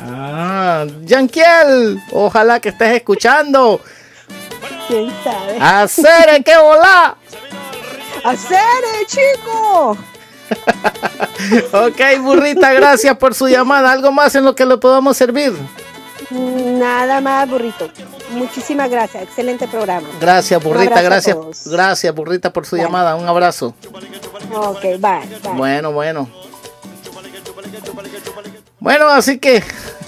[0.00, 3.80] Ah, Yanquiel, ojalá que estés escuchando.
[4.88, 5.58] ¿Quién sabe?
[5.60, 7.16] Hacer qué volá.
[8.24, 8.58] ¡Hacer,
[9.06, 9.96] chico!
[11.72, 13.92] Ok, burrita, gracias por su llamada.
[13.92, 15.52] ¿Algo más en lo que le podamos servir?
[16.30, 17.88] Nada más, burrito.
[18.30, 19.24] Muchísimas gracias.
[19.24, 20.08] Excelente programa.
[20.20, 21.36] Gracias, burrita, gracias.
[21.66, 23.14] Gracias, burrita, por su llamada.
[23.16, 23.74] Un abrazo.
[24.52, 24.98] Ok, bye.
[24.98, 25.52] bye.
[25.54, 26.28] Bueno, bueno.
[28.80, 29.62] Bueno, así que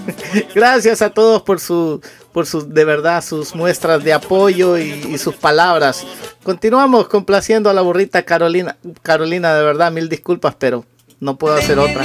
[0.55, 2.01] gracias a todos por su,
[2.32, 6.06] por sus, de verdad, sus muestras de apoyo y, y sus palabras.
[6.43, 8.76] Continuamos complaciendo a la burrita Carolina.
[9.02, 10.84] Carolina, de verdad, mil disculpas, pero
[11.20, 12.02] no puedo hacer otra.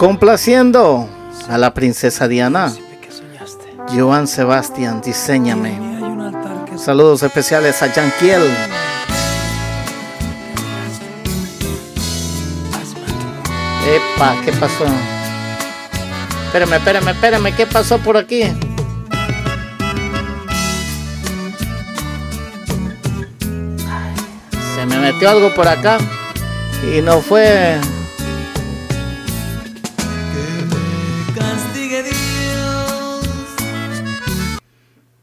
[0.00, 1.06] Complaciendo
[1.46, 2.72] a la princesa Diana.
[3.94, 5.78] Joan Sebastián, diseñame.
[6.78, 8.40] Saludos especiales a Yanquiel.
[13.86, 14.86] Epa, ¿qué pasó?
[16.46, 18.44] Espérame, espérame, espérame, ¿qué pasó por aquí?
[24.74, 25.98] Se me metió algo por acá
[26.90, 27.78] y no fue.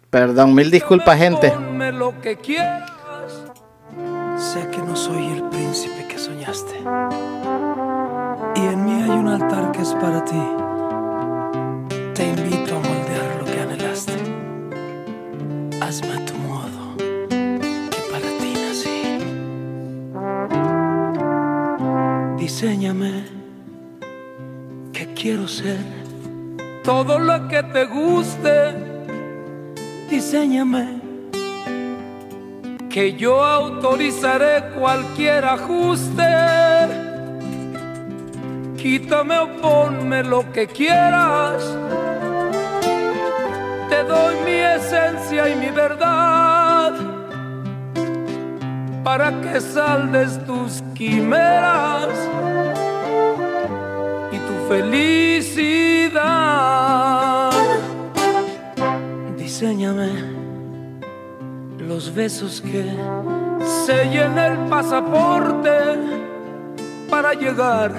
[0.09, 1.53] Perdón, mil disculpas, gente.
[1.93, 2.89] Lo que quieras.
[4.37, 6.79] Sé que no soy el príncipe que soñaste.
[8.55, 10.41] Y en mí hay un altar que es para ti.
[12.13, 14.13] Te invito a moldear lo que anhelaste.
[15.81, 16.95] Hazme a tu modo,
[17.27, 19.17] que para ti nací.
[22.37, 23.25] Diseñame,
[24.93, 25.79] que quiero ser
[26.83, 28.86] todo lo que te guste.
[30.09, 31.01] Diseñame
[32.89, 36.23] que yo autorizaré cualquier ajuste.
[38.77, 41.63] Quítame o ponme lo que quieras.
[43.89, 46.93] Te doy mi esencia y mi verdad
[49.03, 52.09] para que saldes tus quimeras
[54.31, 56.17] y tu felicidad.
[59.59, 60.11] Diseñame
[61.79, 62.85] los besos que
[63.87, 65.71] sellen el pasaporte
[67.09, 67.91] para llegar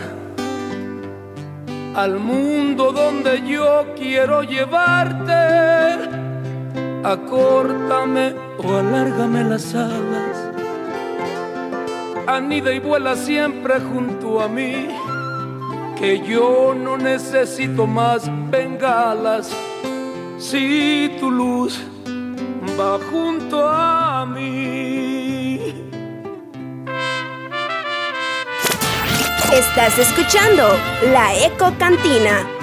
[1.97, 5.33] al mundo donde yo quiero llevarte.
[7.03, 10.53] Acórtame o alárgame las alas.
[12.29, 14.87] Anida y vuela siempre junto a mí.
[15.99, 19.53] Que yo no necesito más bengalas.
[20.39, 21.81] Si tu luz
[22.79, 25.59] va junto a mí.
[29.53, 30.79] Estás escuchando
[31.13, 32.58] la Eco Cantina.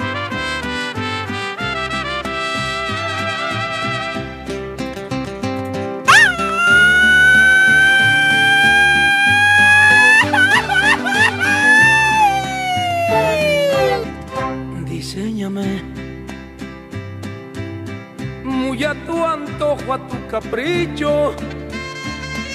[18.76, 21.34] Muy a tu antojo, a tu capricho.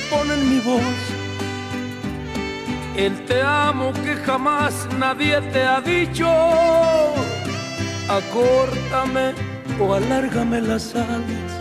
[0.10, 1.00] Pon en mi voz
[2.96, 6.28] el te amo que jamás nadie te ha dicho.
[8.08, 9.34] Acórtame
[9.80, 11.52] o alárgame las alas.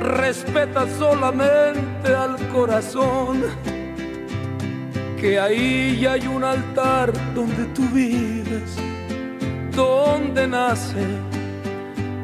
[0.00, 3.44] Respeta solamente al corazón.
[5.20, 8.76] Que ahí ya hay un altar donde tú vives,
[9.74, 11.35] donde nace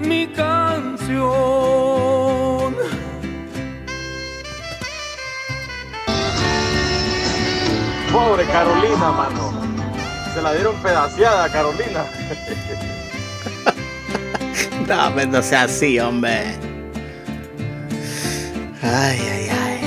[0.07, 1.23] mi canción.
[8.13, 9.53] Pobre Carolina, mano.
[10.35, 12.05] Se la dieron pedaciada a Carolina.
[14.89, 16.57] No, no sea así, hombre.
[18.83, 19.81] Ay, ay, ay.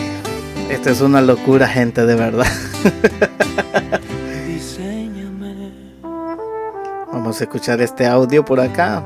[0.69, 2.47] Esto es una locura, gente, de verdad.
[7.11, 9.03] Vamos a escuchar este audio por acá.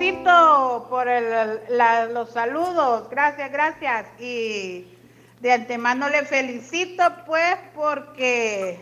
[0.00, 1.06] Por
[2.10, 3.10] los saludos.
[3.10, 4.06] Gracias, gracias.
[4.18, 4.86] Y
[5.40, 8.80] de antemano le felicito, pues, porque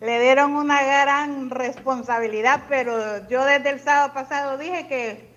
[0.00, 5.28] le dieron una gran responsabilidad, pero yo desde el sábado pasado dije que,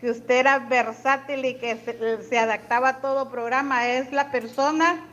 [0.00, 3.86] que usted era versátil y que se, se adaptaba a todo programa.
[3.86, 5.04] Es la persona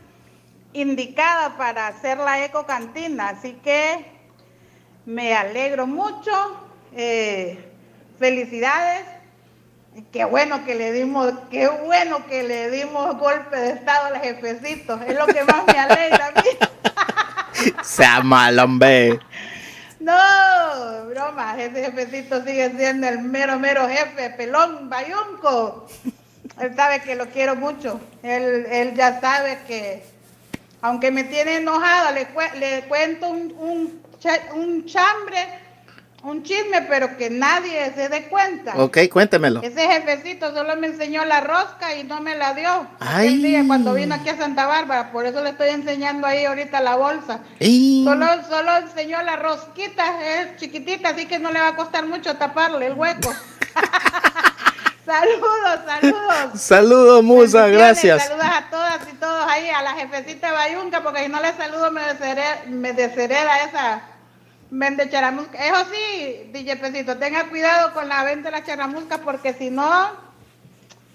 [0.74, 4.08] indicada para hacer la eco cantina, así que
[5.06, 6.32] me alegro mucho.
[6.96, 7.73] eh,
[8.28, 9.04] felicidades.
[10.14, 14.98] Qué bueno que le dimos, qué bueno que le dimos golpe de estado al jefecito.
[15.06, 17.74] Es lo que más me alegra a mí.
[17.84, 19.20] Sea mal, hombre.
[20.00, 20.14] No,
[21.10, 25.88] broma, ese jefecito sigue siendo el mero, mero jefe, pelón, bayunco.
[26.62, 28.00] Él sabe que lo quiero mucho.
[28.24, 30.02] Él, él ya sabe que,
[30.82, 34.02] aunque me tiene enojada, le, cue- le cuento un, un,
[34.56, 35.60] un chambre,
[36.24, 38.74] un chisme, pero que nadie se dé cuenta.
[38.78, 39.62] Ok, cuéntemelo.
[39.62, 42.88] Ese jefecito solo me enseñó la rosca y no me la dio.
[43.00, 43.44] Ay.
[43.44, 46.96] Día cuando vino aquí a Santa Bárbara, por eso le estoy enseñando ahí ahorita la
[46.96, 47.42] bolsa.
[47.60, 52.36] Solo, solo enseñó la rosquita, es chiquitita, así que no le va a costar mucho
[52.36, 53.34] taparle el hueco.
[55.06, 56.62] Saludos, saludos.
[56.62, 58.24] Saludos, Musa, gracias.
[58.24, 61.52] Saludos a todas y todos ahí, a la jefecita de Bayunca, porque si no le
[61.58, 64.02] saludo me deshereda, me deshereda esa
[64.74, 65.58] vende charamusca.
[65.66, 70.08] Eso sí, DJ Pesito, tenga cuidado con la venta de la charamusca, porque si no,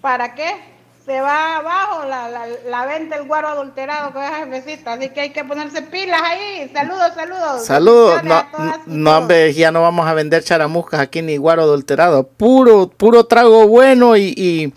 [0.01, 0.79] ¿para qué?
[1.05, 5.23] Se va abajo la, la, la venta el guaro adulterado con esa jefecita, así que
[5.23, 6.71] hay que ponerse pilas ahí.
[6.73, 7.65] Saludos, saludos.
[7.65, 8.25] Saludos.
[8.25, 8.47] No,
[8.87, 12.25] no, hombre, ya no vamos a vender charamuscas aquí ni guaro adulterado.
[12.25, 14.75] Puro, puro trago bueno y, y,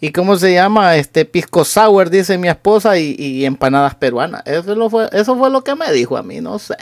[0.00, 0.94] y ¿cómo se llama?
[0.94, 4.42] Este pisco sour, dice mi esposa, y, y empanadas peruanas.
[4.46, 6.76] Eso, lo fue, eso fue lo que me dijo a mí, no sé.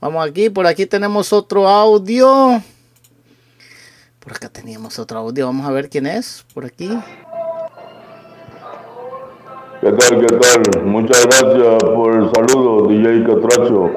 [0.00, 2.62] Vamos aquí, por aquí tenemos otro audio.
[4.20, 5.46] Por acá teníamos otro audio.
[5.46, 6.46] Vamos a ver quién es.
[6.54, 6.88] Por aquí.
[9.80, 10.20] ¿Qué tal?
[10.20, 10.84] ¿Qué tal?
[10.84, 13.90] Muchas gracias por el saludo, DJ Catracho.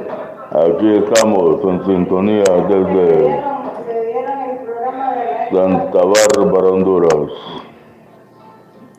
[0.49, 3.44] Aquí estamos en sintonía desde
[5.52, 7.32] Santa Bárbara, Honduras.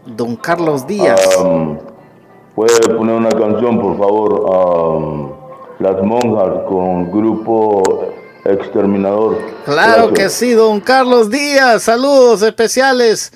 [0.07, 1.21] Don Carlos Díaz.
[2.55, 5.42] ¿Puede poner una canción, por favor?
[5.79, 7.83] Las monjas con grupo
[8.45, 9.39] Exterminador.
[9.65, 10.13] Claro Gracias.
[10.19, 11.83] que sí, don Carlos Díaz.
[11.85, 13.33] Saludos especiales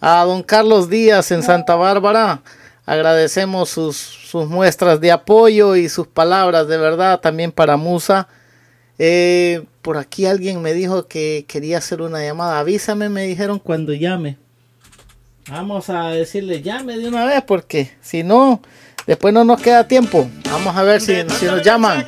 [0.00, 2.40] a don Carlos Díaz en Santa Bárbara.
[2.86, 8.28] Agradecemos sus, sus muestras de apoyo y sus palabras de verdad también para Musa.
[8.98, 12.58] Eh, por aquí alguien me dijo que quería hacer una llamada.
[12.58, 14.38] Avísame, me dijeron cuando llame.
[15.48, 18.60] Vamos a decirle llame de una vez porque si no,
[19.06, 20.28] después no nos queda tiempo.
[20.50, 22.06] Vamos a ver si, si nos llaman.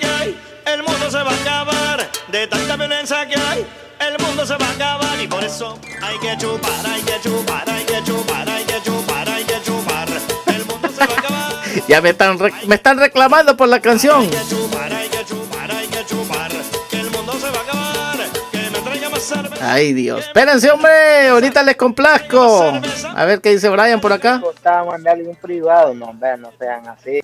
[0.67, 3.67] El mundo se va a acabar de tanta violencia que hay.
[4.01, 7.69] El mundo se va a acabar y por eso hay que chupar, hay que chupar,
[7.69, 10.09] hay que chupar, hay que chupar, hay que chupar.
[10.47, 11.39] El mundo se va a acabar.
[11.89, 14.21] Ya me están, me están reclamando por la canción.
[14.23, 16.58] Hay que chupar, hay que chupar, hay que chupar.
[19.61, 20.21] Ay Dios.
[20.21, 21.29] Espérense, hombre.
[21.29, 22.73] Ahorita les complazco.
[23.15, 24.41] A ver qué dice Brian por acá.
[24.41, 27.21] Costaba mandarle un privado, no, hombre, no sean así.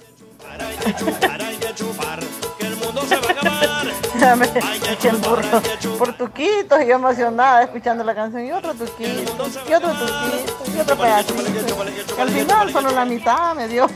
[5.29, 5.63] Burro
[5.99, 9.33] por tuquitos y yo emocionada escuchando la canción y otro tuquito
[9.69, 11.83] y otro tuquito y otro pedacito
[12.19, 13.87] al final solo la mitad me dio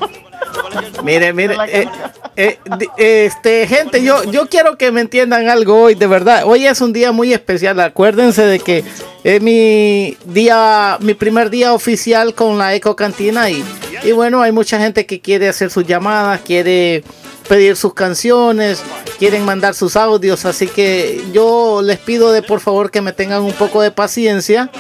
[1.02, 1.88] Mire, mire, eh,
[2.36, 2.58] eh,
[2.96, 6.44] este, gente, yo, yo quiero que me entiendan algo hoy, de verdad.
[6.46, 7.80] Hoy es un día muy especial.
[7.80, 8.84] Acuérdense de que
[9.24, 13.64] es mi día, mi primer día oficial con la Eco Cantina y,
[14.04, 17.02] y bueno, hay mucha gente que quiere hacer sus llamadas, quiere
[17.48, 18.82] pedir sus canciones,
[19.18, 23.42] quieren mandar sus audios, así que yo les pido de por favor que me tengan
[23.42, 24.70] un poco de paciencia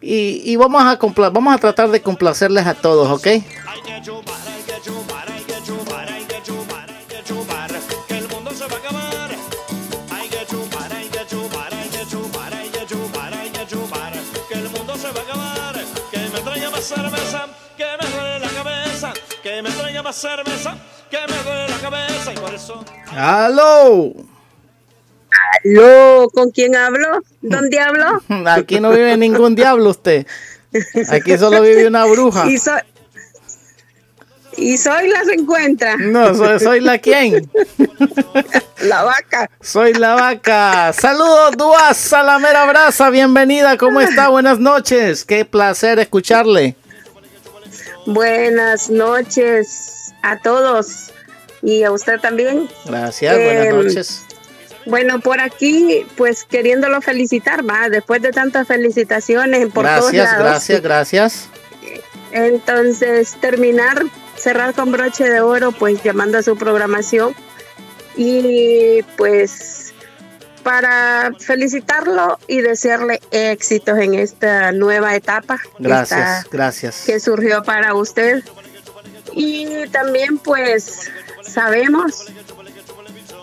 [0.00, 3.26] y, vamos a compla- vamos a tratar de complacerles a todos, ¿ok?
[20.02, 20.76] Más cerveza,
[21.10, 22.32] que me duele la cabeza.
[22.32, 22.84] Y por eso.
[23.12, 24.12] ¡Aló!
[25.64, 26.28] ¿Aló?
[26.34, 27.20] ¿Con quién hablo?
[27.40, 28.20] ¿Dónde hablo?
[28.50, 30.26] Aquí no vive ningún diablo usted.
[31.10, 32.48] Aquí solo vive una bruja.
[32.48, 32.80] Y soy,
[34.56, 35.96] y soy la se encuentra.
[35.96, 37.50] No, soy, soy la quién.
[38.82, 39.48] La vaca.
[39.60, 40.92] Soy la vaca.
[40.92, 43.10] Saludos, Duaz, la mera brasa.
[43.10, 44.28] Bienvenida, ¿cómo está?
[44.28, 45.24] Buenas noches.
[45.24, 46.74] Qué placer escucharle.
[48.06, 51.10] Buenas noches a todos
[51.62, 52.68] y a usted también.
[52.86, 54.22] Gracias, buenas Eh, noches.
[54.86, 60.44] Bueno, por aquí, pues queriéndolo felicitar, va, después de tantas felicitaciones por todos Gracias, lados.
[60.44, 61.48] gracias, gracias.
[62.32, 64.02] Entonces, terminar,
[64.36, 67.34] cerrar con broche de oro, pues llamando a su programación.
[68.16, 69.91] Y pues
[70.62, 77.02] para felicitarlo y desearle éxitos en esta nueva etapa que Gracias, está- gracias.
[77.06, 78.42] que surgió para usted.
[79.34, 81.10] Y también pues
[81.42, 82.26] sabemos,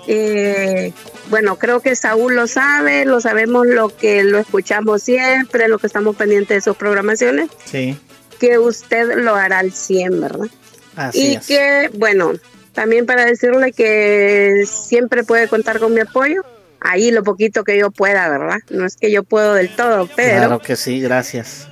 [0.07, 0.93] eh,
[1.29, 5.87] bueno, creo que Saúl lo sabe, lo sabemos lo que lo escuchamos siempre, lo que
[5.87, 7.97] estamos pendientes de sus programaciones Sí,
[8.39, 10.47] que usted lo hará al 100, ¿verdad?
[10.95, 11.45] así y es.
[11.47, 12.33] que, bueno,
[12.73, 16.43] también para decirle que siempre puede contar con mi apoyo,
[16.81, 18.59] ahí lo poquito que yo pueda, ¿verdad?
[18.69, 21.67] No es que yo puedo del todo, pero Claro que sí, gracias.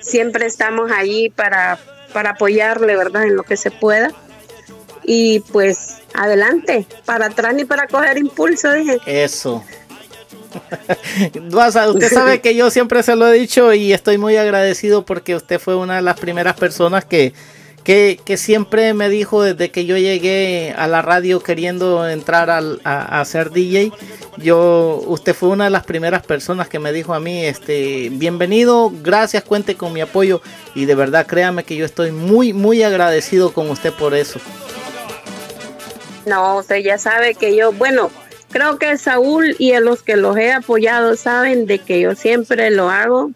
[0.00, 1.78] siempre estamos ahí para,
[2.12, 3.24] para apoyarle, ¿verdad?
[3.24, 4.10] En lo que se pueda.
[5.04, 8.98] Y pues, adelante, para atrás ni para coger impulso, dije.
[9.06, 9.64] Eso.
[11.88, 15.60] Usted sabe que yo siempre se lo he dicho y estoy muy agradecido porque usted
[15.60, 17.34] fue una de las primeras personas que,
[17.86, 22.60] que, siempre me dijo desde que yo llegué a la radio queriendo entrar a,
[23.20, 23.92] a ser DJ,
[24.38, 28.90] yo, usted fue una de las primeras personas que me dijo a mí, este, bienvenido,
[28.92, 30.42] gracias, cuente con mi apoyo
[30.74, 34.40] y de verdad créame que yo estoy muy, muy agradecido con usted por eso.
[36.24, 38.10] No, usted ya sabe que yo, bueno,
[38.50, 42.72] creo que Saúl y a los que los he apoyado saben de que yo siempre
[42.72, 43.30] lo hago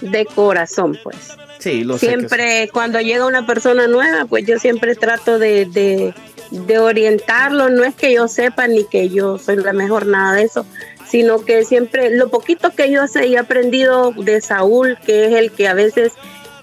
[0.00, 1.36] de corazón, pues.
[1.64, 2.06] Sí, lo sé.
[2.08, 6.14] siempre cuando llega una persona nueva, pues yo siempre trato de, de,
[6.50, 7.70] de orientarlo.
[7.70, 10.66] No es que yo sepa ni que yo soy la mejor, nada de eso,
[11.08, 15.32] sino que siempre lo poquito que yo sé y he aprendido de Saúl, que es
[15.32, 16.12] el que a veces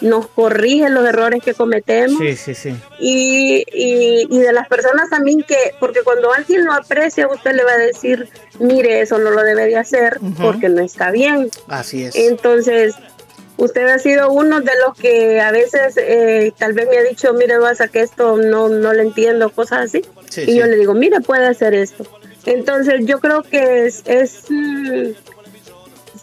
[0.01, 2.75] nos corrige los errores que cometemos Sí, sí, sí.
[2.99, 7.63] y, y, y de las personas también que, porque cuando alguien lo aprecia, usted le
[7.63, 8.27] va a decir,
[8.59, 11.51] mire, eso no lo debe de hacer porque no está bien.
[11.67, 12.15] Así es.
[12.15, 12.95] Entonces,
[13.61, 17.31] usted ha sido uno de los que a veces eh, tal vez me ha dicho,
[17.33, 20.01] mire, vas a que esto no, no lo entiendo, cosas así.
[20.29, 20.57] Sí, y sí.
[20.57, 22.05] yo le digo, mire, puede hacer esto.
[22.45, 25.11] Entonces, yo creo que es, es mm,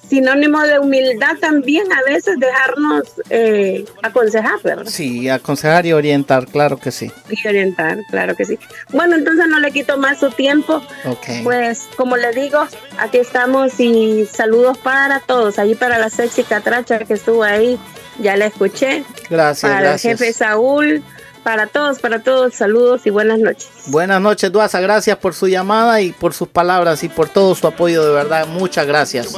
[0.09, 4.87] sinónimo de humildad también a veces dejarnos eh, aconsejar, ¿verdad?
[4.87, 7.11] Sí, aconsejar y orientar, claro que sí.
[7.31, 8.59] Y orientar, claro que sí.
[8.91, 10.83] Bueno, entonces no le quito más su tiempo.
[11.05, 11.27] Ok.
[11.43, 12.67] Pues como le digo,
[12.99, 15.59] aquí estamos y saludos para todos.
[15.59, 17.79] Allí para la sexy catracha que estuvo ahí,
[18.19, 19.05] ya la escuché.
[19.31, 20.13] Gracias, para gracias.
[20.13, 21.03] el jefe Saúl,
[21.43, 23.69] para todos, para todos, saludos y buenas noches.
[23.87, 24.81] Buenas noches, Duasa.
[24.81, 28.47] Gracias por su llamada y por sus palabras y por todo su apoyo, de verdad.
[28.47, 29.33] Muchas gracias.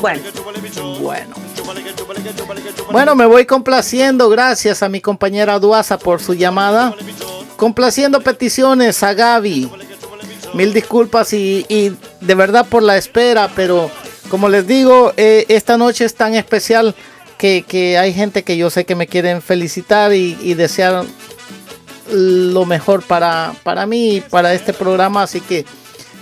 [0.00, 0.22] Bueno.
[1.00, 1.34] Bueno.
[2.90, 4.28] Bueno, me voy complaciendo.
[4.28, 6.94] Gracias a mi compañera Duasa por su llamada.
[7.56, 9.70] Complaciendo peticiones a Gaby.
[10.54, 13.90] Mil disculpas y, y de verdad por la espera, pero
[14.30, 16.94] como les digo, eh, esta noche es tan especial
[17.40, 21.04] que, hay gente que yo sé que me quieren felicitar y, y desear
[22.12, 25.64] lo mejor para, para mí y para este programa, así que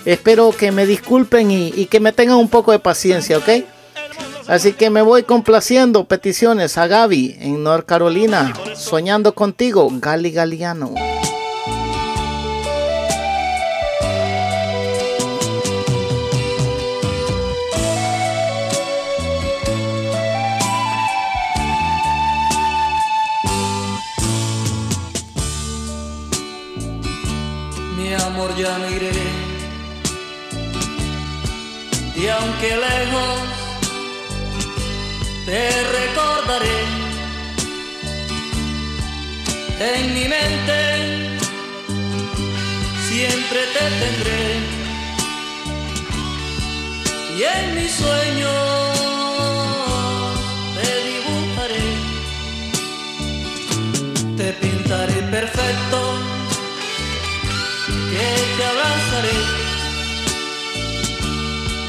[0.05, 3.49] espero que me disculpen y, y que me tengan un poco de paciencia, ¿ok?
[4.47, 10.95] Así que me voy complaciendo peticiones a Gaby en North Carolina, soñando contigo, Gali Galiano.
[28.59, 29.13] Ya me iré.
[32.17, 33.39] Y aunque lejos
[35.47, 35.63] te
[35.99, 36.79] recordaré,
[39.93, 40.79] en mi mente
[43.09, 44.43] siempre te tendré.
[47.39, 48.55] Y en mis sueños
[50.77, 51.89] te dibujaré,
[54.37, 55.18] te pintaré
[58.57, 59.39] te abrazaré.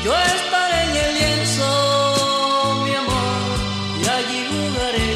[0.03, 1.68] Yo estaré en el lienzo,
[2.85, 3.41] mi amor,
[4.01, 5.10] y allí jugaré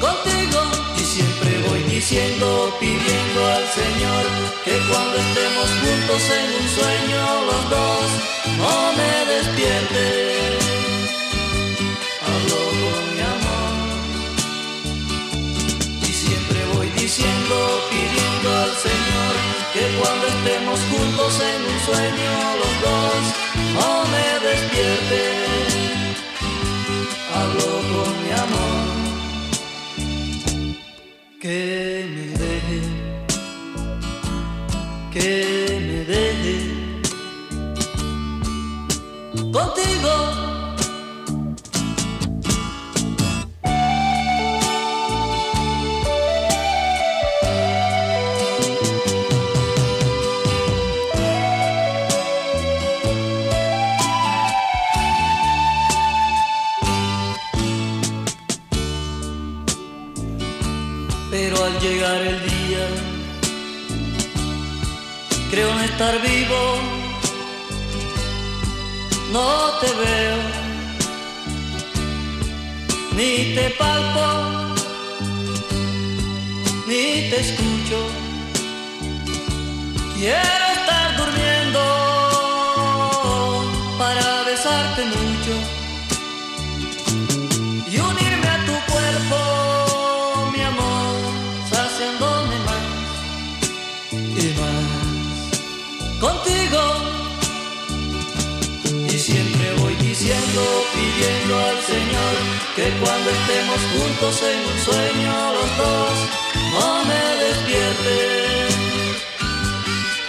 [0.00, 0.60] contigo.
[0.96, 2.46] Y siempre voy diciendo,
[2.80, 4.24] pidiendo al Señor
[4.64, 8.06] que cuando estemos juntos en un sueño los dos,
[8.58, 10.04] no me despierte.
[12.26, 12.67] Hablo
[21.88, 23.20] sueño los dos,
[23.76, 25.20] no me despierte.
[27.34, 28.84] Hablo con mi amor,
[31.40, 31.58] que
[32.14, 32.80] me deje,
[35.12, 35.30] que
[35.86, 36.56] me deje
[39.52, 40.47] contigo.
[65.98, 66.76] Estar vivo,
[69.32, 69.48] no
[69.80, 70.38] te veo,
[73.16, 74.74] ni te palpo,
[76.86, 77.98] ni te escucho.
[80.14, 80.67] Quiero
[102.78, 106.14] que cuando estemos juntos en un sueño los dos,
[106.74, 108.16] no me despierte.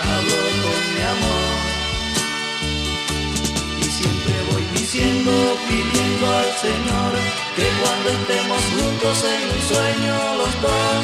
[0.10, 1.54] Hablo con mi amor
[3.80, 5.32] y siempre voy diciendo,
[5.68, 7.12] pidiendo al Señor
[7.56, 11.04] que cuando estemos juntos en un sueño los dos,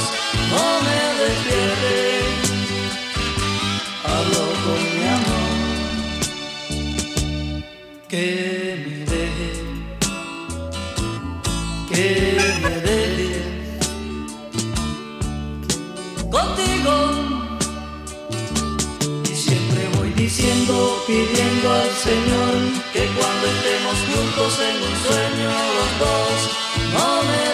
[0.51, 1.95] no me despierte.
[4.13, 5.53] Hablo con mi amor
[8.07, 8.65] que
[11.95, 12.73] que me
[16.30, 16.95] contigo.
[19.23, 20.73] Y siempre voy diciendo,
[21.07, 22.53] pidiendo al Señor
[22.91, 26.38] que cuando estemos juntos en un sueño los dos,
[26.93, 27.44] no me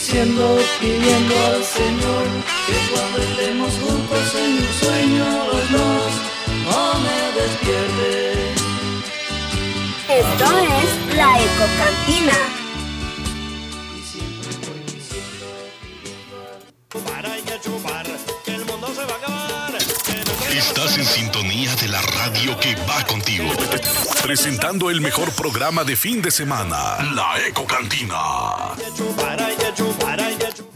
[0.00, 2.24] diciendo, pidiendo al Señor
[2.66, 6.12] que cuando estemos juntos en un sueño los dos,
[6.64, 8.54] no me despierte.
[10.08, 12.60] Esto es la Ecocantina.
[20.50, 23.50] Estás en sintonía de la radio que va contigo.
[24.22, 28.74] Presentando el mejor programa de fin de semana, La Eco Cantina.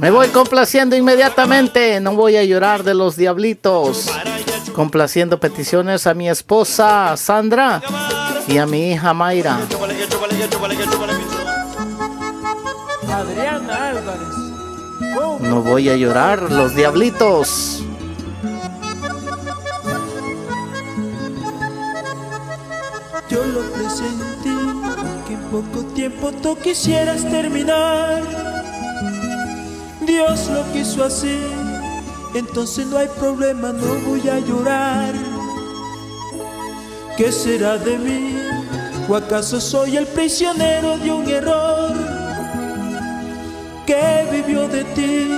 [0.04, 4.10] Me voy complaciendo inmediatamente, no voy a llorar de los diablitos.
[4.74, 7.80] Complaciendo peticiones a mi esposa Sandra
[8.46, 9.56] y a mi hija Mayra.
[13.10, 15.40] Adriana Álvarez.
[15.40, 17.82] No voy a llorar, los diablitos.
[23.30, 24.54] Yo lo presentí,
[25.26, 28.63] que en poco tiempo tú quisieras terminar.
[30.06, 31.40] Dios lo quiso así,
[32.34, 35.14] entonces no hay problema, no voy a llorar.
[37.16, 38.36] ¿Qué será de mí?
[39.08, 41.92] ¿O acaso soy el prisionero de un error?
[43.86, 45.28] Que vivió de ti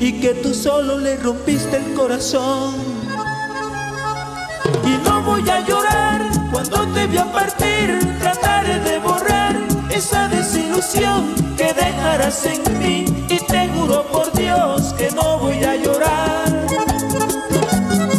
[0.00, 2.74] y que tú solo le rompiste el corazón.
[4.84, 6.22] Y no voy a llorar
[6.52, 9.56] cuando te vi a partir, trataré de borrar
[9.90, 13.26] esa desilusión que dejarás en mí
[13.86, 16.66] por Dios que no voy a llorar.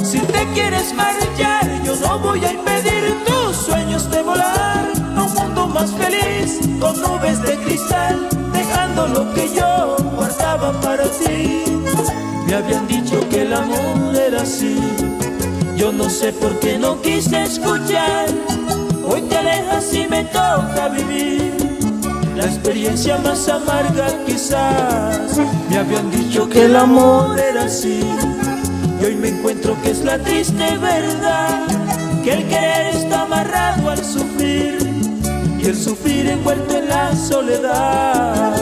[0.04, 4.86] Si te quieres marchar, yo no voy a impedir tus sueños de volar
[5.16, 11.04] a un mundo más feliz con nubes de cristal, dejando lo que yo guardaba para
[11.04, 11.64] ti.
[12.46, 14.80] Me habían dicho que el amor era así.
[15.76, 18.28] Yo no sé por qué no quise escuchar.
[19.06, 21.77] Hoy te alejas y me toca vivir
[22.38, 25.38] la experiencia más amarga quizás.
[25.70, 28.00] Me habían dicho que el amor era así.
[29.02, 31.66] Y hoy me encuentro que es la triste verdad.
[32.24, 34.78] Que el querer está amarrado al sufrir.
[35.60, 38.56] Y el sufrir envuelto en la soledad.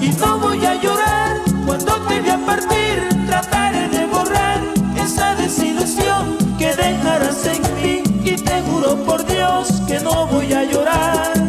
[0.00, 3.08] Y no voy a llorar cuando te voy a partir.
[3.26, 4.60] Trataré de borrar
[4.96, 10.64] esa desilusión que dejarás en mí y te juro por Dios que no voy a
[10.64, 11.41] llorar.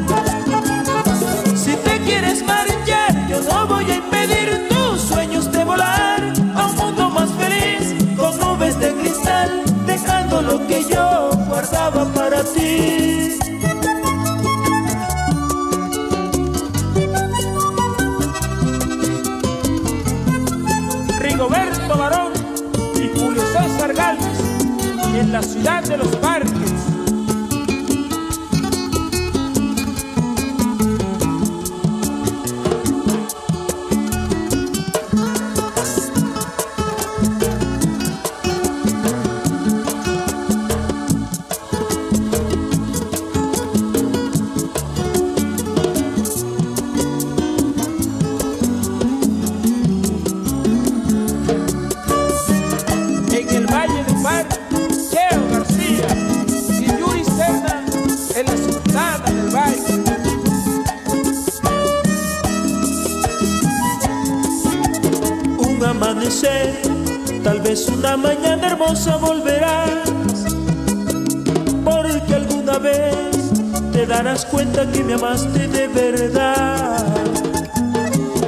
[75.14, 77.06] Me amaste de verdad.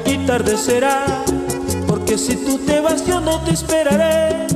[0.06, 1.24] Y tarde será,
[1.88, 4.48] porque si tú te vas yo no te esperaré.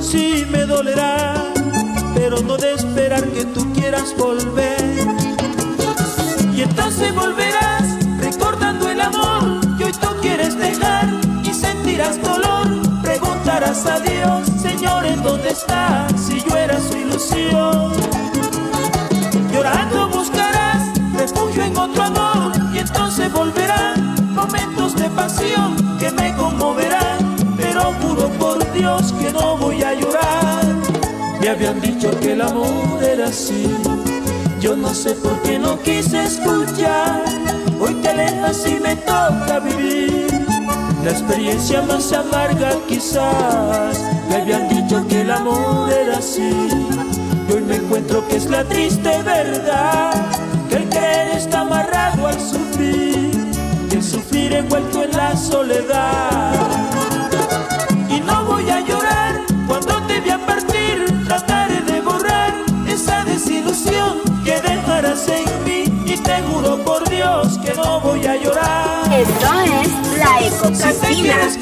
[0.00, 1.34] sí me dolerá,
[2.14, 4.80] pero no de esperar que tú quieras volver.
[6.54, 7.84] Y entonces volverás
[8.20, 11.08] recordando el amor que hoy tú quieres dejar
[11.42, 12.66] y sentirás dolor.
[13.02, 16.12] Preguntarás a Dios, Señor, ¿en dónde estás?
[16.18, 18.07] Si yo era su ilusión.
[23.20, 27.36] Entonces volverán momentos de pasión que me conmoverán.
[27.56, 30.64] Pero juro por Dios que no voy a llorar.
[31.40, 33.66] Me habían dicho que el amor era así.
[34.60, 37.24] Yo no sé por qué no quise escuchar.
[37.80, 40.46] Hoy te alejas y me toca vivir.
[41.04, 43.98] La experiencia más amarga quizás.
[44.28, 46.50] Me habían dicho que el amor era así.
[47.48, 50.12] Y hoy me encuentro que es la triste verdad.
[50.68, 52.67] Que el querer está amarrado al sufrir.
[53.98, 56.54] El sufrir envuelto en la soledad.
[58.08, 61.24] Y no voy a llorar cuando te vea partir.
[61.26, 62.54] Trataré de borrar
[62.86, 66.12] esa desilusión que dejarás en mí.
[66.12, 69.12] Y te juro por Dios que no voy a llorar.
[69.12, 69.48] Esto
[69.82, 71.58] es la Si te quieres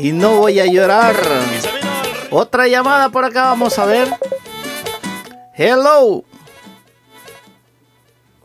[0.00, 1.14] Y no voy a llorar.
[2.30, 4.08] Otra llamada por acá, vamos a ver.
[5.54, 6.24] Hello.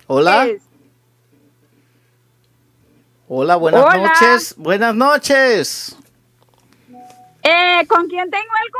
[0.07, 0.47] Hola.
[3.27, 3.97] Hola, buenas Hola.
[3.97, 4.55] noches.
[4.57, 5.95] Buenas noches.
[7.43, 8.71] Eh, ¿Con quién tengo el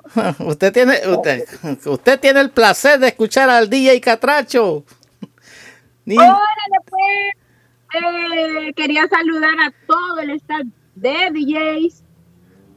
[0.00, 0.44] gusto?
[0.44, 1.44] Usted tiene, usted,
[1.86, 4.84] usted tiene el placer de escuchar al DJ Catracho.
[6.06, 6.38] Ni- Órale,
[6.86, 7.34] pues.
[7.96, 10.62] Eh, quería saludar a todo el staff
[10.96, 12.02] de DJs.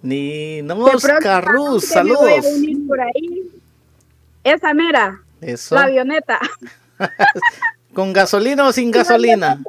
[0.08, 2.88] Ni no, que Oscar Ruz, próximamente me voy a saludos.
[2.88, 3.52] por ahí.
[4.42, 5.76] Esa mera, Eso.
[5.76, 6.40] la avioneta.
[7.94, 9.60] ¿Con gasolina o sin gasolina?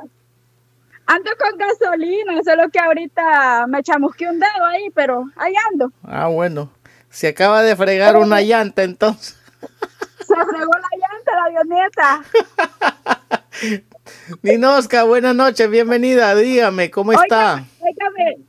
[1.06, 5.90] Ando con gasolina, solo que ahorita me chamusqué un dedo ahí, pero ahí ando.
[6.04, 6.70] Ah, bueno.
[7.10, 9.36] Se acaba de fregar una llanta entonces.
[10.18, 12.22] Se fregó la llanta la avioneta.
[14.42, 16.34] Ninosca, buenas noches, bienvenida.
[16.34, 17.54] Dígame, ¿cómo está?
[17.54, 18.47] Óigame, óigame,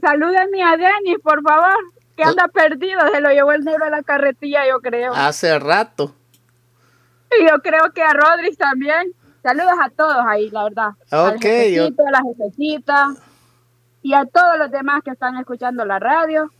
[0.00, 1.76] salúdenme a Denis, por favor,
[2.16, 3.00] que anda perdido.
[3.12, 5.12] Se lo llevó el negro a la carretilla, yo creo.
[5.14, 6.14] Hace rato.
[7.38, 9.12] Y yo creo que a Rodríguez también.
[9.42, 10.90] Saludos a todos ahí, la verdad.
[11.10, 13.08] Al Ok, jefecito, a la jefecita
[14.02, 16.50] y a todos los demás que están escuchando la radio.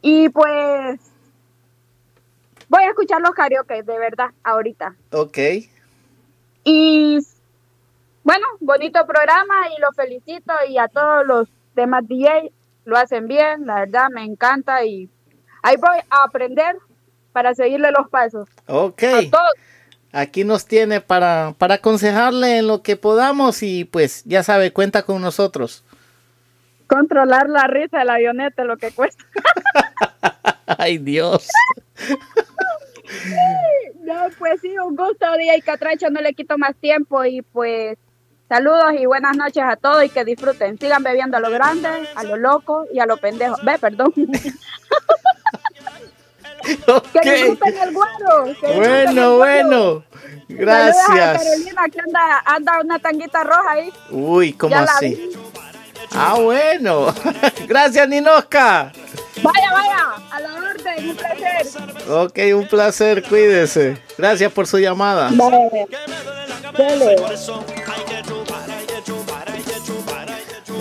[0.00, 1.00] Y pues
[2.68, 4.94] voy a escuchar los karaoke, de verdad, ahorita.
[5.12, 5.38] Ok.
[6.64, 7.18] Y
[8.22, 11.48] bueno, bonito programa y los felicito y a todos los
[11.78, 12.52] demás DJ
[12.84, 15.08] lo hacen bien, la verdad me encanta y
[15.62, 16.76] ahí voy a aprender
[17.32, 18.48] para seguirle los pasos.
[18.66, 19.02] Ok.
[19.02, 19.52] A todos.
[20.10, 25.02] Aquí nos tiene para, para aconsejarle en lo que podamos y pues ya sabe, cuenta
[25.02, 25.84] con nosotros.
[26.86, 29.22] Controlar la risa de la avioneta lo que cuesta.
[30.66, 31.48] Ay, Dios.
[34.08, 37.98] No, pues sí, un gusto, DJ Catracho, no le quito más tiempo y pues
[38.48, 40.78] saludos y buenas noches a todos y que disfruten.
[40.78, 43.56] Sigan bebiendo a lo grande, a lo loco y a lo pendejo.
[43.62, 44.12] Ve, perdón.
[47.12, 48.44] Que disfruten el guaro.
[48.44, 49.76] que disfruten el Bueno, bueno.
[49.78, 50.04] Saludos
[50.48, 51.44] a Gracias.
[51.44, 53.92] Carolina que anda, anda una tanguita roja ahí.
[54.10, 55.30] Uy, ¿cómo Ya así?
[56.12, 57.14] Ah, bueno.
[57.68, 58.92] Gracias, Ninosca.
[59.42, 61.66] Vaya, vaya, a la orden, un placer.
[62.10, 64.02] Ok, un placer, cuídese.
[64.16, 65.30] Gracias por su llamada.
[65.32, 65.86] Vale.
[66.76, 67.16] Dale.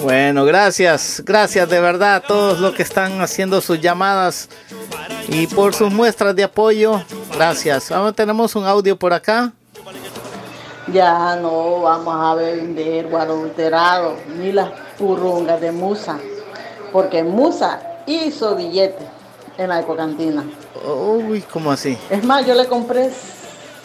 [0.04, 4.48] Bueno, gracias, gracias de verdad a todos los que están haciendo sus llamadas
[5.28, 7.02] y por sus muestras de apoyo.
[7.34, 7.92] Gracias.
[7.92, 9.52] Ahora tenemos un audio por acá.
[10.94, 16.18] Ya no vamos a vender adulterado ni las purrungas de Musa,
[16.94, 19.06] porque Musa hizo billete
[19.58, 20.46] en la ecocantina.
[20.86, 21.98] Uy, ¿cómo así?
[22.10, 23.12] Es más, yo le compré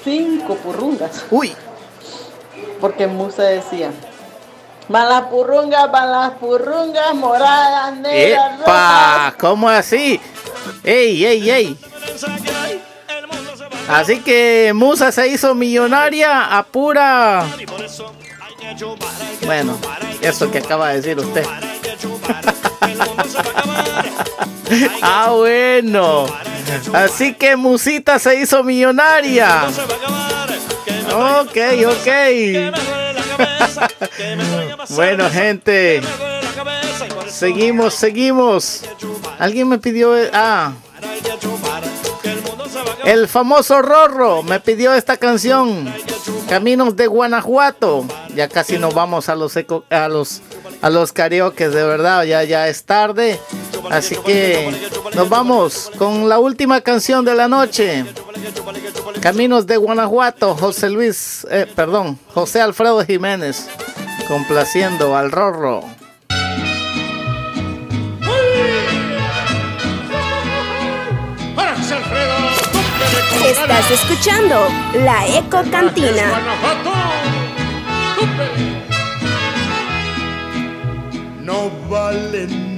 [0.05, 1.25] cinco purrungas.
[1.31, 1.53] Uy.
[2.81, 3.91] Porque Musa decía,
[4.89, 9.35] van las purrungas, van las purrungas, moradas, negras, rojas.
[9.39, 10.21] ¿Cómo así?
[10.85, 11.79] ¡Ey, ey, ey!
[13.89, 17.47] Así que Musa se hizo millonaria a pura.
[19.45, 19.77] Bueno,
[20.21, 21.47] eso que acaba de decir usted.
[25.03, 26.27] ah, bueno.
[26.93, 29.65] Así que Musita se hizo millonaria.
[31.15, 32.09] Ok, ok.
[34.91, 36.03] Bueno, gente.
[37.29, 38.83] Seguimos, seguimos.
[39.39, 40.13] Alguien me pidió.
[40.33, 40.73] Ah.
[43.05, 45.93] El famoso Rorro me pidió esta canción.
[46.49, 48.05] Caminos de Guanajuato.
[48.35, 50.41] Ya casi nos vamos a los eco- a los
[50.83, 53.39] a los karaoke, de verdad, ya ya es tarde.
[53.91, 58.05] Así que nos vamos con la última canción de la noche.
[59.21, 63.69] Caminos de Guanajuato, José Luis, eh, perdón, José Alfredo Jiménez,
[64.29, 65.85] complaciendo al Rorro.
[73.45, 74.69] Estás escuchando
[75.05, 76.33] la Eco Cantina.
[81.43, 82.72] No vale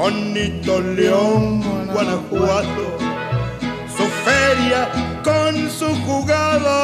[0.00, 1.60] Bonito León,
[1.92, 2.96] Guanajuato,
[3.94, 4.88] su feria
[5.22, 6.78] con su jugada.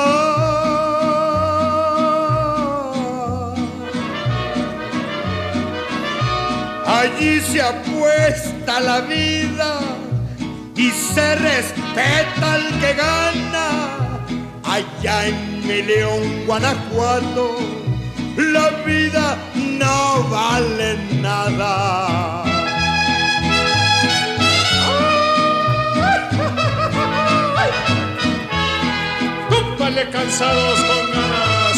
[6.85, 9.81] Allí se apuesta la vida
[10.77, 13.69] y se respeta al que gana.
[14.63, 17.57] Allá en mi León, Guanajuato,
[18.37, 22.56] la vida no vale nada.
[29.87, 31.77] Cúmpale cansados con ganas.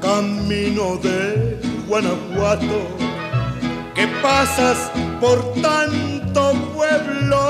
[0.02, 2.80] Camino de Guanajuato,
[3.94, 4.90] que pasas
[5.20, 7.40] por tanto pueblo.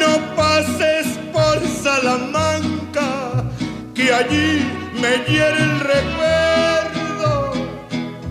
[0.00, 3.44] No pases por Salamanca,
[3.94, 6.15] que allí me hiere el recuerdo.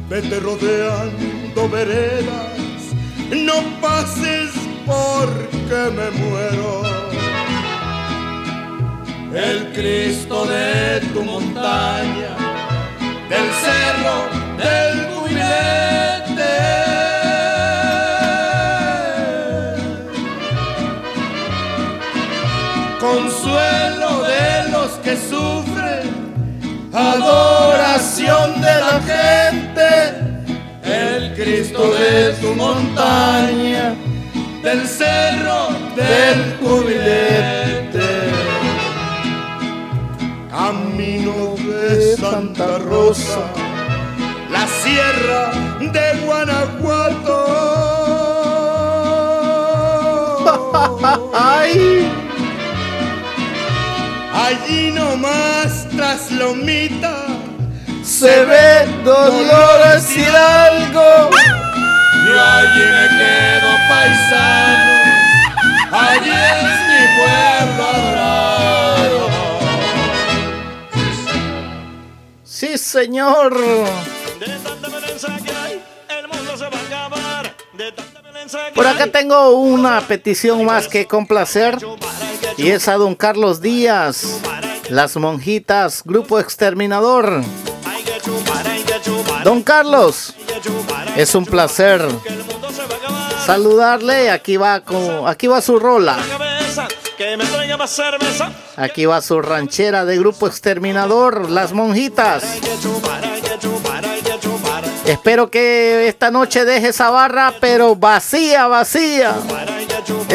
[0.08, 2.94] Vete rodeando veredas,
[3.32, 4.52] no pases
[4.86, 6.84] porque me muero.
[9.34, 12.38] El Cristo de tu montaña,
[13.30, 14.18] del cerro
[14.58, 16.54] del cubilete.
[23.00, 24.05] Consuelo
[26.96, 29.88] adoración de la gente.
[30.84, 33.96] El Cristo de tu montaña,
[34.64, 38.10] del cerro del cubilete.
[40.50, 43.42] Camino de Santa Rosa,
[44.50, 47.46] la sierra de Guanajuato.
[54.36, 57.26] Allí nomás tras Lomita
[58.04, 61.30] Se ve Dolores Hidalgo.
[61.32, 64.94] Y allí me quedo paisano,
[65.92, 69.30] allí es mi pueblo adorado.
[72.44, 73.58] Sí, señor.
[78.74, 81.78] Por acá tengo una petición más que complacer
[82.58, 84.42] y es a don Carlos Díaz,
[84.90, 87.44] Las Monjitas, Grupo Exterminador.
[89.44, 90.34] Don Carlos,
[91.16, 92.06] es un placer
[93.46, 94.32] saludarle.
[94.32, 96.18] Aquí va, con, aquí va su rola.
[98.78, 102.44] Aquí va su ranchera de Grupo Exterminador, Las Monjitas.
[105.06, 109.36] Espero que esta noche deje esa barra, pero vacía, vacía.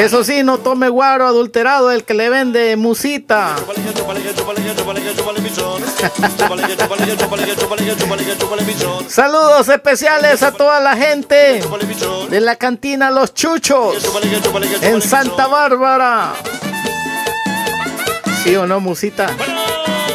[0.00, 3.54] Eso sí, no tome guaro adulterado el que le vende musita.
[9.08, 11.62] Saludos especiales a toda la gente
[12.30, 13.96] de la cantina Los Chuchos
[14.80, 16.32] en Santa Bárbara.
[18.42, 19.28] ¿Sí o no, Musita?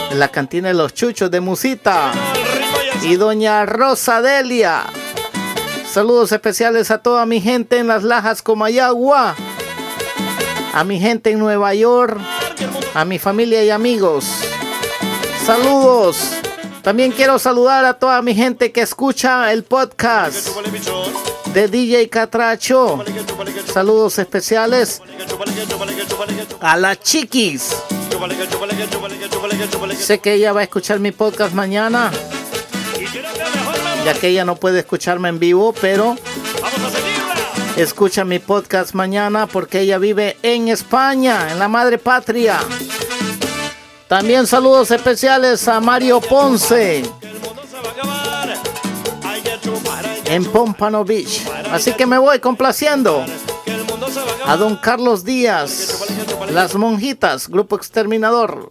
[0.09, 2.11] En la cantina de Los Chuchos de Musita.
[3.03, 4.81] Y doña Rosa Delia.
[5.87, 9.35] Saludos especiales a toda mi gente en las Lajas Comayagua.
[10.75, 12.19] A mi gente en Nueva York.
[12.93, 14.25] A mi familia y amigos.
[15.45, 16.17] Saludos.
[16.81, 20.49] También quiero saludar a toda mi gente que escucha el podcast
[21.53, 23.01] de DJ Catracho.
[23.73, 25.01] Saludos especiales
[26.59, 27.73] a la Chiquis.
[29.97, 32.11] Sé que ella va a escuchar mi podcast mañana,
[34.03, 36.17] ya que ella no puede escucharme en vivo, pero
[37.77, 42.59] escucha mi podcast mañana porque ella vive en España, en la madre patria.
[44.07, 47.03] También saludos especiales a Mario Ponce
[50.25, 51.45] en Pompano Beach.
[51.71, 53.25] Así que me voy complaciendo
[54.45, 56.05] a don Carlos Díaz,
[56.51, 58.69] Las Monjitas, Grupo Exterminador.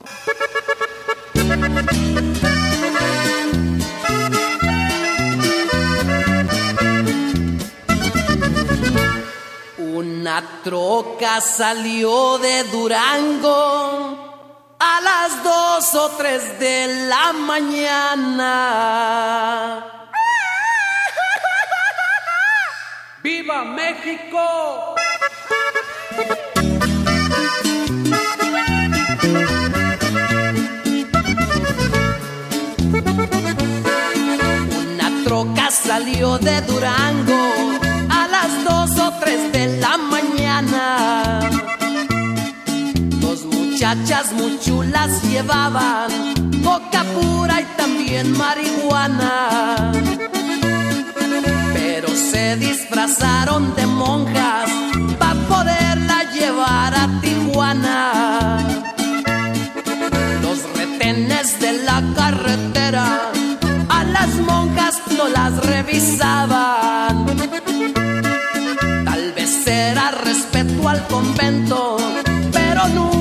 [10.24, 18.54] Una troca salió de Durango a las dos o tres de la mañana.
[23.22, 24.94] ¡Viva México!
[34.88, 37.42] Una troca salió de Durango
[38.08, 40.13] a las dos o tres de la mañana.
[43.94, 46.10] Muchachas muy chulas llevaban
[46.64, 49.92] coca pura y también marihuana.
[51.72, 54.68] Pero se disfrazaron de monjas
[55.18, 58.58] para poderla llevar a Tijuana.
[60.42, 63.30] Los retenes de la carretera
[63.88, 67.26] a las monjas no las revisaban.
[69.04, 71.96] Tal vez era respeto al convento,
[72.52, 73.13] pero nunca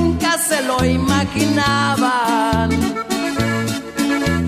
[0.48, 2.70] se lo imaginaban.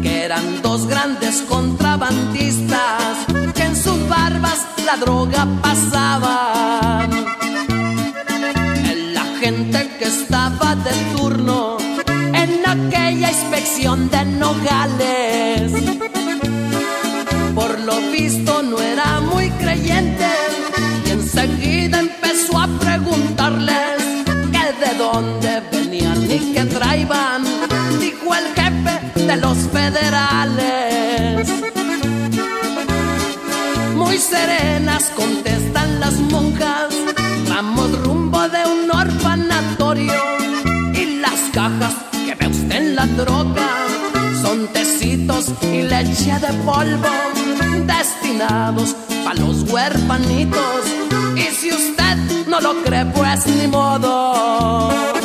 [0.02, 3.18] Que eran dos grandes contrabandistas
[3.54, 7.12] que en sus barbas la droga pasaban.
[8.92, 11.78] El agente que estaba de turno
[12.08, 15.72] en aquella inspección de Nogales.
[17.54, 18.55] Por lo visto
[26.96, 31.50] Dijo el jefe de los federales.
[33.96, 36.94] Muy serenas contestan las monjas,
[37.50, 40.14] vamos rumbo de un orfanatorio
[40.94, 41.96] y las cajas
[42.26, 43.68] que ve usted en la droga
[44.42, 47.10] son tecitos y leche de polvo
[47.86, 48.96] destinados
[49.26, 50.86] para los huerfanitos.
[51.36, 52.16] Y si usted
[52.48, 55.25] no lo cree, pues ni modo.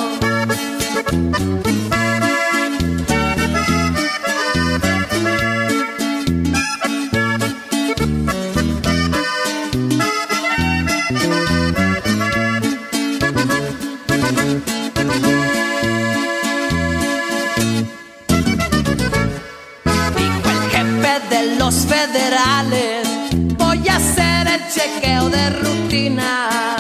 [21.91, 23.09] Federales,
[23.57, 26.80] voy a hacer el chequeo de rutina.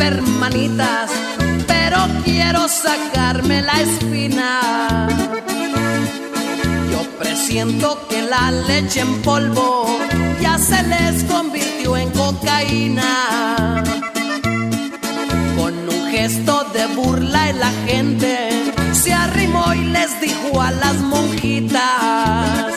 [0.00, 1.10] Disculpas, hermanitas,
[1.66, 5.08] pero quiero sacarme la espina.
[6.90, 9.98] Yo presiento que la leche en polvo
[10.40, 13.82] ya se les convirtió en cocaína.
[15.56, 18.48] Con un gesto de burla el agente
[18.92, 22.74] se arrimó y les dijo a las monjitas.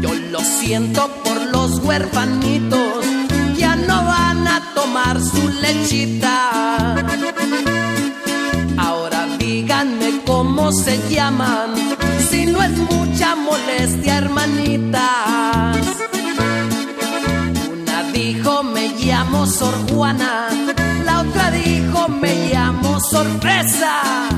[0.00, 2.87] Yo lo siento por los huerfanitos,
[4.74, 6.94] tomar su lechita.
[8.76, 11.74] Ahora díganme cómo se llaman,
[12.30, 15.76] si no es mucha molestia, hermanitas.
[17.72, 20.48] Una dijo me llamo Sor Juana,
[21.04, 24.28] la otra dijo me llamo Sorpresa.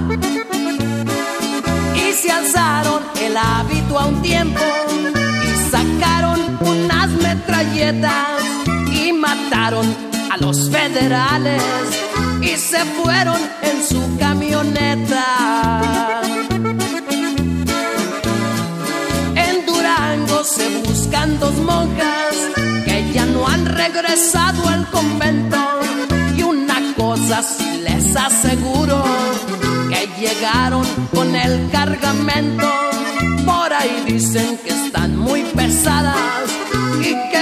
[1.95, 4.61] Y se alzaron el hábito a un tiempo
[5.45, 8.41] y sacaron unas metralletas
[8.93, 11.63] y mataron a los federales
[12.41, 16.23] y se fueron en su camioneta.
[19.35, 22.37] En Durango se buscan dos monjas
[22.85, 25.59] que ya no han regresado al convento.
[26.37, 29.03] Y una cosa sí les aseguro,
[29.89, 32.71] que llegaron con el cargamento.
[33.45, 36.17] Por ahí dicen que están muy pesadas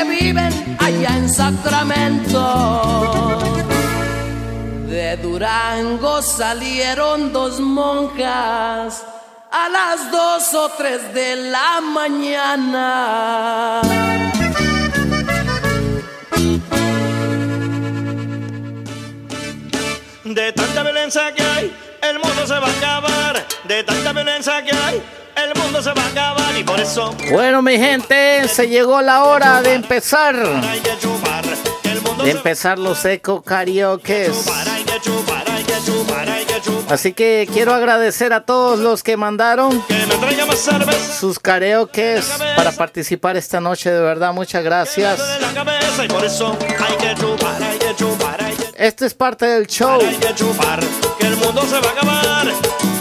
[0.09, 3.39] viven allá en Sacramento.
[4.89, 9.05] De Durango salieron dos monjas
[9.51, 13.80] a las dos o tres de la mañana.
[20.24, 23.47] De tanta violencia que hay, el mundo se va a acabar.
[23.64, 25.02] De tanta violencia que hay,
[25.44, 26.59] el mundo se va a acabar.
[26.59, 30.36] Y por eso Bueno, mi gente, se llegó la hora de empezar.
[32.23, 33.44] De empezar los eco
[35.01, 35.48] chupar.
[36.89, 39.85] Así que quiero agradecer a todos los que mandaron
[41.19, 42.24] sus karaokes
[42.56, 43.90] para participar esta noche.
[43.90, 45.20] De verdad, muchas gracias.
[48.77, 49.98] Esto es parte del show.
[51.19, 52.97] Que el mundo se va a acabar.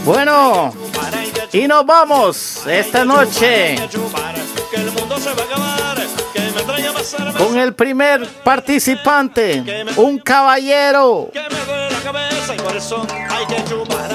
[0.04, 0.72] Bueno,
[1.52, 3.76] y nos vamos esta noche
[7.38, 11.30] con el primer participante, un caballero.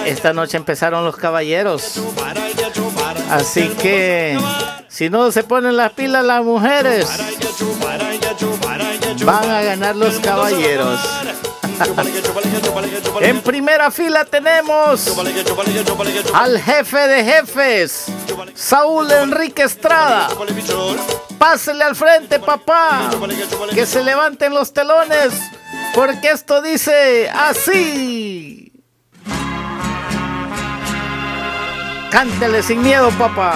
[0.06, 2.00] Esta noche empezaron los caballeros.
[3.30, 4.38] Así que
[4.88, 7.08] si no se ponen las pilas las mujeres,
[9.24, 11.00] van a ganar los caballeros.
[13.22, 15.18] En primera fila tenemos
[16.34, 18.06] al jefe de jefes,
[18.54, 20.30] Saúl Enrique Estrada.
[21.38, 23.10] Pásele al frente, papá.
[23.74, 25.34] Que se levanten los telones,
[25.94, 28.72] porque esto dice así.
[32.12, 33.56] Cántele sin miedo, papá.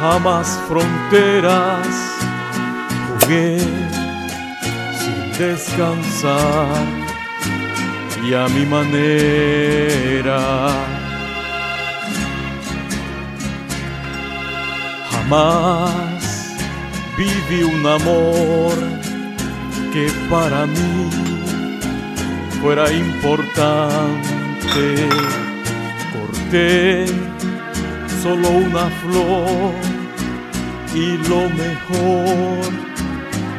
[0.00, 1.86] jamás fronteras,
[3.06, 3.58] jugué
[4.98, 6.86] sin descansar
[8.24, 10.40] y a mi manera.
[15.10, 16.56] Jamás
[17.18, 18.74] viví un amor
[19.92, 21.10] que para mí
[22.60, 24.08] fuera importante.
[26.12, 27.06] Corté
[28.22, 29.89] solo una flor
[30.94, 32.70] y lo mejor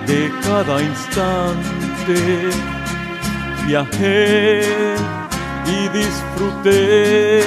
[0.07, 2.49] de cada instante.
[3.65, 4.95] Viajé
[5.67, 7.43] y disfruté,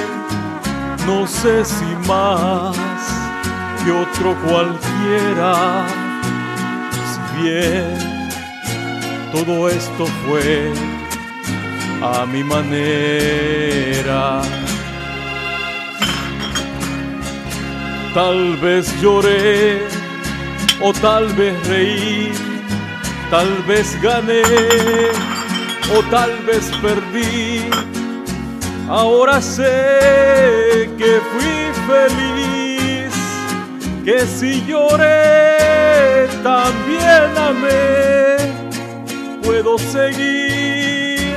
[1.05, 2.75] no sé si más
[3.83, 5.85] que otro cualquiera.
[7.11, 8.15] Si bien
[9.31, 10.73] todo esto fue
[12.01, 14.41] a mi manera.
[18.15, 19.81] Tal vez lloré
[20.81, 22.31] o tal vez reí,
[23.29, 24.41] tal vez gané
[25.93, 27.69] o tal vez perdí.
[28.87, 31.59] Ahora sé que fui
[31.91, 33.13] feliz,
[34.05, 38.37] que si lloré también amé.
[39.43, 41.35] Puedo seguir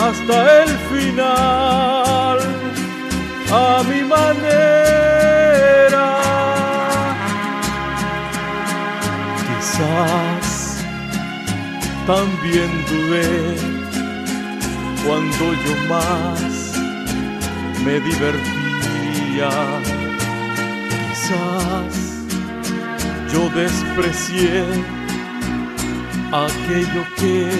[0.00, 2.38] hasta el final
[3.52, 4.93] a mi manera.
[9.76, 10.84] Quizás
[12.06, 13.56] también dudé
[15.04, 16.78] cuando yo más
[17.84, 19.50] me divertía.
[21.10, 21.92] Quizás
[23.32, 24.62] yo desprecié
[26.30, 27.50] aquello que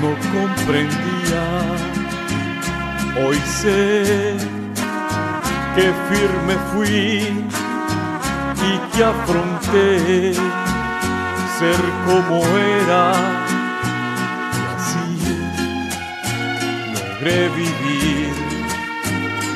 [0.00, 1.44] no comprendía.
[3.22, 4.36] Hoy sé
[5.76, 7.44] que firme fui
[8.56, 10.32] y que afronté
[11.58, 11.76] ser
[12.06, 13.12] como era
[14.52, 15.06] y así
[16.94, 18.32] logré vivir,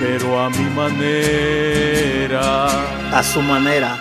[0.01, 2.67] pero a mi manera.
[3.13, 3.97] A su manera.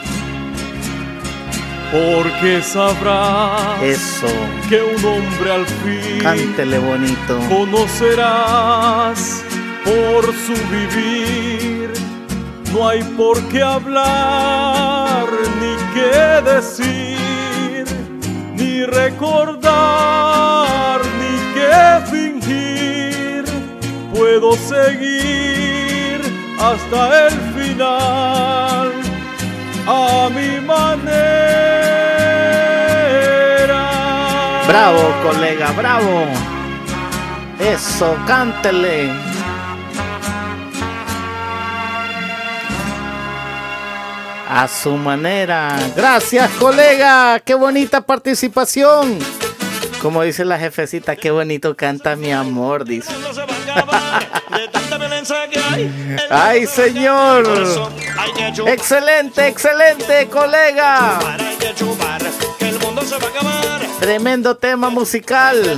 [1.92, 4.28] Porque sabrás Eso.
[4.68, 7.40] que un hombre al fin Cántele bonito.
[7.48, 9.42] conocerás
[9.86, 11.90] por su vivir.
[12.74, 15.26] No hay por qué hablar
[15.62, 17.18] ni qué decir,
[18.88, 19.80] recordar
[21.20, 23.44] ni qué fingir.
[24.14, 26.22] Puedo seguir
[26.60, 28.92] hasta el final
[29.88, 31.08] a mi manera.
[34.68, 36.26] Bravo, colega, bravo.
[37.60, 39.27] Eso, cántele.
[44.50, 45.78] A su manera.
[45.96, 47.40] Gracias, colega.
[47.42, 49.20] Qué bonita participación.
[50.02, 53.12] Como dice la jefecita, qué bonito canta mi amor, dice.
[56.30, 57.46] Ay, señor.
[58.68, 61.20] Excelente, excelente, colega.
[64.00, 65.78] Tremendo tema musical.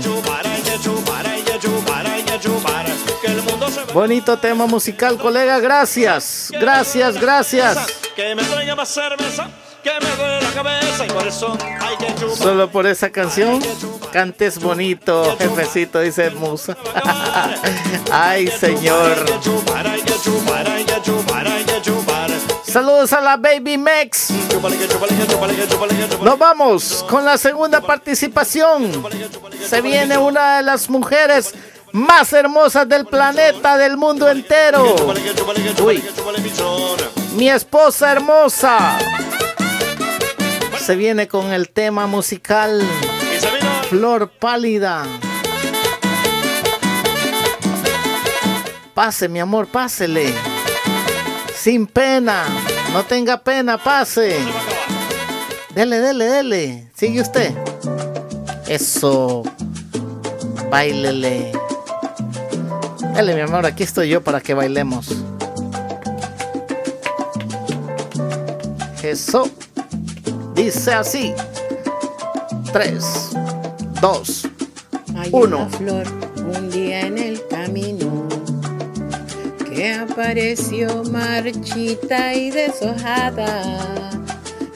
[3.94, 5.60] Bonito tema musical, colega.
[5.60, 7.99] Gracias, gracias, gracias.
[8.20, 9.48] Que me traiga más cerveza,
[9.82, 12.38] que me duele la cabeza y por eso hay que chupar.
[12.38, 13.62] Solo por esa canción,
[14.12, 16.76] cantes bonito, jefecito, dice Musa.
[18.12, 19.26] Ay, señor.
[22.66, 24.32] Saludos a la Baby Mex.
[26.22, 29.02] Nos vamos con la segunda participación.
[29.66, 31.54] Se viene una de las mujeres
[31.94, 34.94] más hermosas del planeta, del mundo entero.
[35.86, 36.04] Uy,
[37.40, 38.98] mi esposa hermosa.
[40.78, 42.82] Se viene con el tema musical
[43.90, 45.06] Flor Pálida.
[48.94, 50.34] Pase, mi amor, pásele.
[51.56, 52.44] Sin pena.
[52.92, 54.38] No tenga pena, pase.
[55.74, 56.88] Dele, dele, dele.
[56.94, 57.56] Sigue usted.
[58.68, 59.44] Eso.
[60.70, 61.54] Bailele.
[63.14, 65.08] Dale, mi amor, aquí estoy yo para que bailemos.
[69.04, 69.50] Eso.
[70.56, 71.34] Dice así.
[72.74, 73.32] 3,
[74.02, 74.48] 2,
[75.16, 75.58] Hay 1.
[75.58, 76.08] una flor
[76.56, 78.28] un día en el camino
[79.66, 84.12] que apareció marchita y deshojada,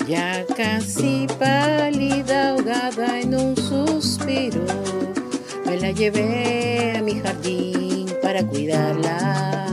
[0.08, 4.66] ya casi pálida, ahogada en un suspiro.
[5.66, 9.66] Me la llevé a mi jardín para cuidarla.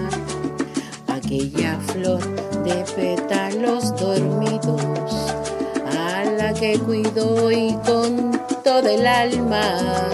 [1.06, 2.20] Aquella flor
[2.64, 4.82] de pétalos dormidos,
[5.86, 10.10] a la que cuidó y con todo el alma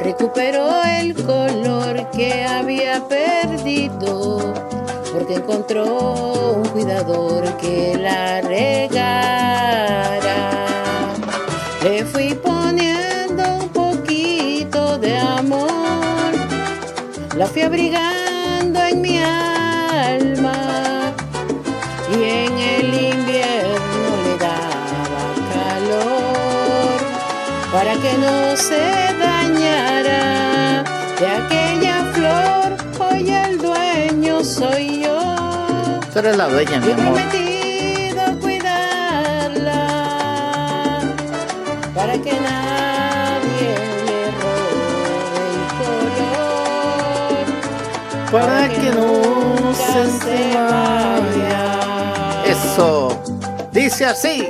[0.00, 4.54] recuperó el color que había perdido,
[5.12, 9.90] porque encontró un cuidador que la regara.
[11.82, 16.32] Le fui poniendo un poquito de amor,
[17.36, 19.57] la fui abrigando en mi alma
[27.72, 28.80] para que no se
[29.18, 30.84] dañara
[31.20, 32.76] de aquella flor.
[33.10, 35.18] Hoy el dueño soy yo.
[36.12, 37.04] Tú eres la dueña, mi He amor.
[37.14, 39.86] prometido cuidarla
[41.94, 43.70] para que nadie
[44.06, 45.64] le robe el
[46.22, 47.46] color.
[48.32, 49.08] Para que no
[49.74, 51.64] se vaya.
[52.46, 53.22] Eso.
[53.72, 54.48] Dice así.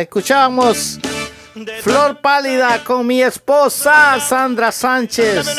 [0.00, 0.98] Escuchábamos.
[1.82, 5.56] Flor pálida con mi esposa Sandra Sánchez.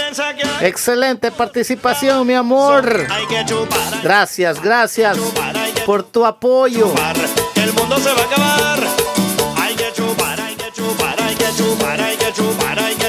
[0.61, 3.07] Excelente participación, mi amor.
[4.03, 5.17] Gracias, gracias
[5.85, 6.93] por tu apoyo.
[7.55, 8.79] El mundo se va a acabar.
[9.57, 10.71] Hay que chupar, hay que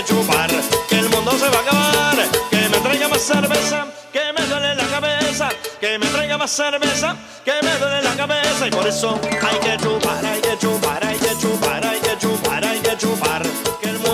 [0.05, 0.51] chupar.
[0.89, 2.17] Que el mundo se va a acabar.
[2.49, 5.51] Que me traiga más cerveza, que me duele la cabeza.
[5.79, 7.15] Que me traiga más cerveza,
[7.45, 8.67] que me duele la cabeza.
[8.67, 10.38] Y por eso hay que chupar, hay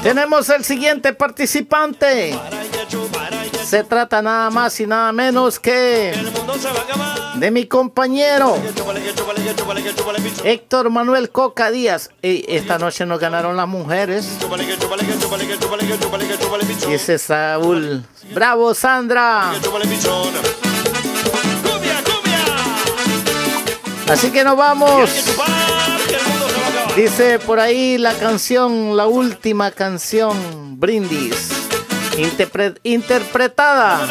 [0.04, 2.38] Tenemos el siguiente participante.
[3.64, 6.12] Se trata nada más y nada menos que
[7.36, 8.58] de mi compañero.
[10.44, 12.10] Héctor Manuel Coca Díaz.
[12.20, 14.28] Ey, esta noche nos ganaron las mujeres.
[16.86, 18.04] Es Saúl.
[18.34, 19.54] Bravo, Sandra.
[24.06, 25.10] Así que nos vamos.
[26.96, 31.50] Dice por ahí la canción, la última canción, Brindis.
[32.16, 34.06] interpre- interpretada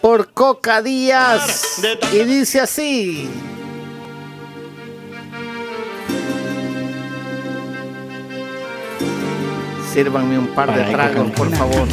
[0.00, 1.82] por Coca Díaz.
[2.12, 3.28] Y dice así.
[9.92, 11.86] Sírvanme un par de tragos, por favor.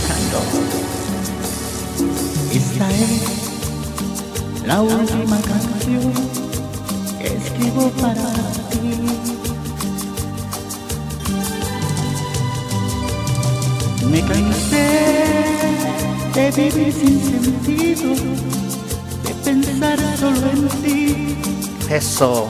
[2.54, 6.14] Esta es la última canción
[7.20, 8.24] que escribo para
[8.70, 9.19] ti.
[14.08, 14.88] Me cansé
[16.34, 18.16] de vivir sin sentido,
[19.24, 21.38] de pensar solo en ti.
[21.90, 22.48] Eso.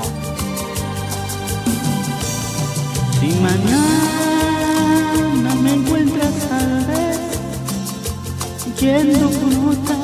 [3.19, 3.89] Si mañana
[5.61, 7.19] me encuentras tal vez
[8.79, 9.97] yendo con otra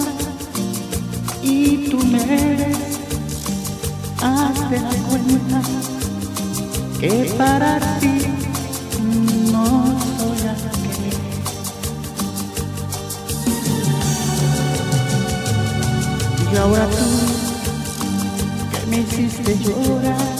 [1.41, 2.77] y tú me ves,
[4.21, 5.61] hazte la cuenta
[6.99, 8.14] que para ti
[16.55, 17.05] Y ahora tú
[18.71, 20.35] que me hiciste llorar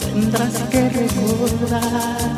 [0.00, 2.30] tendrás que recordar.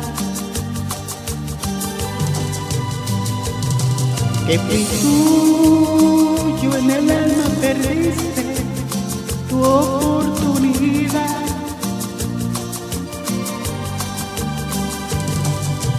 [4.47, 8.45] Que fui tuyo en el alma perdiste
[9.49, 11.45] tu oportunidad.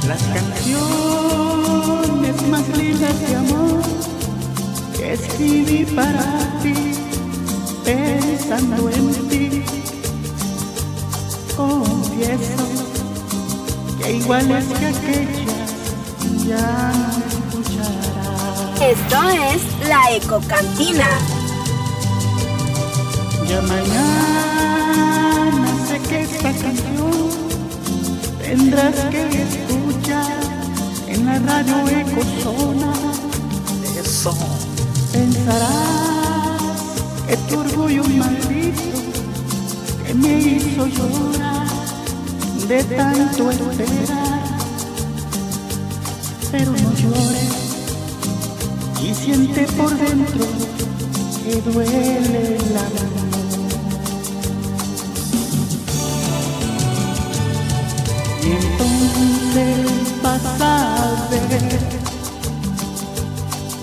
[0.09, 3.70] Las canciones más lindas de amor
[5.13, 6.23] escribí para
[6.63, 6.75] ti,
[7.85, 9.63] pensando en ti.
[11.57, 12.65] Confieso
[13.99, 15.67] que igual es que aquella
[16.47, 18.93] ya no escuchará.
[18.93, 19.19] Esto
[19.53, 21.11] es la Ecocantina.
[23.49, 27.15] Ya mañana sé que esta canción
[28.41, 30.41] tendrás que escuchar
[31.09, 32.93] en la radio Ecozona.
[34.01, 34.60] Eso
[35.41, 36.61] pensarás
[37.27, 38.83] que tu orgullo maldito
[40.07, 41.67] que me hizo llorar
[42.69, 44.41] de tanto esperar.
[46.51, 47.53] Pero no llores
[49.03, 50.47] y siente por dentro
[51.45, 53.21] que duele la mano.
[58.43, 62.00] Y entonces vas a ver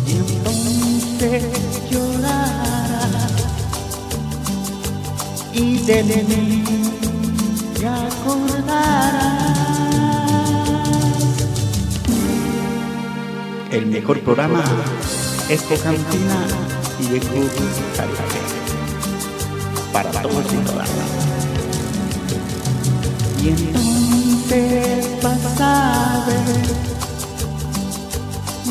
[0.08, 1.44] Y entonces
[1.90, 3.28] llorará
[5.54, 6.64] y de mí
[7.80, 9.34] te acordarás.
[13.72, 14.64] El mejor programa
[15.50, 16.46] es Cantina
[17.00, 17.50] y el Club
[19.92, 21.23] Para todos y todas.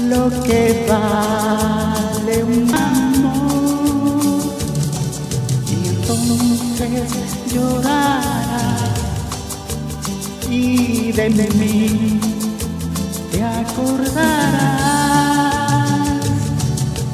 [0.09, 4.23] lo que vale un amor.
[5.71, 7.01] Y entonces
[7.53, 8.93] llorarás
[10.51, 12.21] y de mí
[13.31, 14.93] te acordarás.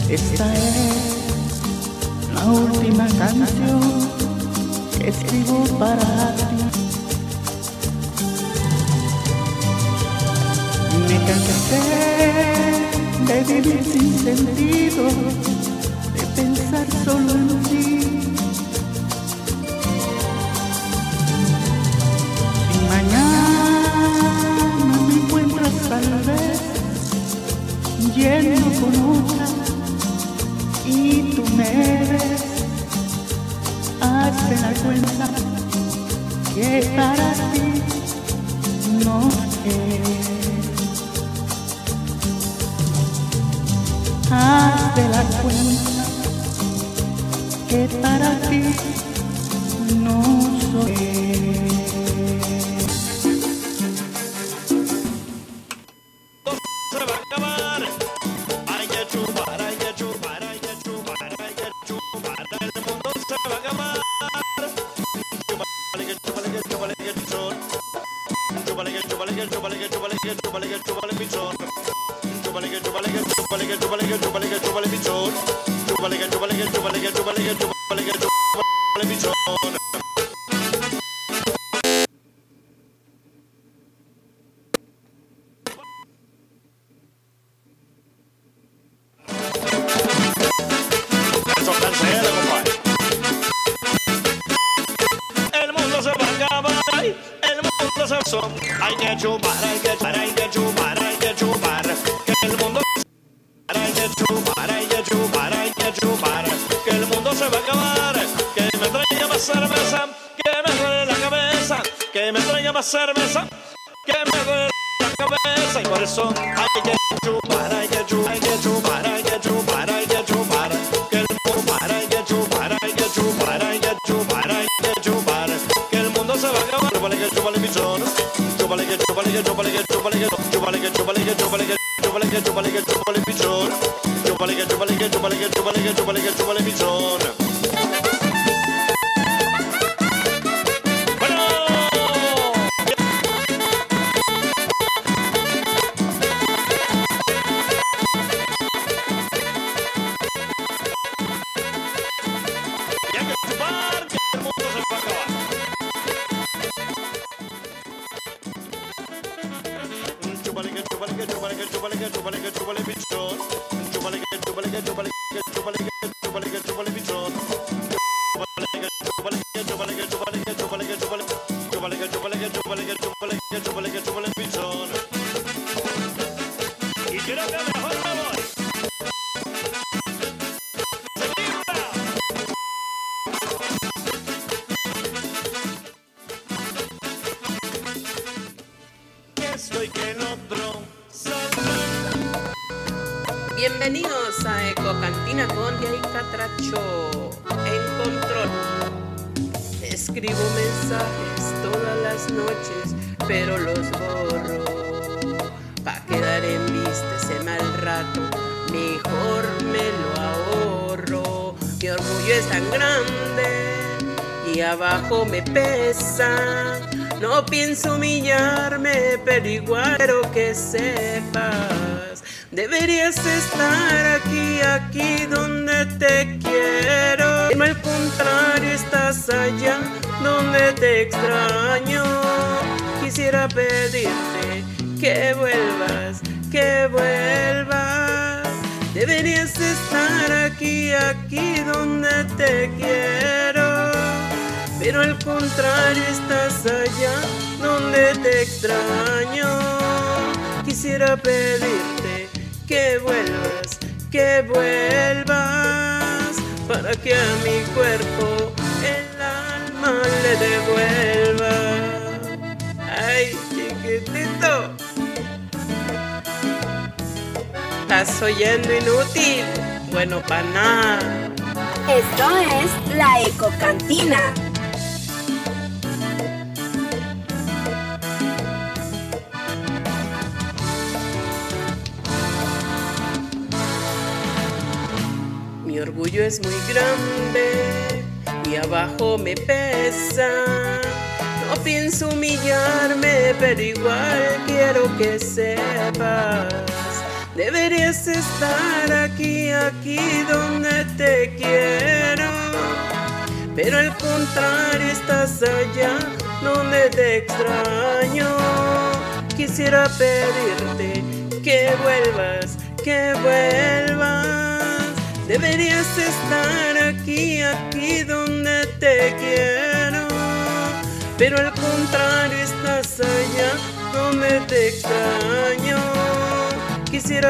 [0.09, 1.19] Esta es
[2.35, 3.81] la última canción
[4.99, 6.38] que escribo para
[14.37, 15.05] sentido
[16.15, 17.48] de pensar solo en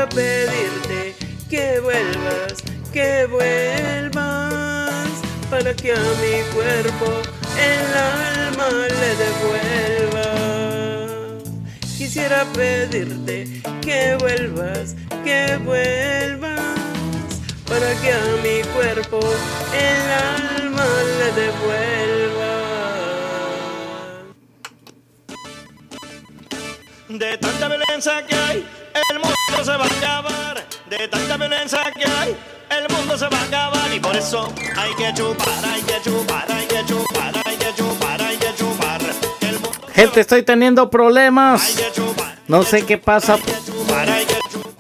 [0.09, 1.15] Quisiera pedirte
[1.51, 2.63] que vuelvas,
[2.93, 5.09] que vuelvas.
[5.51, 7.23] Para que a mi cuerpo
[7.59, 10.29] el alma le devuelva.
[11.97, 16.59] Quisiera pedirte que vuelvas, que vuelvas
[17.69, 18.38] para que a
[39.95, 41.77] Gente, estoy teniendo problemas.
[42.47, 43.39] No sé qué pasa.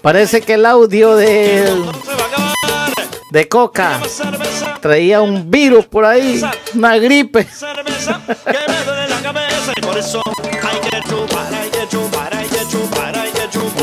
[0.03, 1.83] Parece que el audio de,
[3.31, 4.01] de Coca
[4.81, 6.41] traía un virus por ahí,
[6.75, 7.47] una gripe.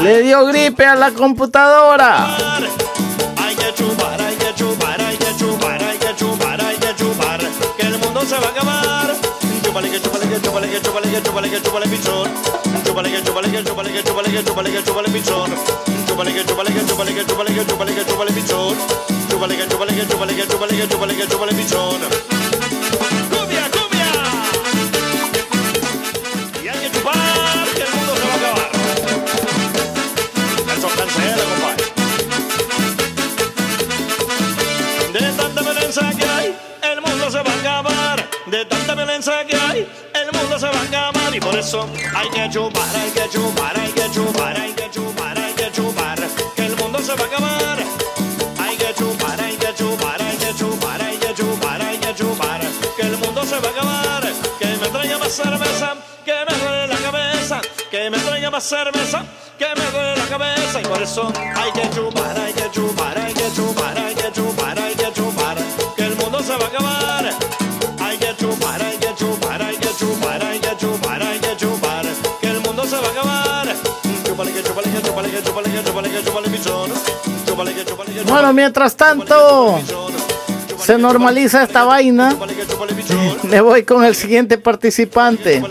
[0.01, 2.54] Le dio gripe a la computadora.
[9.75, 12.31] Chúpale que chúpale que chúpale que chúpale que chúpale que chúpale pichón.
[12.85, 15.51] Chúpale que chúpale que chúpale que chúpale que chúpale que chúpale pichón.
[16.07, 18.77] Chúpale que chúpale que chúpale que chúpale que chúpale que chúpale pichón.
[19.29, 22.24] Chúpale que chúpale que chúpale que chúpale que chúpale que chúpale pichón.
[41.65, 45.71] Eso hay que chupar, hay que chupar, hay que chupar, hay que chupar, hay que
[45.71, 46.19] chupar.
[46.55, 47.77] Que el mundo se va a acabar.
[48.59, 52.61] Hay que chupar, hay que chupar, hay que chupar, hay que chupar, hay que chupar.
[52.95, 54.23] Que el mundo se va a acabar.
[54.59, 57.61] Que me traiga más cerveza, que me duele la cabeza.
[57.89, 59.25] Que me traiga más cerveza,
[59.57, 60.81] que me duele la cabeza.
[60.81, 63.94] Y por eso hay que chupar, hay que chupar, hay que chupar,
[78.27, 79.79] Bueno, mientras tanto,
[80.77, 82.35] se normaliza esta vaina.
[83.43, 85.63] Me voy con el siguiente participante.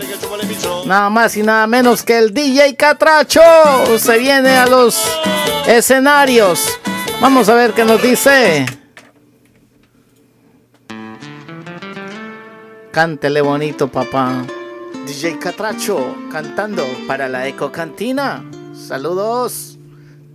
[0.85, 3.41] Nada más y nada menos que el DJ Catracho.
[3.97, 4.99] Se viene a los
[5.67, 6.79] escenarios.
[7.21, 8.65] Vamos a ver qué nos dice.
[12.91, 14.45] Cántele bonito, papá.
[15.05, 18.43] DJ Catracho cantando para la Eco Cantina.
[18.73, 19.74] Saludos.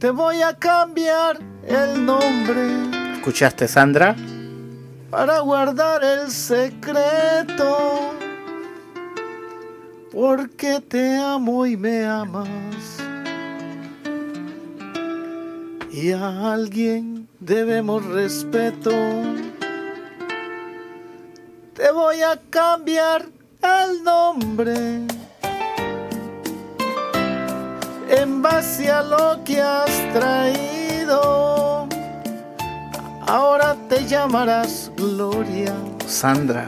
[0.01, 3.15] Te voy a cambiar el nombre.
[3.15, 4.17] ¿Escuchaste, Sandra?
[5.11, 7.99] para guardar el secreto,
[10.13, 12.49] porque te amo y me amas.
[15.93, 18.93] Y a alguien debemos respeto.
[21.75, 23.27] Te voy a cambiar
[23.63, 25.07] el nombre
[28.11, 31.87] en base a lo que has traído.
[33.27, 35.75] Ahora te llamarás Gloria.
[36.07, 36.67] Sandra,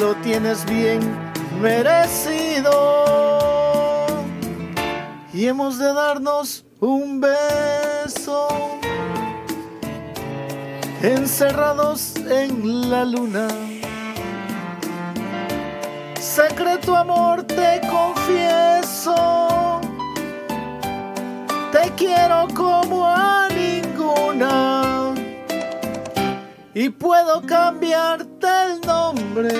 [0.00, 1.00] lo tienes bien
[1.60, 2.72] merecido.
[5.32, 8.48] Y hemos de darnos un beso.
[11.02, 13.48] Encerrados en la luna.
[16.20, 19.80] Secreto amor te confieso.
[21.72, 25.14] Te quiero como a ninguna.
[26.74, 29.50] Y puedo cambiarte el nombre.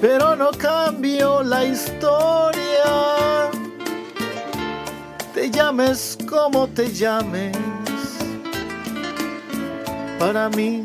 [0.00, 3.50] Pero no cambio la historia.
[5.32, 7.56] Te llames como te llames.
[10.18, 10.84] Para mí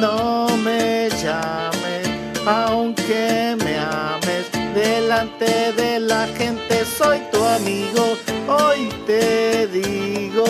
[0.00, 2.08] no me llames,
[2.46, 4.46] aunque me ames.
[4.74, 8.16] Delante de la gente soy tu amigo,
[8.48, 10.44] hoy te digo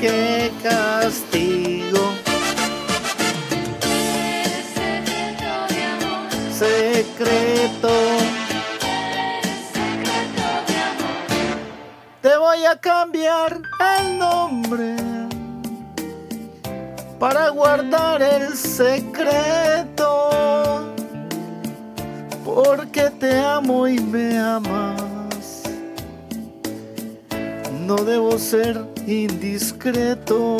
[0.00, 2.12] que castigo.
[6.52, 7.90] Secreto.
[12.20, 13.62] Te voy a cambiar
[13.98, 15.09] el nombre
[17.20, 20.30] para guardar el secreto.
[22.42, 25.62] Porque te amo y me amas.
[27.86, 30.56] No debo ser indiscreto.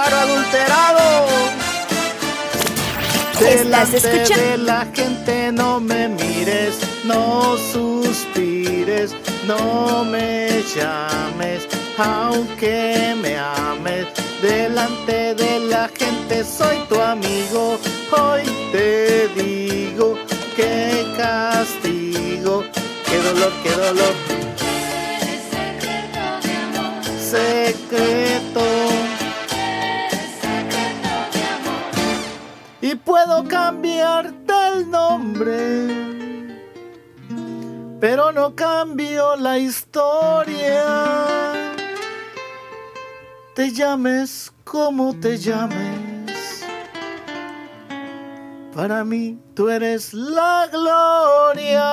[0.00, 1.26] Adulterado.
[3.40, 4.44] Delante escuchando.
[4.44, 9.14] de la gente no me mires, no suspires,
[9.46, 11.66] no me llames,
[11.98, 14.06] aunque me ames.
[14.40, 17.78] Delante de la gente soy tu amigo,
[18.12, 20.14] hoy te digo
[20.54, 22.64] que castigo,
[23.04, 24.14] qué dolor, qué dolor.
[27.20, 28.67] Secreto.
[32.90, 36.26] Y puedo cambiarte el nombre,
[38.00, 40.86] pero no cambio la historia.
[43.54, 46.64] Te llames como te llames,
[48.74, 51.84] para mí tú eres la gloria.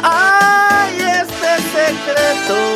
[0.00, 2.75] Ay, este secreto.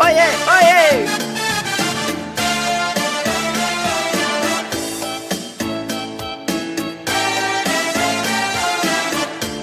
[0.00, 1.06] Oye, oye.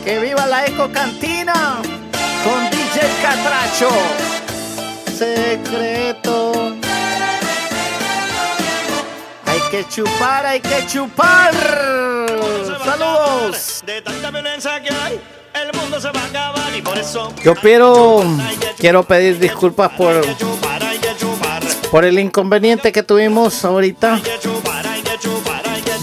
[0.03, 1.81] Que viva la Eco Cantina
[2.43, 3.89] con DJ Catracho.
[5.17, 6.44] Secreto.
[9.75, 11.53] Que chupar, hay que chupar.
[12.85, 13.83] Saludos.
[13.85, 15.19] De tanta violencia que hay,
[15.53, 18.23] el mundo se va a acabar y por eso Yo quiero,
[18.77, 20.25] quiero pedir disculpas por,
[21.91, 24.21] por el inconveniente que tuvimos ahorita.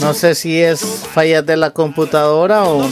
[0.00, 2.86] No sé si es fallas de la computadora o,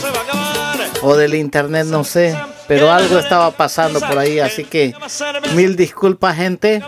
[1.03, 2.35] o del internet, no sé.
[2.67, 4.95] Pero algo estaba pasando por ahí, así que
[5.53, 6.81] mil disculpas, gente.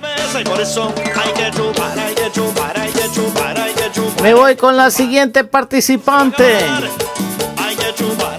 [0.45, 3.83] por eso hay que chupar, hay que chupar, hay que chupar, hay que chupar.
[4.22, 6.65] Me voy con la siguiente participante.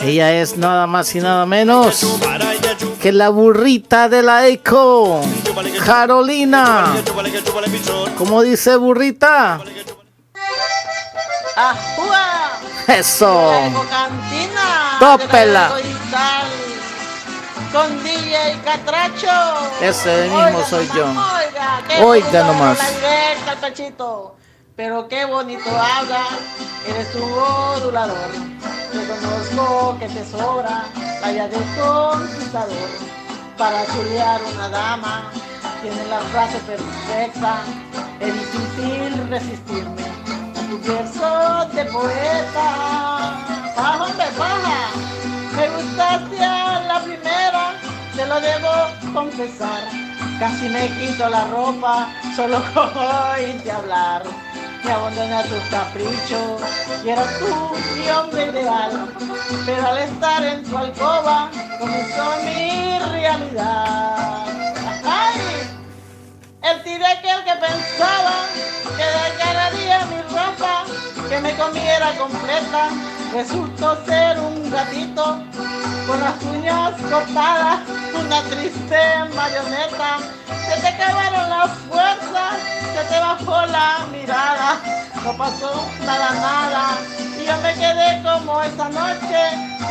[0.00, 2.18] Ella es nada más y nada menos
[3.00, 5.20] que la burrita de la Eco,
[5.84, 6.94] Carolina.
[8.16, 9.60] ¿Cómo dice burrita?
[11.57, 12.50] ¡Ajúa!
[12.89, 13.52] Eso.
[14.99, 15.73] Tópela.
[17.73, 19.28] Con DJ Catracho.
[19.81, 21.07] Ese mismo soy yo.
[22.02, 22.78] Oiga, nomás.
[24.77, 26.25] Pero qué bonito habla.
[26.89, 28.31] Eres un modulador.
[28.93, 30.85] Reconozco que te sobra
[31.23, 32.91] la de conquistador.
[33.57, 35.31] Para chulear una dama.
[35.81, 37.62] Tiene la frase perfecta.
[38.19, 40.03] Es difícil resistirme
[40.69, 43.39] tu verso de poeta.
[43.77, 44.91] Baja, hombre, baja.
[45.55, 47.75] Me gustaste a la primera,
[48.17, 49.85] te lo debo confesar.
[50.41, 54.25] Casi me quito la ropa solo con oírte hablar.
[54.85, 56.61] Me abandoné a tus caprichos
[57.05, 57.47] y eras tú
[57.97, 59.09] mi hombre ideal.
[59.65, 64.47] Pero al estar en tu alcoba comenzó mi realidad.
[65.05, 65.74] ¡Ay!
[66.65, 68.47] El tiré que el que pensaba
[68.97, 70.84] que desgarraría mi ropa,
[71.28, 72.89] que me comiera completa,
[73.34, 75.43] resultó ser un gatito
[76.07, 77.81] con las uñas cortadas,
[78.15, 78.99] una triste
[79.36, 80.20] marioneta.
[80.67, 82.55] Se te acabaron las fuerzas,
[82.94, 84.81] se te bajó la mirada,
[85.23, 86.97] no pasó nada, nada.
[87.39, 89.43] Y yo me quedé como esa noche,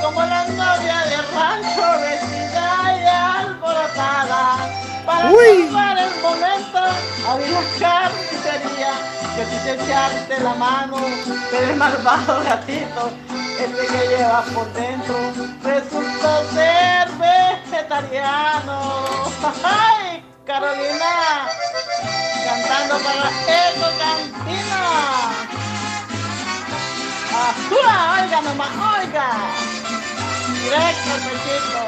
[0.02, 4.93] como la novia de rancho, vestida y alborotada.
[5.06, 5.64] Para Uy.
[5.64, 6.80] el momento,
[7.28, 8.94] abrí la carnicería.
[9.38, 10.98] Yo quise echarte la mano,
[11.52, 13.12] pero el malvado gatito,
[13.60, 15.16] este que llevas por dentro,
[15.64, 18.80] resultó ser vegetariano.
[19.64, 21.50] ¡Ay, Carolina!
[22.46, 24.84] Cantando para Eco Cantina.
[27.34, 28.22] ¡Ajúa!
[28.22, 29.28] Oiga nomás, oiga.
[30.64, 31.82] Directo pechito.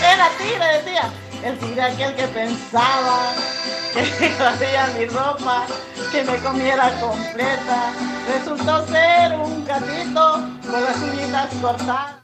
[0.12, 1.27] Era tigre, decía.
[1.42, 3.32] El tigre aquel que pensaba
[3.92, 4.00] que
[4.44, 5.66] hacía mi ropa,
[6.10, 7.92] que me comiera completa.
[8.32, 10.32] Resultó ser un gatito
[10.68, 12.18] con las uñitas cortadas.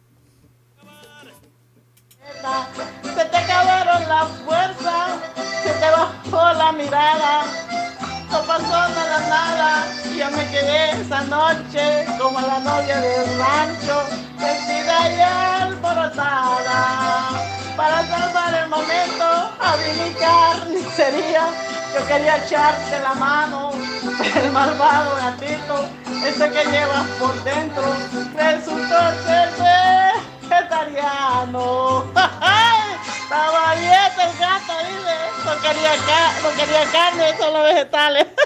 [3.02, 5.12] Se te acabaron las fuerzas,
[5.62, 7.44] se te bajó la mirada.
[8.30, 14.02] No pasó nada, nada, y yo me quedé esa noche como la novia del rancho,
[14.38, 15.20] vestida y
[15.62, 17.53] alborotada.
[17.76, 19.24] Para salvar el momento,
[19.60, 21.46] abrí mi carnicería.
[21.94, 23.70] Yo quería echarte la mano,
[24.34, 25.86] el malvado gatito,
[26.24, 27.82] ese que llevas por dentro,
[28.36, 29.48] resultó ser
[30.42, 32.04] vegetariano.
[33.24, 35.16] Estaba dieta el gato, dice.
[35.44, 38.26] No quería, ca- no quería carne, solo vegetales.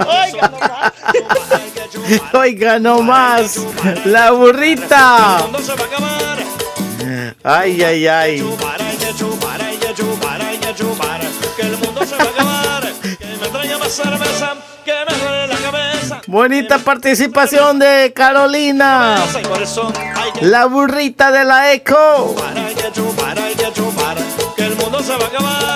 [0.00, 0.92] Oiga, nomás.
[2.32, 3.56] Oiga nomás,
[4.04, 5.38] la burrita.
[7.42, 8.44] Ay, ay, ay.
[16.26, 19.16] Bonita participación de Carolina.
[20.42, 22.36] La burrita de la eco.
[24.56, 25.70] que el mundo se va a acabar.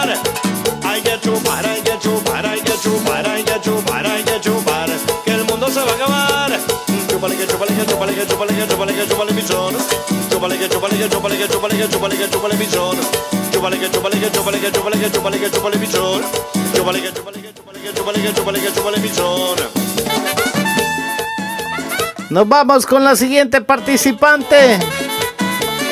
[10.45, 12.99] Chúpale que chúpale que chúpale que chúpale que chúpale que chúpale pichón.
[13.51, 16.23] Chúpale que chúpale que chúpale que chúpale que chúpale que chúpale pichón.
[16.75, 19.57] Chúpale que chúpale que chúpale que chúpale que chúpale que chúpale pichón.
[19.73, 22.29] Chúpale que chúpale que chúpale que chúpale que chúpale que chúpale pichón.
[22.29, 24.79] Nos vamos con la siguiente participante.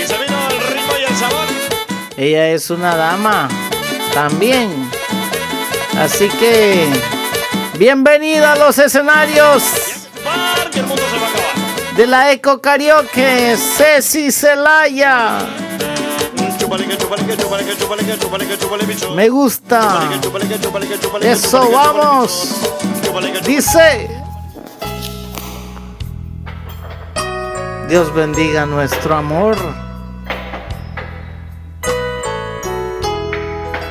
[0.03, 1.47] Y se vino el ritmo y el sabor.
[2.19, 3.49] Ella es una dama
[4.13, 4.91] también.
[5.99, 6.89] Así que
[7.79, 9.63] bienvenida a los escenarios
[10.71, 11.42] Que el mundo se va a acabar.
[11.97, 15.41] De la Eco Karaoke, Ceci Celaya.
[19.15, 20.11] Me gusta.
[21.21, 22.61] Eso, vamos.
[23.45, 24.09] Dice.
[27.89, 29.57] Dios bendiga nuestro amor.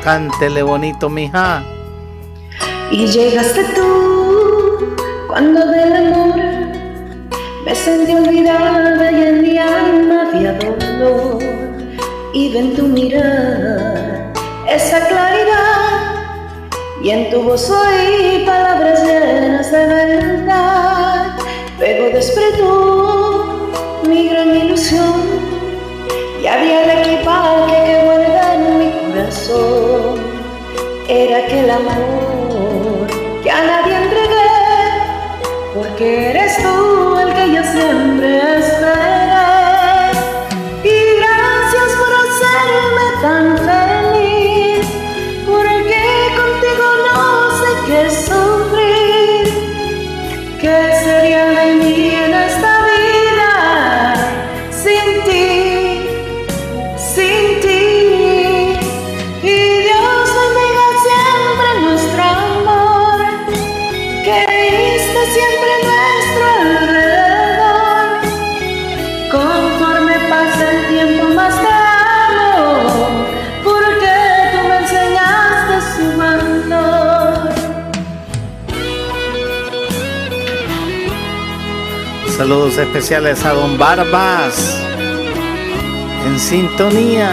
[0.04, 1.64] Cántele bonito, mija.
[2.90, 4.96] Y llegaste tú
[5.28, 6.61] cuando del amor
[7.66, 11.40] me sentí olvidada y en mi alma había dolor.
[12.34, 14.32] Y ven tu mirar
[14.68, 16.12] esa claridad
[17.04, 21.38] y en tu voz oí palabras llenas de verdad.
[21.80, 23.72] Luego despertó
[24.08, 25.14] mi gran ilusión
[26.42, 30.20] y había el equipaje que guarda en mi corazón.
[31.10, 33.08] Era aquel amor
[33.44, 33.81] que a nadie
[82.42, 84.76] Saludos especiales a Don Barbas.
[86.26, 87.30] En sintonía.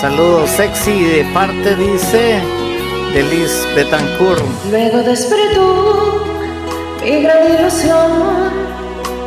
[0.00, 2.40] Saludos sexy de parte, dice,
[3.12, 4.42] de Liz Betancourt.
[4.70, 6.24] Luego despertó
[7.02, 8.50] mi gran ilusión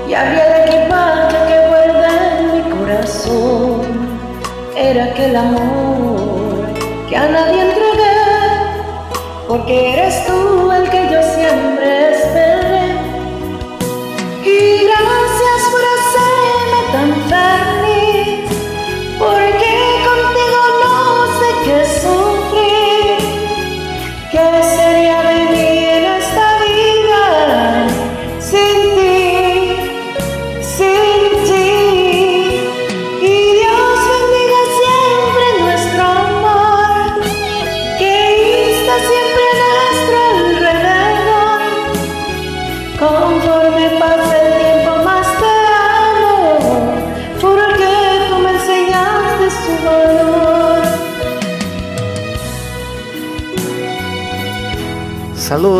[0.09, 3.82] y había el equipaje que guarda en mi corazón.
[4.75, 6.66] Era aquel amor
[7.08, 8.11] que a nadie entregué,
[9.48, 10.80] porque eres tú el
[11.24, 12.85] siempre esperé.
[14.43, 17.60] Y gracias por hacerme tan feliz,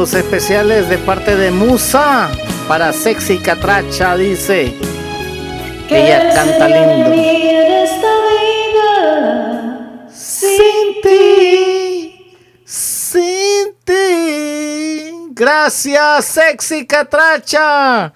[0.02, 2.32] Saludos especiales de parte de Musa
[2.68, 4.74] para Sexy Catracha, dice.
[5.88, 7.14] Ella canta lindo.
[7.14, 15.12] esta vida Sin ti, sin ti.
[15.34, 18.12] Gracias, Sexy Catracha,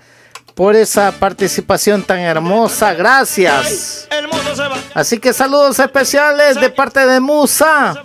[0.56, 2.94] por esa participación tan hermosa.
[2.94, 4.08] Gracias.
[4.94, 8.02] Así que saludos especiales de parte de Musa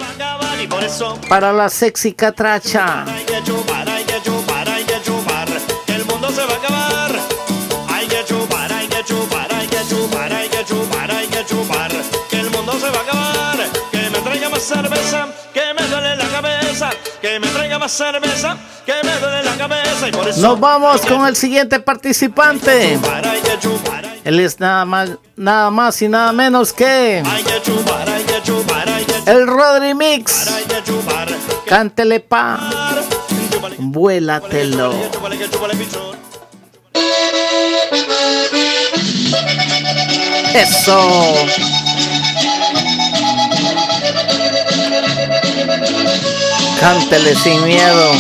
[1.29, 3.07] para la Sexy Catracha.
[14.61, 16.20] cerveza, que me duele
[17.81, 20.09] más cerveza, que me duele la cabeza.
[20.09, 22.99] Y por eso Nos vamos con el siguiente participante.
[24.23, 27.23] Él es nada más, nada más y nada menos que
[29.27, 30.47] el Rodri Mix.
[31.67, 32.61] Cántele pa.
[33.79, 34.93] Vuélatelo.
[40.55, 41.35] Eso.
[46.81, 48.13] Cántele sin miedo.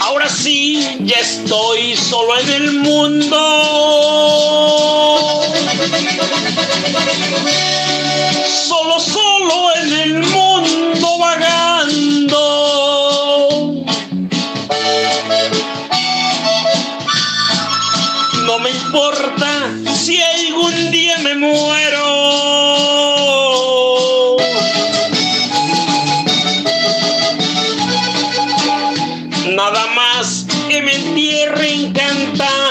[0.00, 3.38] Ahora sí, ya estoy solo en el mundo.
[8.68, 12.38] Solo, solo en el mundo vagando.
[18.46, 22.06] No me importa si algún día me muero.
[29.50, 32.63] Nada más que me entierren cantando.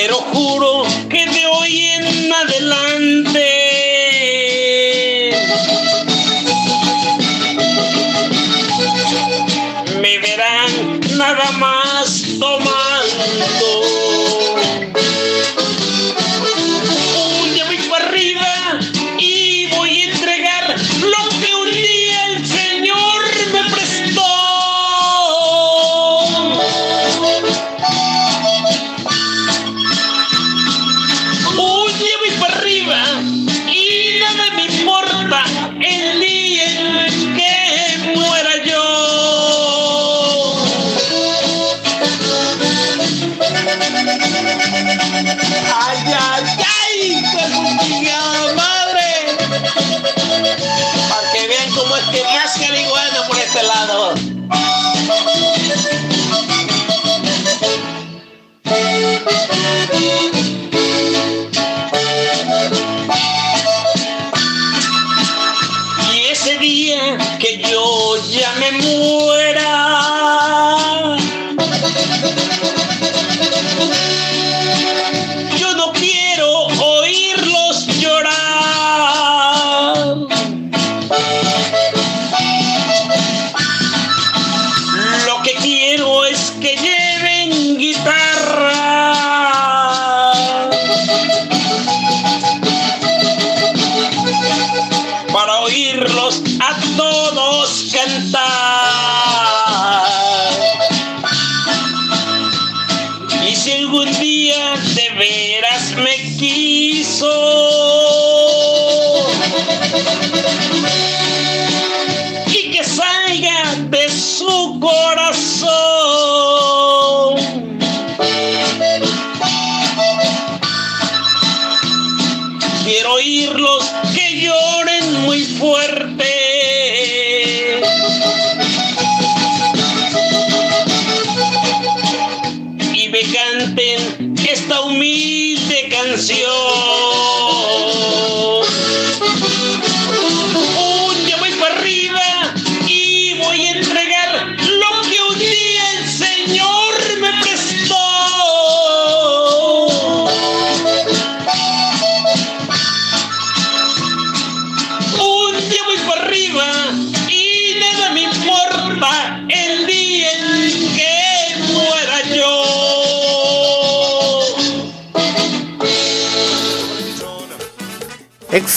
[0.00, 0.84] Pero juro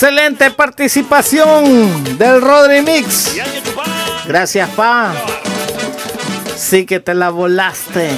[0.04, 3.36] Excelente participación del Rodri Mix.
[4.26, 5.14] Gracias, pa.
[6.58, 8.10] Sí que te la volaste.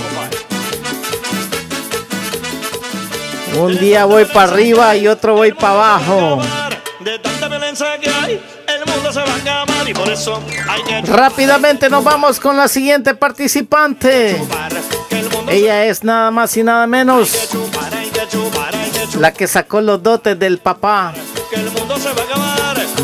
[3.60, 6.42] Un día voy para arriba y otro voy para abajo.
[11.04, 14.42] Rápidamente nos vamos con la siguiente participante.
[15.50, 17.50] Ella es nada más y nada menos
[19.20, 21.14] la que sacó los dotes del papá.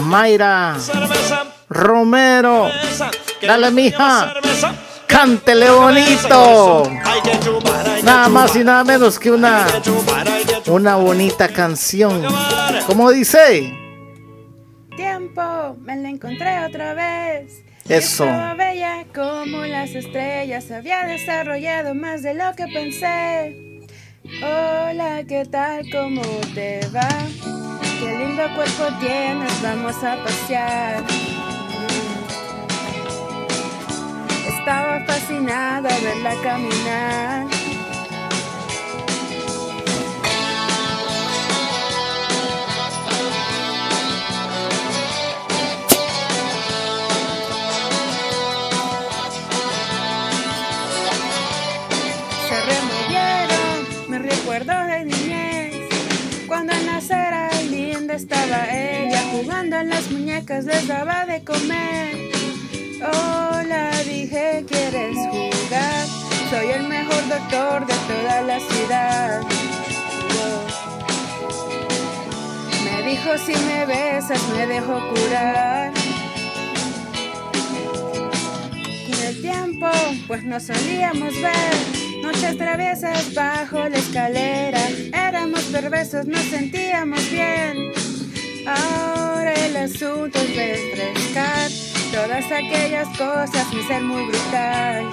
[0.10, 0.76] Mayra
[1.70, 2.68] Romero.
[3.42, 4.34] Dale, mija.
[5.06, 6.84] Cántele bonito.
[8.04, 9.68] Nada más y nada menos que una,
[10.68, 12.24] una bonita canción.
[12.88, 13.72] ¿Cómo dice?
[14.96, 17.64] Tiempo, me la encontré otra vez.
[17.88, 18.26] Eso.
[18.26, 23.88] Estaba bella como las estrellas, había desarrollado más de lo que pensé.
[24.44, 25.86] Hola, ¿qué tal?
[25.92, 26.22] ¿Cómo
[26.54, 27.69] te va?
[28.00, 31.04] Qué lindo cuerpo tienes, vamos a pasear.
[34.48, 37.59] Estaba fascinada verla caminar.
[58.20, 62.32] Estaba ella, jugando en las muñecas les daba de comer.
[63.02, 66.06] Hola, dije, ¿quieres jugar?
[66.50, 69.42] Soy el mejor doctor de toda la ciudad.
[72.84, 75.94] Me dijo, si me besas, me dejo curar.
[79.08, 79.88] Con el tiempo,
[80.28, 82.00] pues nos solíamos ver.
[82.22, 84.82] Noches traviesas bajo la escalera.
[85.14, 88.09] Éramos perversos, nos sentíamos bien.
[88.66, 91.70] Ahora el asunto es refrescar
[92.12, 95.10] todas aquellas cosas y ser muy brutal.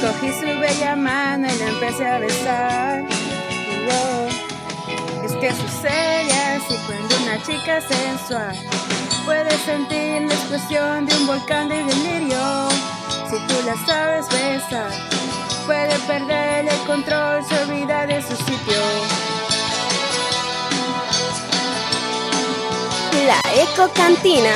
[0.00, 3.04] Cogí su bella mano y la empecé a besar.
[5.24, 8.56] Es que sucede así cuando una chica sensual
[9.24, 12.68] puede sentir la explosión de un volcán de delirio.
[13.30, 14.90] Si tú la sabes besar,
[15.66, 19.31] puede perder el control, se olvida de su sitio.
[23.32, 24.52] La Eco Cantina.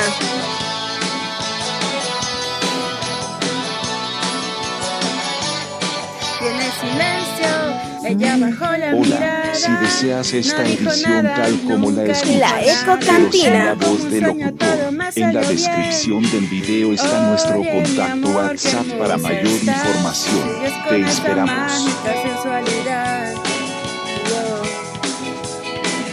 [6.39, 9.55] Tiene silencio, ella bajó la Hola, mirada.
[9.55, 13.65] si deseas esta no edición nada, tal como la escuchas, La Eco pero sin Cantina.
[13.65, 14.77] la voz del locutor,
[15.15, 19.75] en la descripción del video está nuestro Oye, mi contacto amor, WhatsApp para mayor estás.
[19.77, 20.49] información.
[20.89, 21.87] Te esperamos.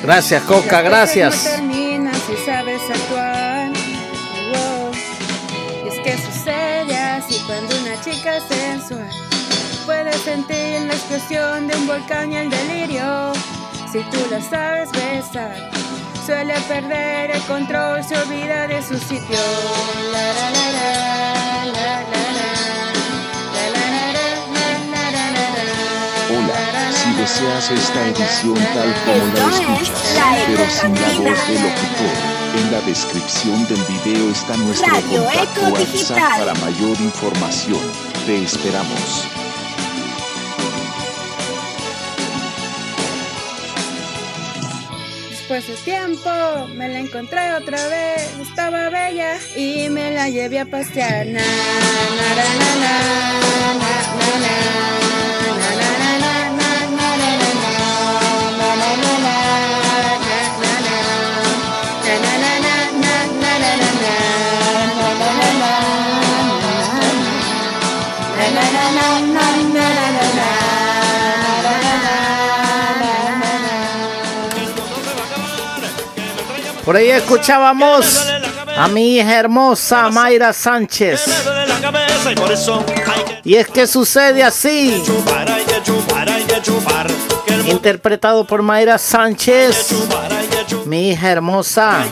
[0.03, 1.61] Gracias, Coca, gracias.
[10.35, 13.33] Sentir la explosión de un volcán y el delirio.
[13.93, 15.71] Si tú la sabes besar,
[16.27, 19.39] suele perder el control, se olvida de su sitio.
[20.11, 20.95] La, la, la, la,
[21.67, 22.51] la, la, la.
[23.55, 25.75] La, la, la, la, la, la, la, la.
[26.35, 26.59] Hola,
[26.99, 29.91] si deseas esta edición tal como la escuchas,
[30.49, 32.17] pero sin la voz del locutor,
[32.59, 37.81] en la descripción del video está nuestro Radio contacto WhatsApp para mayor información.
[38.27, 39.29] Te esperamos.
[45.55, 46.31] Después de tiempo
[46.75, 51.27] me la encontré otra vez, estaba bella y me la llevé a pasear.
[51.27, 52.99] Na, na, na, na,
[53.79, 53.99] na,
[69.21, 69.34] na,
[76.85, 78.27] Por ahí escuchábamos
[78.77, 81.25] a mi hija hermosa Mayra Sánchez.
[83.43, 85.03] y es que sucede así.
[87.67, 89.95] interpretado por Mayra Sánchez.
[90.85, 92.05] Mi hija hermosa.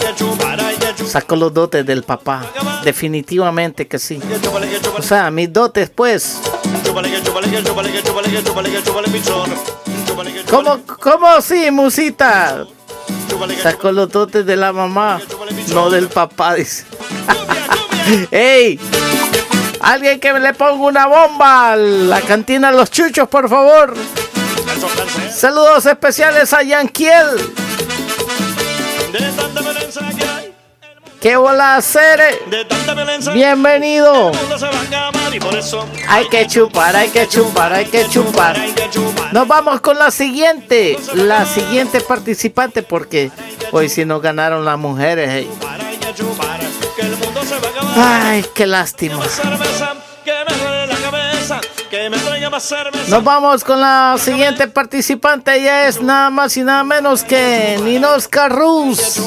[1.07, 2.47] Sacó los dotes del papá.
[2.83, 4.20] Definitivamente que sí.
[4.97, 6.41] O sea, mis dotes, pues.
[10.49, 12.67] ¿Cómo, cómo así, musita?
[13.62, 15.20] Sacó los dotes de la mamá,
[15.73, 16.85] no del papá, dice.
[18.31, 18.78] ¡Ey!
[19.81, 23.94] Alguien que le ponga una bomba a la cantina Los Chuchos, por favor.
[25.35, 27.27] Saludos especiales a Yanquiel.
[31.23, 32.20] ¿Qué bola hacer?
[33.33, 34.33] Bienvenido.
[36.09, 38.59] Hay que chupar, hay que chupar, hay que chupar.
[39.33, 43.31] Nos vamos con la siguiente, la siguiente participante porque
[43.70, 45.31] hoy sí nos ganaron las mujeres.
[45.31, 45.51] hey.
[47.97, 49.23] Ay, qué lástima.
[53.09, 55.55] Nos vamos con la siguiente participante.
[55.55, 59.20] Ella es nada más y nada menos que Ninosca Ruz.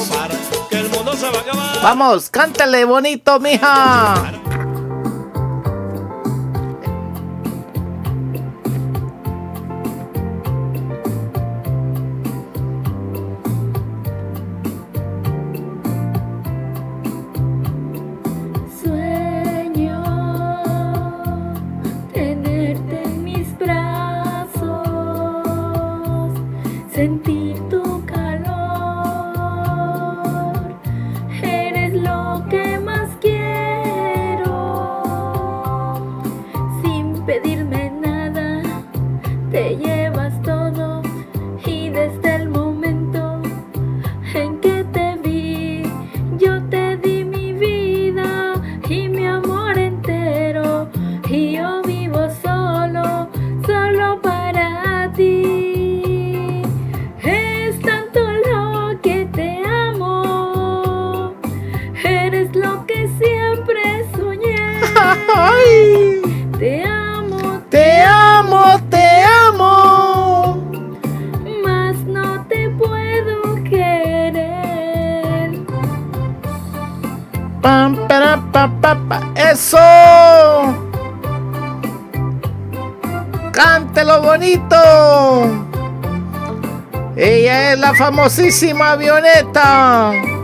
[1.82, 4.14] Vamos, cántale bonito, mija.
[87.96, 90.35] Famosísima avioneta.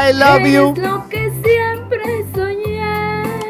[0.00, 2.78] I love you, lo que siempre soñé.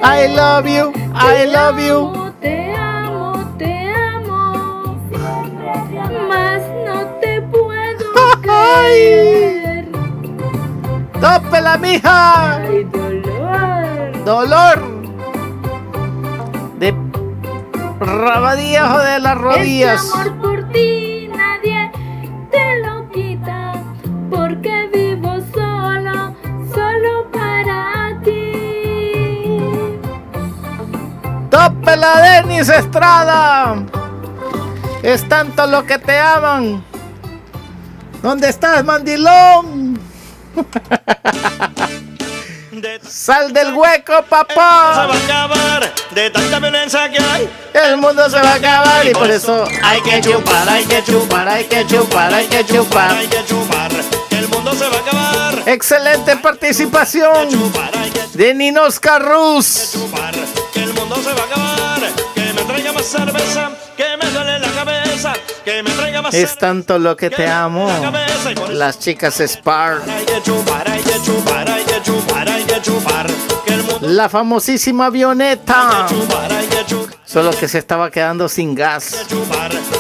[0.03, 2.33] I love you, I love you.
[2.41, 4.97] Te amo, te amo.
[6.27, 9.89] Más no te puedo creer.
[11.21, 12.61] ¡Tópela, mija!
[12.93, 14.25] dolor.
[14.25, 14.79] Dolor.
[16.79, 16.95] De
[18.01, 20.03] rabadillas de las rodillas.
[20.05, 20.38] Este amor
[32.59, 33.87] Denis Estrada!
[35.01, 36.85] Es tanto lo que te aman.
[38.21, 39.97] ¿Dónde estás, mandilón?
[43.09, 45.05] Sal del hueco, Se va papá.
[45.05, 47.49] a acabar de tanta violencia que hay.
[47.75, 51.49] El mundo se va a acabar y por eso hay que chupar, hay que chupar,
[51.49, 53.13] hay que chupar, hay que chupar.
[53.13, 53.93] Hay que chupar.
[54.31, 55.63] El mundo se va a acabar.
[55.65, 57.73] Excelente participación
[58.35, 59.97] de Ninos Carrus.
[62.99, 63.71] Más cerveza.
[63.97, 65.33] Que me duele la cabeza.
[65.65, 67.89] Que me traiga más Es tanto lo que te amo.
[68.71, 70.03] Las chicas Spar.
[74.01, 76.07] La famosísima avioneta.
[77.25, 79.27] Solo que se estaba quedando sin gas.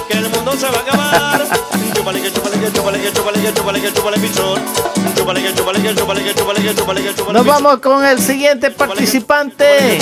[0.08, 1.48] Que el mundo se va a acabar.
[7.32, 9.98] Nos vamos con el siguiente participante.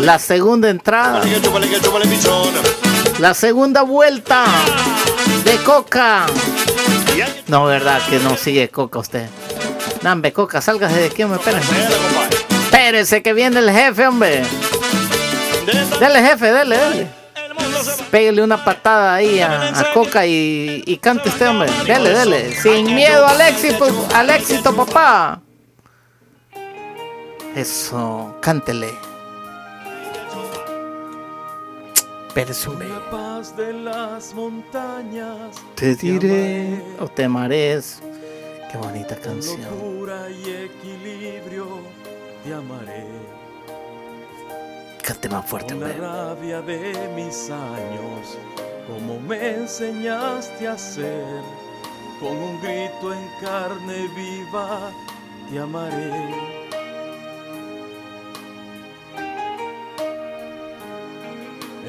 [0.00, 1.22] La segunda entrada.
[3.18, 4.44] La segunda vuelta
[5.44, 6.26] de Coca.
[7.48, 9.28] No, verdad que no sigue Coca usted.
[10.02, 11.72] Nambe, Coca, sálgase de aquí, hombre, espérense.
[12.64, 14.42] Espérese que viene el jefe, hombre.
[15.98, 17.08] Dele, jefe, dele, dele.
[18.10, 21.70] Pégale una patada ahí a, a Coca y, y cante este hombre.
[21.86, 22.56] Dele, dele.
[22.60, 25.40] Sin miedo al éxito, al éxito, papá.
[27.54, 29.09] Eso, cántele.
[32.34, 32.88] Hombre.
[34.34, 35.56] Montañas.
[35.74, 38.00] Te diré o te marees.
[38.70, 39.60] Qué bonita canción.
[42.44, 43.04] Te amaré.
[45.02, 46.00] Cante más fuerte, Con la hombre.
[46.06, 48.38] rabia de mis años,
[48.86, 51.24] como me enseñaste a ser,
[52.20, 54.90] con un grito en carne viva,
[55.50, 56.69] te amaré.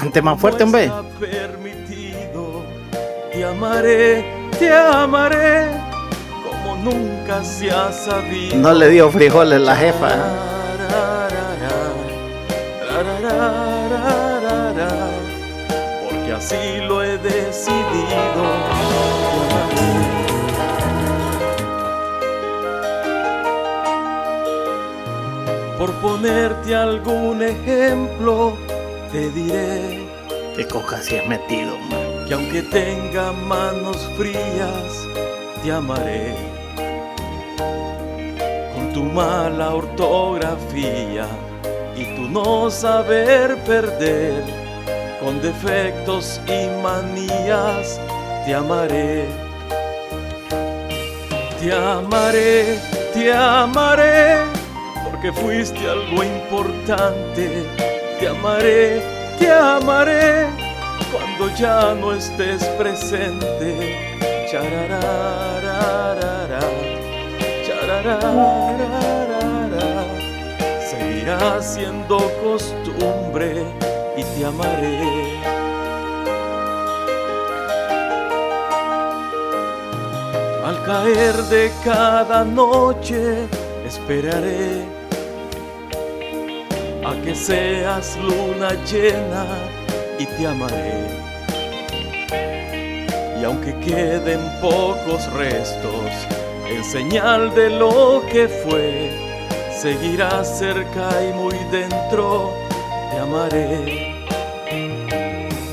[0.00, 0.90] Cante más fuerte, hombre.
[1.20, 2.62] permitido,
[3.30, 4.24] te amaré,
[4.58, 5.66] te amaré,
[6.42, 8.56] como nunca se ha sabido.
[8.56, 10.08] No le dio frijoles la jefa.
[16.08, 18.00] porque así lo he decidido.
[25.78, 28.56] Por ponerte algún ejemplo,
[29.12, 30.06] te diré
[30.56, 31.72] Que Coca es metido,
[32.26, 35.06] que aunque tenga manos frías,
[35.62, 36.34] te amaré.
[38.74, 41.26] Con tu mala ortografía
[41.96, 44.44] y tu no saber perder,
[45.20, 48.00] con defectos y manías,
[48.44, 49.26] te amaré.
[51.60, 52.78] Te amaré,
[53.14, 54.38] te amaré,
[55.04, 57.99] porque fuiste algo importante.
[58.20, 59.02] Te amaré,
[59.38, 60.46] te amaré,
[61.10, 63.96] cuando ya no estés presente.
[64.50, 66.60] Chararararara,
[67.66, 70.04] chararararara,
[70.86, 73.64] seguirá siendo costumbre
[74.14, 75.40] y te amaré.
[80.62, 83.48] Al caer de cada noche
[83.86, 84.99] esperaré
[87.10, 89.44] a que seas luna llena
[90.18, 91.08] y te amaré.
[93.40, 96.10] Y aunque queden pocos restos
[96.68, 99.10] en señal de lo que fue,
[99.72, 102.52] seguirás cerca y muy dentro,
[103.10, 104.16] te amaré.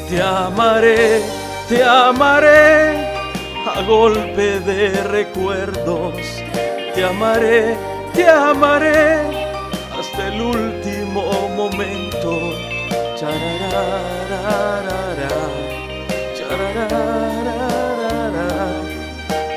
[0.10, 1.22] Te amaré,
[1.70, 2.98] te amaré
[3.76, 6.16] a golpe de recuerdos.
[6.96, 7.76] Te amaré,
[8.14, 9.37] te amaré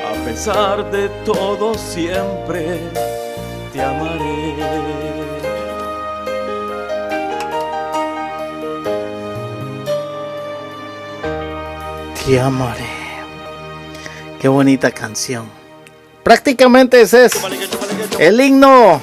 [0.07, 2.79] A pesar de todo siempre
[3.73, 4.55] te amaré.
[12.25, 12.85] Te amaré.
[14.39, 15.47] Qué bonita canción.
[16.23, 17.33] Prácticamente ese es
[18.17, 19.01] el himno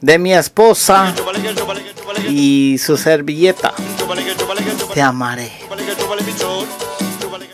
[0.00, 1.12] de mi esposa
[2.28, 3.73] y su servilleta.
[4.92, 5.52] Te amaré.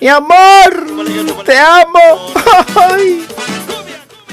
[0.01, 2.33] Mi amor, te amo.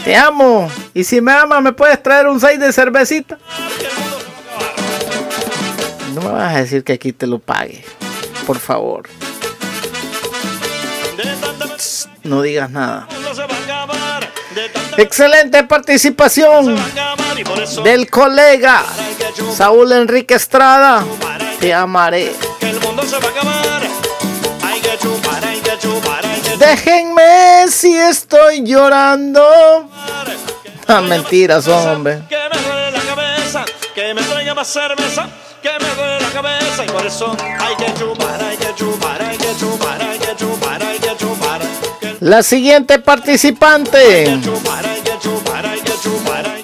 [0.03, 0.71] Te amo.
[0.93, 3.37] Y si me amas, ¿me puedes traer un 6 de cervecita?
[6.15, 7.83] No me vas a decir que aquí te lo pague.
[8.45, 9.09] Por favor.
[12.23, 13.07] No digas nada.
[14.97, 16.75] Excelente participación
[17.83, 18.83] del colega
[19.53, 21.05] Saúl Enrique Estrada.
[21.59, 22.35] Te amaré.
[22.61, 23.81] El mundo se va a acabar.
[24.63, 29.89] Hay que chupar, hay que chupar, hay que Déjenme si estoy llorando.
[30.87, 32.21] Ah, mentiras son, hombre.
[32.29, 35.27] Que me duele la cabeza, que me traiga más cerveza,
[35.61, 39.37] que me duele la cabeza y por eso hay que chupar, hay que chupar, hay
[39.37, 41.61] que chupar, hay que chupar, hay que chupar,
[42.19, 44.39] La siguiente participante.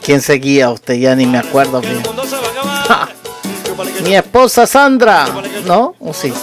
[0.04, 0.96] ¿Quién seguía usted?
[0.96, 2.04] Ya ni me acuerdo bien.
[4.04, 5.26] Mi esposa Sandra.
[5.66, 5.96] ¿No?
[6.00, 6.34] ¿O sí?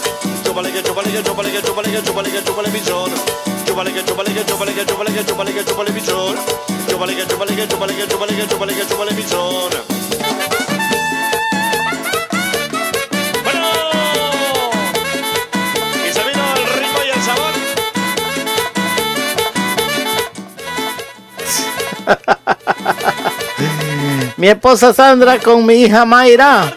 [24.37, 26.73] Mi esposa Sandra con mi hija Mayra.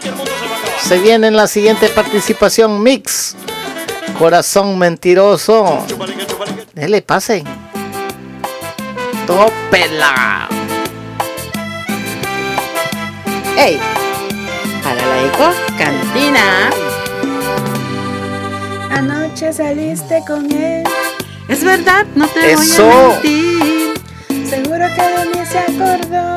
[0.82, 3.34] Se viene en la siguiente participación mix.
[4.18, 5.84] Corazón mentiroso.
[6.74, 7.44] Dele, pasen.
[9.26, 10.48] Tópela.
[13.56, 13.80] ¡Ey!
[14.82, 16.70] Para la eco cantina.
[18.90, 20.84] Anoche saliste con él.
[21.48, 22.84] Es verdad, no te Eso.
[22.84, 23.94] voy a mentir.
[24.48, 26.34] Seguro que de mí se acordó.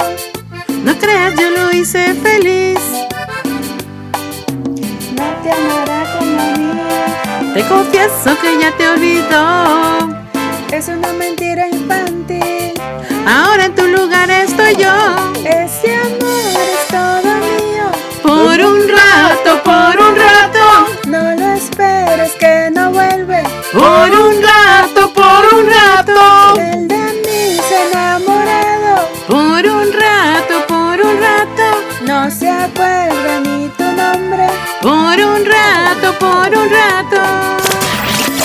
[0.83, 2.79] No creas, yo lo hice feliz.
[5.47, 7.53] Te amará como a mí.
[7.53, 10.09] Te confieso que ya te olvidó.
[10.73, 12.73] Es una mentira infantil.
[13.25, 14.93] Ahora en tu lugar estoy yo.
[15.45, 17.85] Ese amor es todo mío.
[18.23, 20.65] Por un rato, por un rato.
[21.07, 23.41] No lo esperes que no vuelve.
[23.71, 26.59] Por un rato, por un rato.
[26.59, 29.07] El de mí se enamorado.
[29.27, 31.65] Por un rato, por un rato.
[32.01, 34.66] No se acuerda ni tu nombre.
[34.87, 37.21] Por un rato, por un rato.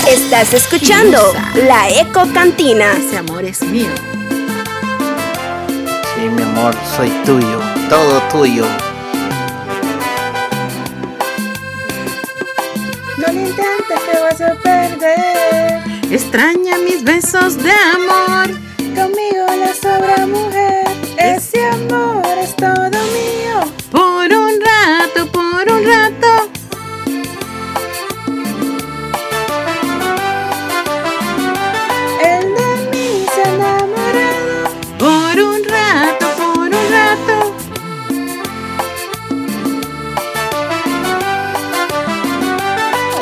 [0.08, 1.32] Estás escuchando
[1.68, 2.94] la Eco Cantina.
[2.94, 3.94] Ese amor es mío.
[5.68, 7.60] Sí, mi amor, soy tuyo.
[7.88, 8.66] Todo tuyo.
[13.18, 15.80] No lo intentes que vas a perder.
[16.10, 18.48] Extraña mis besos de amor.
[18.96, 20.88] Conmigo la sobra mujer.
[21.18, 23.60] Ese amor es todo mío.
[23.92, 24.81] Por un rato,
[25.30, 26.50] por un rato.
[32.20, 34.70] El de mí se ha enamorado.
[34.98, 37.36] Por un rato, por un rato.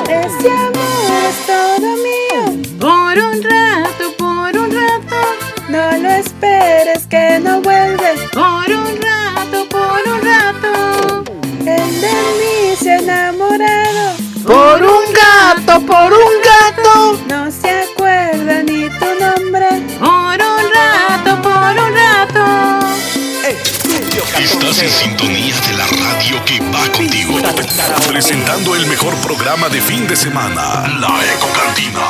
[0.08, 2.42] Ese amor es todo mío.
[2.78, 5.16] Por un rato, por un rato.
[5.68, 8.14] No lo esperes que no vuelve.
[8.32, 8.69] Por
[12.80, 14.16] se ha enamorado.
[14.46, 17.20] Por un gato, por un gato.
[17.28, 19.68] No se acuerda ni tu nombre.
[19.98, 22.86] Por un rato, por un rato.
[24.38, 27.38] Estás en sintonía de la radio que va contigo.
[28.08, 32.06] Presentando el mejor programa de fin de semana, La Eco Cantina.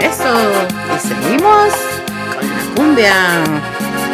[0.00, 0.32] Eso.
[0.94, 1.74] Y seguimos
[2.32, 3.44] con la cumbia.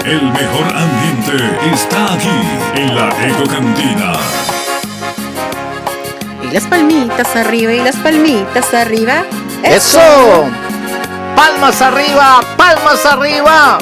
[0.04, 1.34] El mejor ambiente
[1.72, 2.40] está aquí
[2.74, 4.14] en la Eco Cantina.
[4.14, 4.71] Y
[6.52, 9.24] las palmitas arriba y las palmitas arriba.
[9.62, 10.00] Eso.
[11.34, 13.78] Palmas arriba, palmas arriba.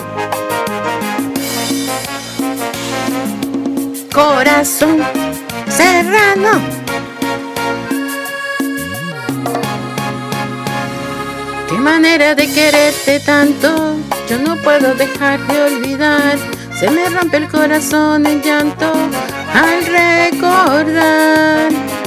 [4.12, 4.99] Corazón
[5.68, 6.60] serrano.
[11.68, 13.97] Qué manera de quererte tanto.
[14.28, 16.39] Yo no puedo dejar de olvidar.
[16.78, 18.92] Se me rompe el corazón en llanto
[19.55, 21.99] al recordar.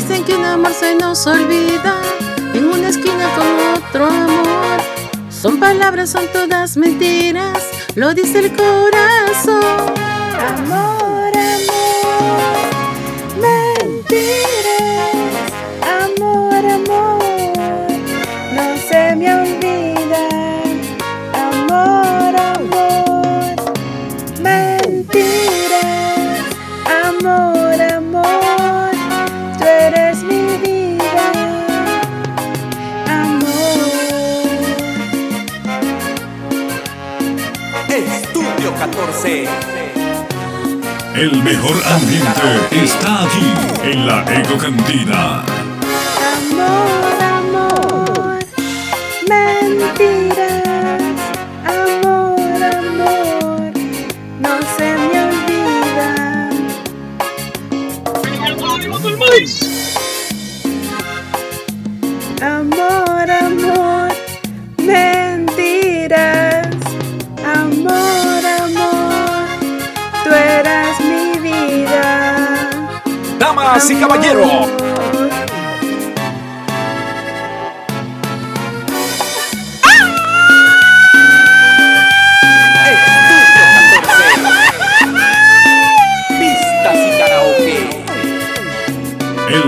[0.00, 2.00] Dicen que un amor se nos olvida
[2.54, 4.80] en una esquina con otro amor.
[5.28, 7.64] Son palabras, son todas mentiras,
[7.96, 9.60] lo dice el corazón.
[10.54, 11.07] Amor,
[38.98, 39.44] Estudio 14.
[41.14, 43.52] El mejor ambiente está aquí
[43.84, 45.44] en la Eco Cantina.
[46.50, 48.38] Amor, amor,
[49.28, 50.27] mentiras.
[73.88, 74.50] Damas y caballeros,
[86.38, 88.04] Pistas y karaoke.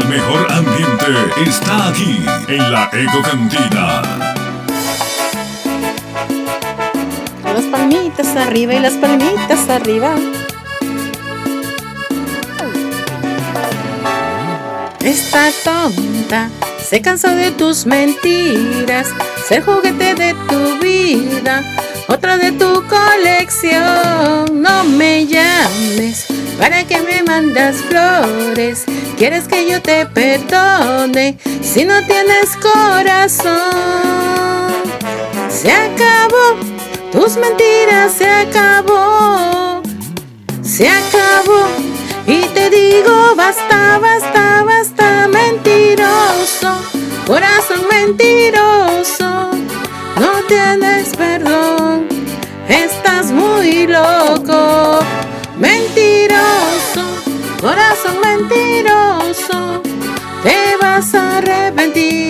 [0.08, 1.06] mejor ambiente
[1.46, 4.02] está aquí en la Eco Cantina.
[7.44, 10.14] Las palmitas arriba y las palmitas arriba.
[15.10, 16.48] Esta tonta
[16.88, 19.08] se cansó de tus mentiras,
[19.48, 21.64] ser juguete de tu vida,
[22.06, 24.62] otra de tu colección.
[24.62, 26.26] No me llames
[26.60, 28.84] para que me mandas flores.
[29.18, 33.50] Quieres que yo te perdone si no tienes corazón.
[35.48, 36.56] Se acabó,
[37.10, 39.82] tus mentiras se acabó.
[40.62, 41.66] Se acabó
[42.28, 44.89] y te digo basta, basta, basta,
[46.60, 46.76] mentiroso,
[47.26, 49.50] corazón mentiroso,
[50.18, 52.06] no tienes perdón,
[52.68, 55.00] estás muy loco,
[55.58, 57.02] mentiroso,
[57.60, 59.82] corazón mentiroso,
[60.42, 62.20] te vas a arrepentir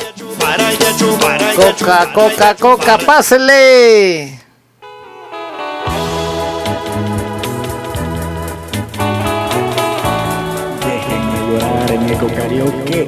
[12.13, 13.07] eco karaoke.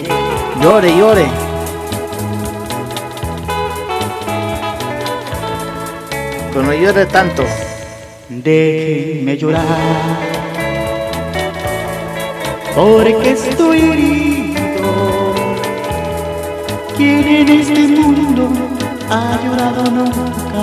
[0.60, 1.26] Llore, llore.
[6.52, 7.42] Pero no llore tanto.
[8.28, 9.64] Déjenme llorar.
[12.74, 14.88] Porque estoy herido.
[16.96, 18.48] ¿Quién en este mundo
[19.10, 20.62] ha llorado nunca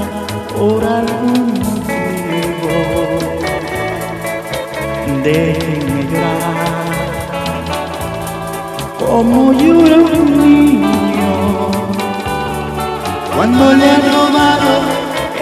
[0.58, 2.72] por algún motivo?
[5.24, 5.91] Déjenme
[9.12, 11.34] Como llora un niño
[13.36, 14.74] cuando le han robado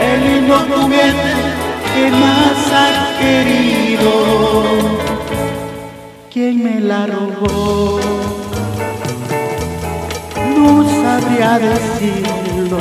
[0.08, 1.34] el lindo juguete
[1.94, 2.90] que más ha
[3.20, 4.12] querido.
[6.34, 8.00] ¿Quién me la robó?
[10.58, 12.80] No sabría decirlo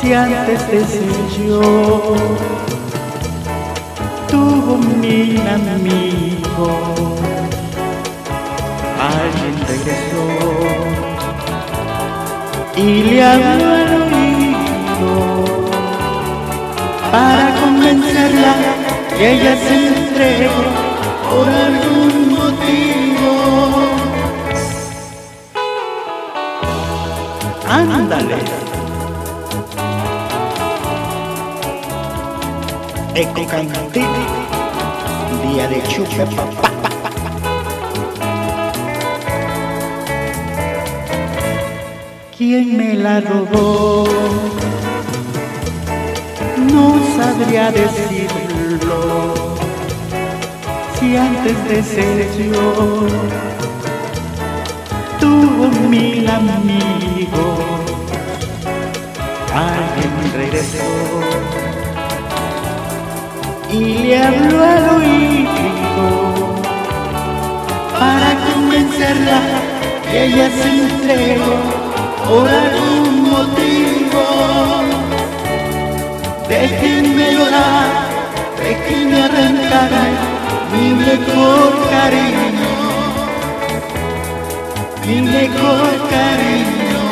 [0.00, 1.60] si antes de ser yo
[4.30, 7.29] tuvo un amigo.
[9.70, 10.26] Regresó
[12.76, 15.12] y le habló al oído
[17.12, 18.54] para convencerla
[19.16, 20.60] que ella se entregó
[21.30, 23.32] por algún motivo.
[27.68, 28.38] Ándale.
[33.14, 34.22] Eco Cantina,
[35.44, 36.26] día de chupe
[42.52, 44.04] ¿Quién me la robó?
[46.72, 49.34] No sabría decirlo
[50.98, 53.06] si antes de ser yo
[55.20, 57.60] tuvo mil amigos.
[59.54, 60.90] Alguien regresó
[63.72, 66.06] y le habló al oído
[67.96, 69.40] para convencerla
[70.10, 71.79] que ella se entregó
[72.26, 74.24] por algún motivo.
[76.48, 77.88] Déjenme llorar,
[78.58, 79.90] déjenme arrancar
[80.72, 82.74] mi mejor cariño,
[85.06, 87.02] mi mejor cariño,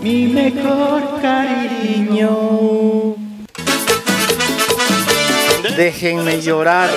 [0.00, 2.34] mi mejor cariño.
[5.76, 6.90] Déjenme llorar.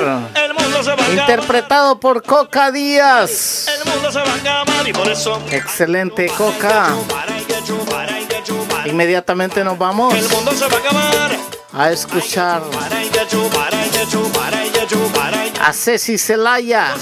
[1.12, 3.68] Interpretado por Coca Díaz.
[3.94, 6.90] Mundo se va a acabar y por eso Excelente, Coca.
[8.86, 11.32] Inmediatamente nos vamos el mundo se va a acabar.
[11.74, 12.61] a escuchar
[15.61, 16.95] a Ceci Celaya.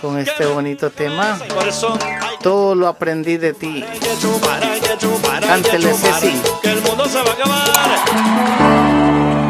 [0.00, 1.38] con este bonito tema.
[2.42, 3.84] Todo lo aprendí de ti.
[5.46, 5.94] Cántele.
[5.94, 6.42] Ceci.
[6.62, 9.43] Que el mundo se va a acabar.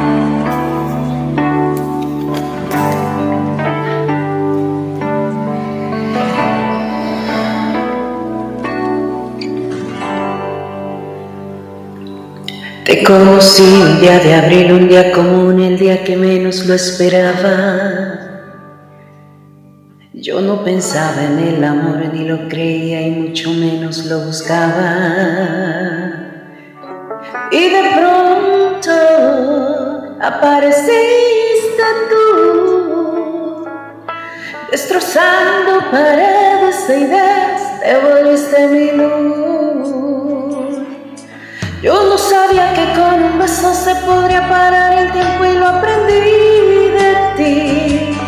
[13.05, 18.19] Conocí un día de abril, un día común, el día que menos lo esperaba.
[20.15, 24.85] Yo no pensaba en el amor, ni lo creía y mucho menos lo buscaba.
[27.51, 28.93] Y de pronto
[30.21, 33.67] apareciste tú,
[34.71, 40.14] destrozando paredes de ideas, te volviste mi luz.
[41.85, 46.89] Yo no sabía que con un beso se podría parar el tiempo y lo aprendí
[46.97, 48.19] de ti.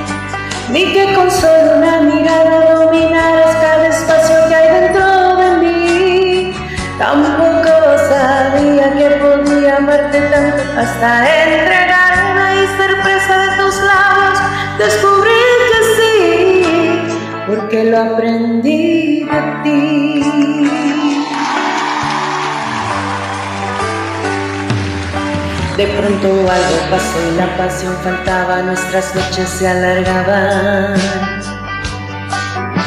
[0.71, 6.53] Ni que con solo una mirada dominaras cada espacio que hay dentro de mí.
[6.99, 11.11] Tampoco sabía que podía amarte tanto hasta
[11.45, 14.39] entregarme y ser presa de tus labios.
[14.77, 17.09] Descubrí que sí,
[17.47, 20.56] porque lo aprendí de ti.
[25.77, 30.95] De pronto algo pasó y la pasión faltaba, nuestras noches se alargaban.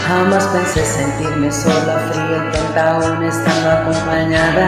[0.07, 4.65] Jamás pensé sentirme sola, fría y tonta aún estando acompañada.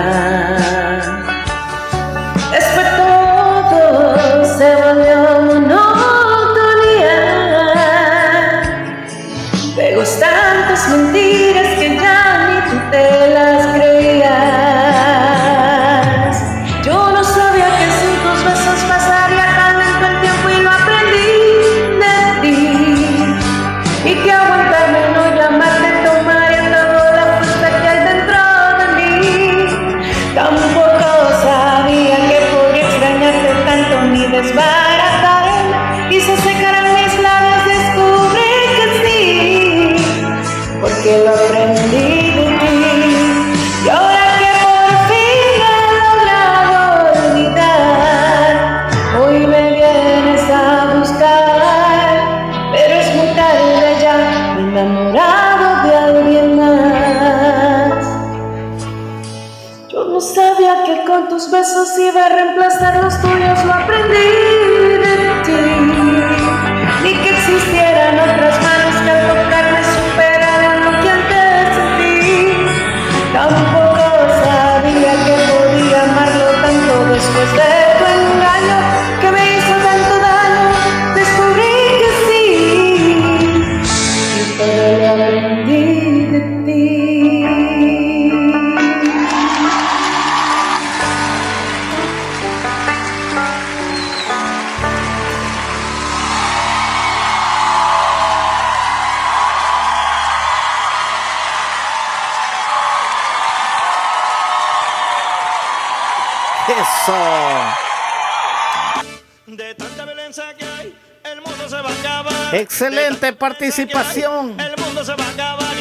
[2.51, 5.70] Después todo se volvió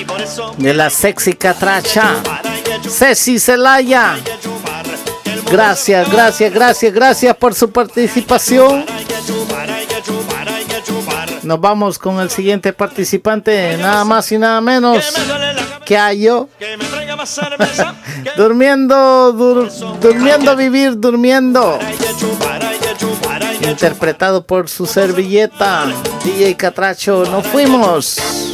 [0.07, 2.15] por eso de la sexy catracha.
[2.89, 4.17] Ceci Celaya.
[5.51, 8.85] Gracias, gracias, gracias, gracias por su participación.
[11.43, 15.05] Nos vamos con el siguiente participante, nada más y nada menos
[15.85, 16.49] que a yo.
[18.37, 19.71] Durmiendo, dur-
[20.01, 21.79] durmiendo, vivir, durmiendo.
[23.63, 25.87] Interpretado por su servilleta,
[26.25, 27.25] DJ Catracho.
[27.27, 28.50] Nos fuimos.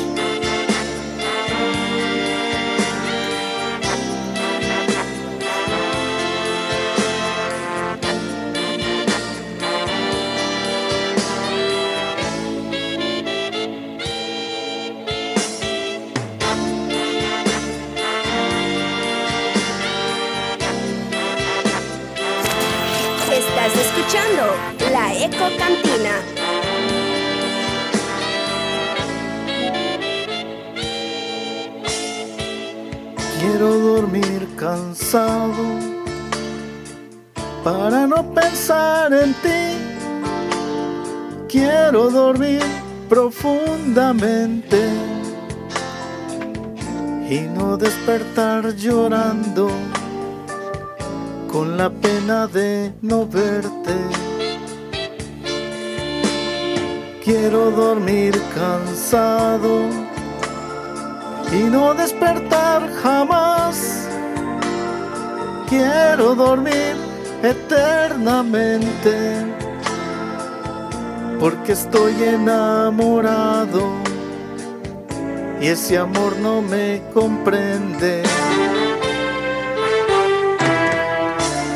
[75.76, 78.22] Ese amor no me comprende.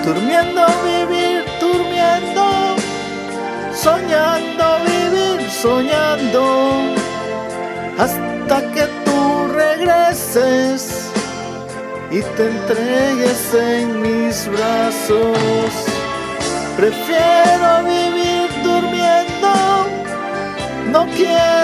[0.06, 2.44] Durmiendo vivir, durmiendo,
[3.74, 6.42] soñando vivir, soñando,
[7.98, 9.20] hasta que tú
[9.64, 11.10] regreses
[12.10, 15.70] y te entregues en mis brazos.
[16.78, 19.52] Prefiero vivir durmiendo,
[20.90, 21.59] no quiero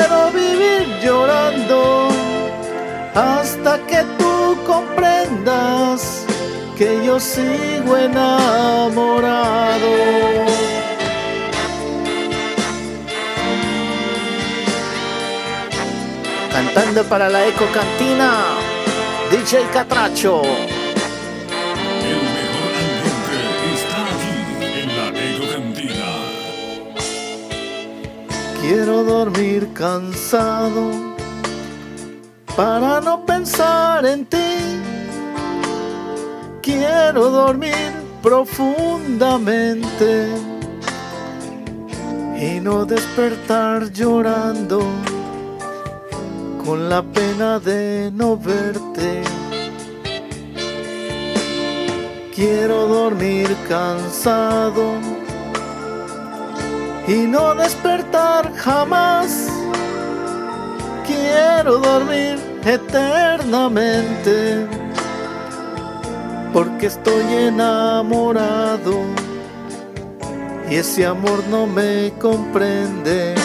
[3.17, 6.27] hasta que tú comprendas
[6.77, 9.87] que yo sigo enamorado.
[16.53, 18.45] Cantando para la Eco Cantina,
[19.31, 20.43] DJ Catracho.
[20.43, 24.37] El mejor ambiente está aquí
[24.83, 26.11] en la Ego Cantina.
[28.61, 31.06] Quiero dormir cansado
[32.57, 34.81] para no pensar en ti.
[36.63, 40.31] Quiero dormir profundamente
[42.41, 44.81] y no despertar llorando
[46.65, 49.23] con la pena de no verte.
[52.35, 54.95] Quiero dormir cansado
[57.07, 59.53] y no despertar jamás.
[61.07, 64.67] Quiero dormir eternamente
[66.53, 69.05] porque estoy enamorado
[70.69, 73.37] y ese amor no me comprende.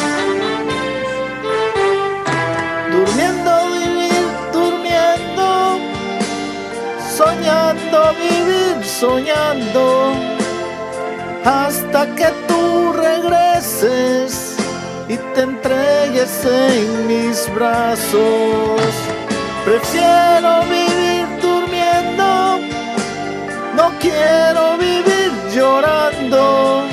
[2.92, 5.78] Durmiendo vivir, durmiendo,
[7.16, 10.14] soñando vivir, soñando,
[11.46, 14.41] hasta que tú regreses
[15.12, 18.82] y te entregues en mis brazos.
[19.66, 22.60] Prefiero vivir durmiendo,
[23.76, 26.84] no quiero vivir llorando,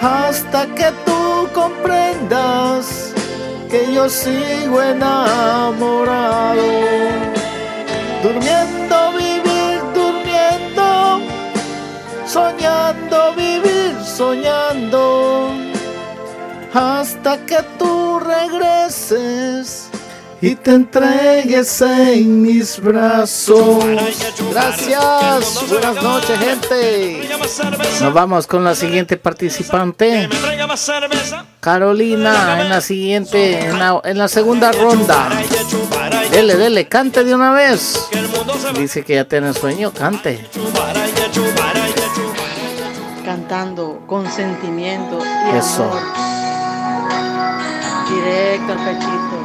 [0.00, 3.14] hasta que tú comprendas
[3.70, 6.62] que yo sigo enamorado.
[8.22, 11.22] Durmiendo, vivir, durmiendo,
[12.26, 15.61] soñando, vivir, soñando,
[16.74, 19.90] hasta que tú regreses
[20.40, 23.84] y te entregues en mis brazos.
[24.50, 27.28] Gracias, buenas noches, gente.
[28.00, 30.28] Nos vamos con la siguiente participante.
[31.60, 35.28] Carolina en la siguiente, en la, en la segunda ronda.
[36.32, 38.08] Dele, dele, cante de una vez.
[38.76, 40.44] Dice que ya tiene sueño, cante.
[43.24, 45.20] Cantando con sentimiento
[45.52, 45.84] y Eso.
[45.84, 46.31] amor.
[48.14, 49.36] Directo al pechito.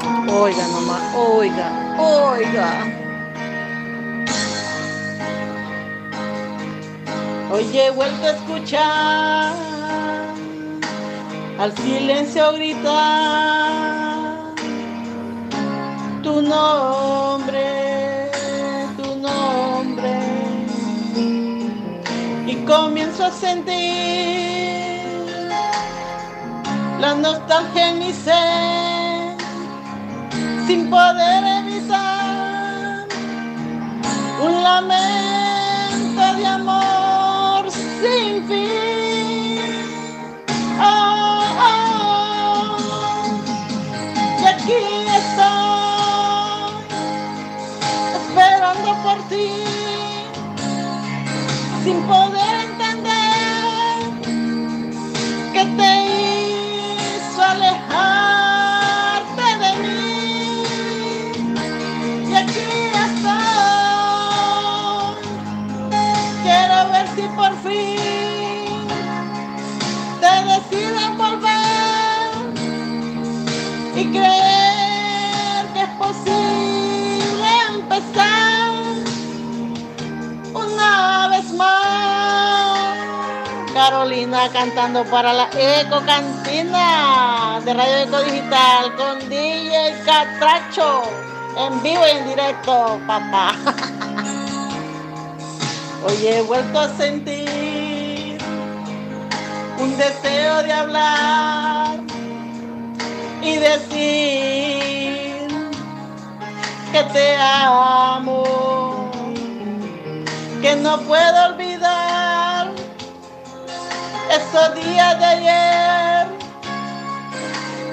[0.41, 2.69] Oiga nomás, oiga, oiga.
[7.49, 9.53] Hoy he vuelto a escuchar
[11.57, 13.67] al silencio gritar
[16.21, 18.29] tu nombre,
[18.97, 20.19] tu nombre.
[22.45, 24.76] Y comienzo a sentir
[26.99, 29.37] la nostalgia en mi ser,
[30.65, 33.07] sin poder evitar
[34.41, 37.69] un lamento de amor
[38.01, 39.61] sin fin.
[40.79, 42.77] Oh, oh,
[44.41, 44.81] y aquí
[45.21, 46.71] estoy
[48.19, 49.49] esperando por ti,
[51.83, 52.36] sin poder
[83.97, 91.01] Carolina cantando para la Eco Cantina de Radio Eco Digital con DJ Catracho
[91.57, 93.55] en vivo y en directo, papá.
[96.05, 98.37] Hoy he vuelto a sentir
[99.79, 101.99] un deseo de hablar
[103.41, 105.47] y decir
[106.91, 109.09] que te amo,
[110.61, 112.26] que no puedo olvidar
[114.31, 116.27] esos días de ayer,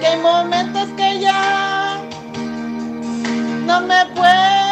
[0.00, 2.00] que hay momentos que ya
[3.66, 4.63] no me puedo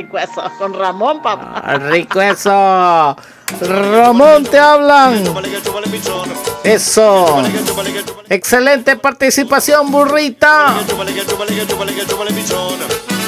[0.00, 0.42] rico eso.
[0.58, 1.62] Con Ramón, papá.
[1.64, 3.16] Ah, Rico eso.
[3.60, 5.24] Ramón, te hablan.
[6.64, 7.42] Eso.
[8.28, 10.74] Excelente participación, burrita.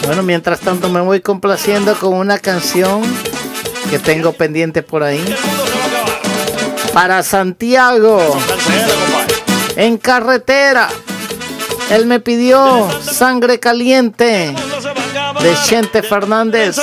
[0.07, 3.03] Bueno, mientras tanto me voy complaciendo con una canción
[3.91, 5.23] que tengo pendiente por ahí.
[6.95, 8.21] Para Santiago.
[9.77, 10.89] En carretera.
[11.91, 14.55] Él me pidió sangre caliente
[15.43, 16.77] de Chente Fernández.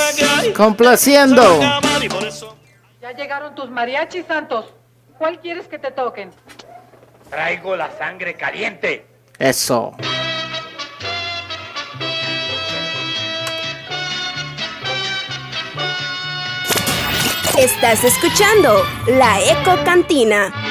[0.54, 1.42] Complaciendo.
[3.00, 4.66] Ya llegaron tus mariachis, Santos.
[5.18, 6.30] ¿Cuál quieres que te toquen?
[7.30, 9.06] Traigo la sangre caliente.
[9.38, 9.94] Eso.
[17.56, 20.69] Estás escuchando La Eco Cantina.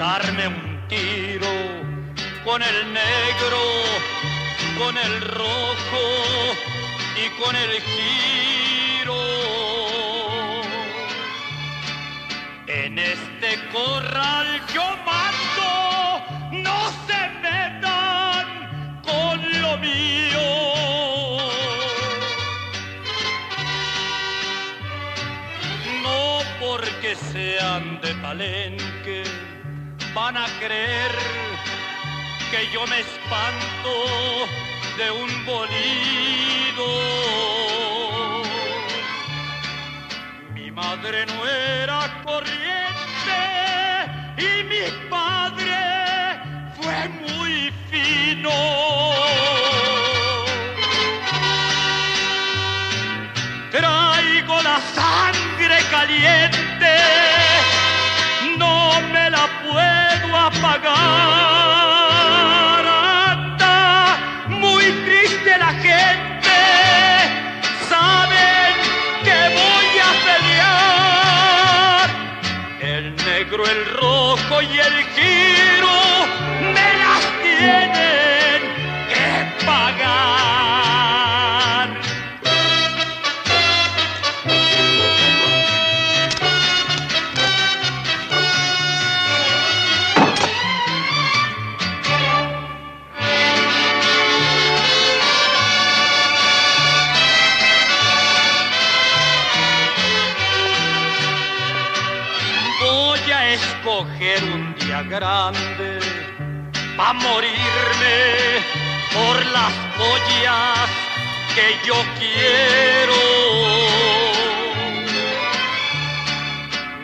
[0.00, 1.48] Aventarme un tiro
[2.44, 3.58] con el negro,
[4.78, 6.04] con el rojo
[7.16, 9.16] y con el giro.
[12.68, 20.48] En este corral yo mando, no se metan con lo mío.
[26.02, 29.47] No porque sean de palenque
[30.14, 31.12] van a creer
[32.50, 33.92] que yo me espanto
[34.96, 36.88] de un bolido.
[40.54, 43.40] Mi madre no era corriente
[44.36, 46.40] y mi padre
[46.80, 48.50] fue muy fino.
[53.70, 56.96] Traigo la sangre caliente,
[59.64, 61.57] puedo apagar.
[105.18, 105.98] grande
[106.96, 108.18] pa' morirme
[109.14, 110.88] por las joyas
[111.56, 113.20] que yo quiero.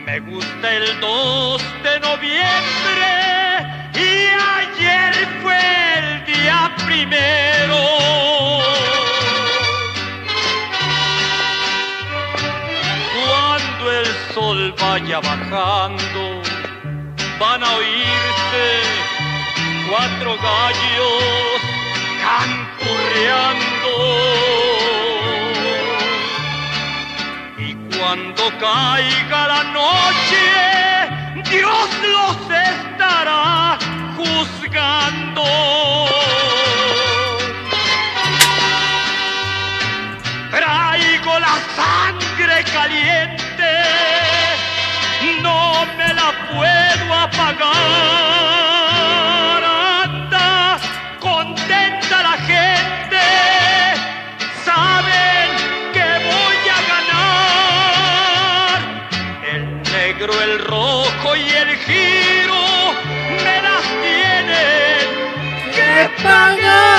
[0.07, 3.11] Me gusta el 2 de noviembre
[4.07, 4.11] y
[4.61, 5.13] ayer
[5.43, 5.63] fue
[5.99, 7.81] el día primero.
[13.17, 16.44] Cuando el sol vaya bajando,
[17.45, 18.67] van a oírse
[19.89, 21.61] cuatro gallos
[22.25, 23.95] canturreando.
[27.69, 30.47] Y cuando caiga la noche,
[31.55, 32.37] Dios los
[32.71, 33.79] estará
[34.17, 35.47] juzgando.
[40.51, 43.44] Traigo la sangre caliente,
[45.97, 47.65] me la puedo apagar.
[50.05, 50.79] Anda,
[51.21, 53.23] contenta la gente,
[54.65, 55.49] saben
[55.93, 58.79] que voy a ganar.
[59.53, 62.63] El negro, el rojo y el giro
[63.45, 65.05] me las tienen
[65.75, 66.94] que pagar.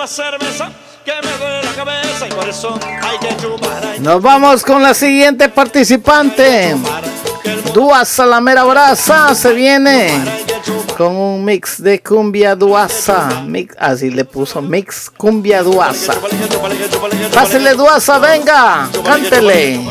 [0.00, 0.72] Más cerveza,
[1.04, 4.82] que me duele la cabeza y por eso hay que chupar, hay Nos vamos con
[4.82, 6.74] la siguiente participante.
[7.74, 10.10] Dua Salamera Brasa se viene
[10.96, 13.42] con un mix de cumbia duasa.
[13.46, 16.14] Mix, así le puso mix cumbia duasa.
[17.34, 19.82] Pásele duasa, venga, cántele.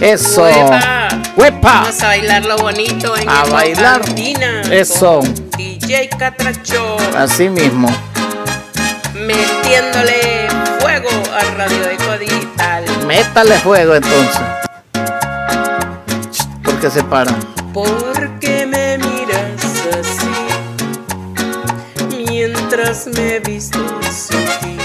[0.00, 0.42] Eso.
[0.44, 1.08] Huepa.
[1.36, 1.72] Huepa.
[1.80, 4.02] Vamos a bailar lo bonito en A bailar.
[4.02, 4.62] Cantina.
[4.70, 5.20] Eso.
[5.86, 7.88] DJ Catracho Así mismo.
[9.14, 10.48] metiéndole
[10.80, 12.84] fuego a Radio Eco Digital.
[13.06, 14.40] Métale fuego entonces.
[16.62, 17.32] Porque se para.
[17.74, 20.30] ¿Por qué me miras así
[22.26, 24.78] mientras me visto sutil?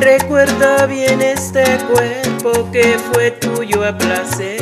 [0.00, 1.62] Recuerda bien este
[1.92, 4.58] cuerpo que fue tuyo a placer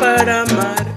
[0.00, 0.95] para amar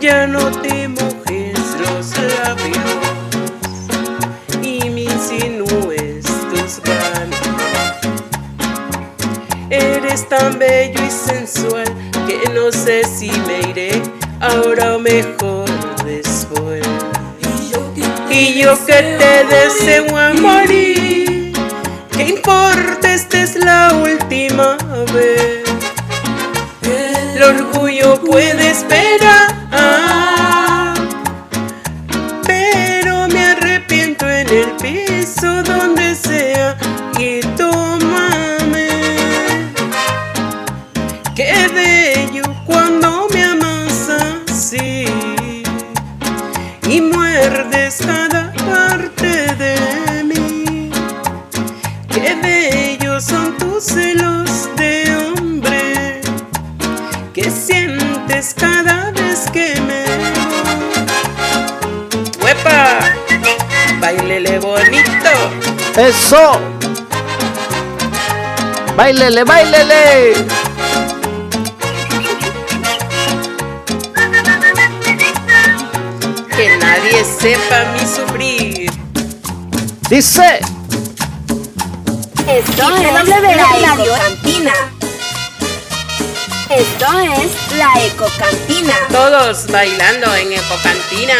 [0.00, 2.76] Ya no te mojes los labios
[4.62, 7.40] y me insinúes tus ganas.
[9.70, 11.86] Eres tan bello y sensual
[12.28, 14.02] que no sé si me iré
[14.40, 15.68] ahora o mejor
[16.04, 16.86] después.
[18.30, 21.52] Y yo que te deseo a morir,
[22.12, 23.14] ¿qué importa?
[23.14, 24.76] Esta es la última
[25.14, 25.65] vez.
[27.36, 29.54] El orgullo puede esperar,
[32.46, 36.78] pero me arrepiento en el piso donde sea
[37.18, 38.88] y tómame.
[41.34, 44.08] Qué bello cuando me amas
[44.48, 45.04] así
[46.88, 50.90] y muerdes cada parte de mí.
[52.08, 55.15] Qué bellos son tus celos de
[58.54, 60.34] cada vez que me voy.
[62.42, 62.98] ¡Huepa!
[63.98, 65.30] Bailele bonito.
[65.96, 66.60] Eso.
[68.94, 70.34] Bailele, bailele.
[76.54, 78.90] Que nadie sepa mi sufrir.
[80.10, 80.60] Dice.
[82.46, 84.95] Esto es la Ecocantina.
[86.68, 88.94] Esto es la Ecocantina.
[89.12, 91.34] Todos bailando en Ecocantina.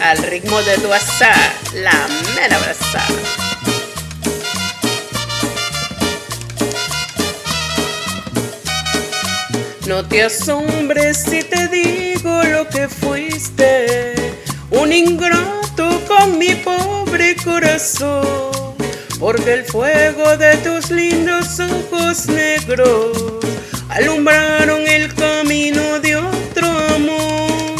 [0.00, 1.32] Al ritmo de tu asa,
[1.74, 3.04] la mera brasa.
[9.88, 14.14] No te asombres si te digo lo que fuiste,
[14.70, 18.76] un ingrato con mi pobre corazón,
[19.18, 23.42] porque el fuego de tus lindos ojos negros
[23.94, 27.76] alumbraron el camino de otro amor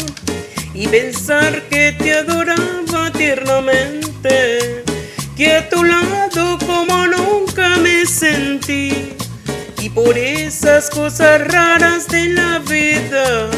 [0.73, 4.83] y pensar que te adoraba tiernamente,
[5.35, 9.15] que a tu lado como nunca me sentí.
[9.81, 13.49] Y por esas cosas raras de la vida,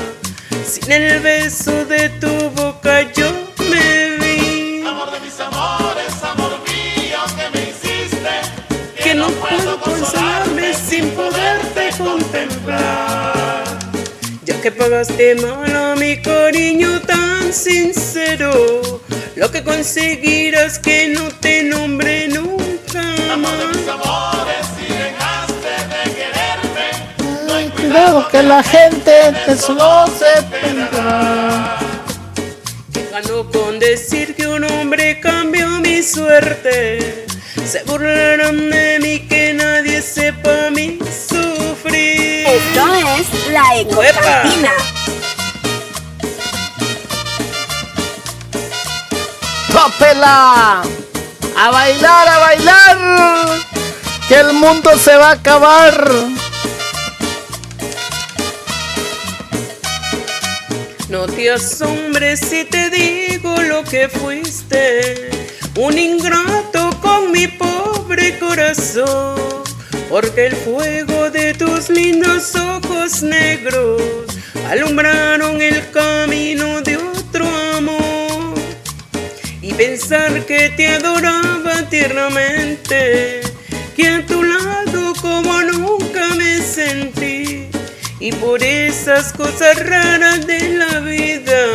[0.65, 3.44] sin el beso de tu boca yo
[14.65, 18.99] que pagaste mal a mi cariño tan sincero,
[19.35, 23.03] lo que conseguirás que no te nombre nunca
[23.37, 23.53] más.
[23.87, 26.87] amores y dejaste de quererme.
[27.47, 29.11] No hay Cuidado que la gente
[29.45, 31.77] te solo se vendrá.
[33.11, 37.27] Ganó con decir que un hombre cambió mi suerte.
[37.63, 40.97] Se burlarán de mí que nadie sepa mi
[41.29, 42.24] sufrir.
[42.55, 44.71] Esto es La Ecocantina.
[49.73, 50.81] ¡Tópela!
[51.57, 52.97] ¡A bailar, a bailar!
[54.29, 56.07] ¡Que el mundo se va a acabar!
[61.09, 65.29] No te asombres si te digo lo que fuiste,
[65.75, 69.64] un ingrato con mi pobre corazón
[70.09, 74.01] porque el fuego de tus lindos ojos negros
[74.69, 78.55] alumbraron el camino de otro amor.
[79.61, 83.41] Y pensar que te adoraba tiernamente,
[83.95, 87.69] que a tu lado como nunca me sentí
[88.19, 91.67] y por esas cosas raras de la vida,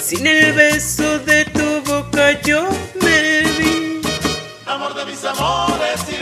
[0.00, 2.68] sin el beso de tu boca yo
[3.00, 4.00] me vi.
[4.66, 6.14] Amor de mis amores, si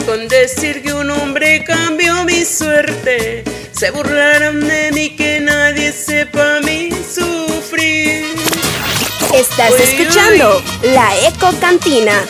[0.00, 6.60] Con decir que un hombre cambió mi suerte, se burlarán de mí que nadie sepa
[6.64, 8.24] mi sufrir.
[9.34, 12.24] Estás Uy, escuchando la Eco Cantina.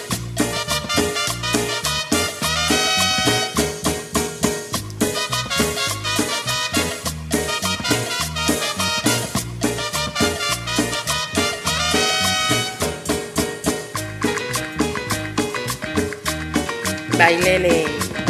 [17.33, 17.87] Bailele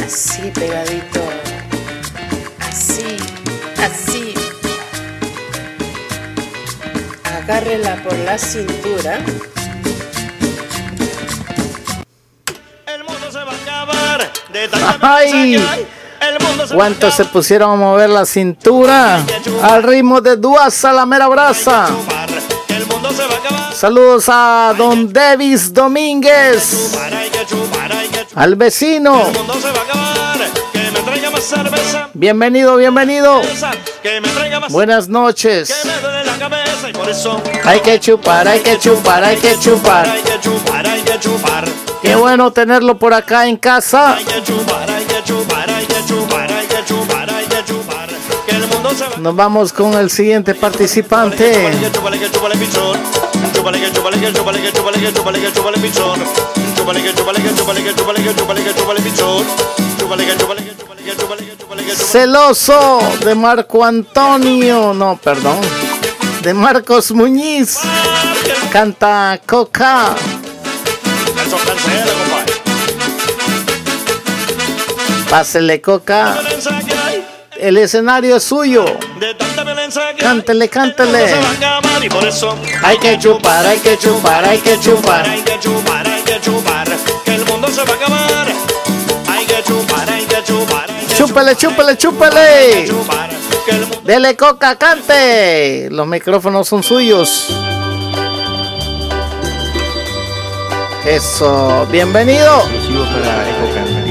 [0.07, 1.21] así pegadito.
[2.61, 3.17] Así,
[3.77, 4.33] así.
[7.25, 9.19] Agárrela por la cintura.
[14.53, 15.33] De tanta ¡Ay!
[15.33, 15.87] violencia que hay,
[16.29, 19.21] el mundo se ¿Cuántos se pusieron a mover la cintura?
[19.63, 21.89] Al ritmo de Duasa la mera brasa.
[22.69, 23.75] el mundo se va a acabar.
[23.75, 26.93] Saludos a Don Davis Domínguez.
[28.37, 29.27] Al vecino.
[29.27, 30.39] El mundo se va a acabar.
[30.73, 32.09] Que me traiga más cerveza.
[32.15, 33.41] Bienvenido, bienvenido.
[34.01, 35.75] Que me traiga más Buenas noches.
[35.85, 39.59] me duele la cabeza y por eso Hay que chupar, hay que chupar, hay que
[39.59, 40.07] chupar.
[40.09, 41.65] hay que chupar, hay que chupar.
[42.01, 44.15] Qué bueno tenerlo por acá en casa.
[44.15, 48.09] Hay que chupar, hay que chupar, hay que chupar, hay que chupar, hay que chupar.
[48.47, 51.73] Que el mundo se va Nos vamos con el siguiente participante.
[51.93, 53.01] Chúpale que chúpale pichón.
[53.53, 56.21] Chúpale que chúpale que chúpale que chúpale que chúpale que chúpale pichón.
[56.83, 59.47] Chúpale que chúpale que chúpale que chúpale que chúpale que chúpale pichón.
[60.01, 62.11] Chúpale que chúpale que chúpale que chúpale que chúpale que chúpale.
[62.11, 64.93] Celoso de Marco Antonio.
[64.93, 65.61] No, perdón.
[66.43, 67.79] De Marcos Muñiz.
[68.73, 70.17] Canta Coca.
[71.47, 72.53] Eso cancela, compadre.
[75.31, 76.35] Pásele Coca.
[77.63, 78.85] El escenario es suyo.
[79.21, 81.33] De tanta que Cántele, cántele.
[82.11, 85.29] por eso Hay que chupar, hay que chupar, hay que chupar.
[85.29, 86.89] Hay que chupar, hay que chupar.
[87.25, 88.47] Que el mundo se va a acabar.
[89.29, 90.91] Hay que chupar, hay que chupar.
[90.91, 92.89] hay que Chúpele, chúpele, chúpele.
[92.89, 93.31] chupar.
[94.03, 95.89] Dele Coca, cante.
[95.89, 97.47] Los micrófonos son suyos.
[101.07, 102.59] Eso, bienvenido.
[102.63, 104.02] exclusivo para Eco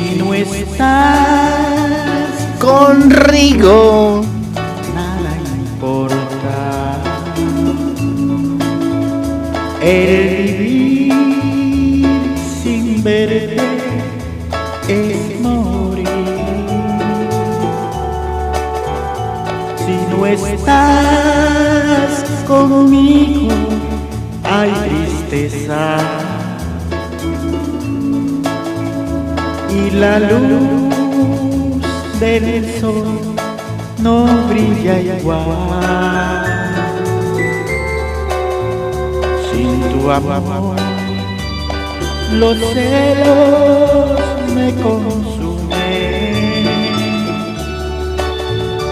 [0.00, 0.88] Si no estás
[2.58, 4.24] Con Rigo.
[4.94, 6.96] nada importa.
[9.82, 12.18] El vivir
[12.62, 13.60] sin verte
[14.88, 16.08] es morir.
[19.84, 22.12] Si no estás
[22.46, 23.52] conmigo,
[24.44, 26.29] hay tristeza.
[29.82, 31.82] Y la luz
[32.20, 33.34] del sol
[34.02, 36.44] no brilla igual.
[39.50, 40.76] Sin tu amor,
[42.34, 44.20] los celos
[44.54, 45.70] me consumen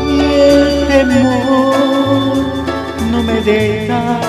[0.09, 1.77] y el temor
[3.11, 4.21] no me deja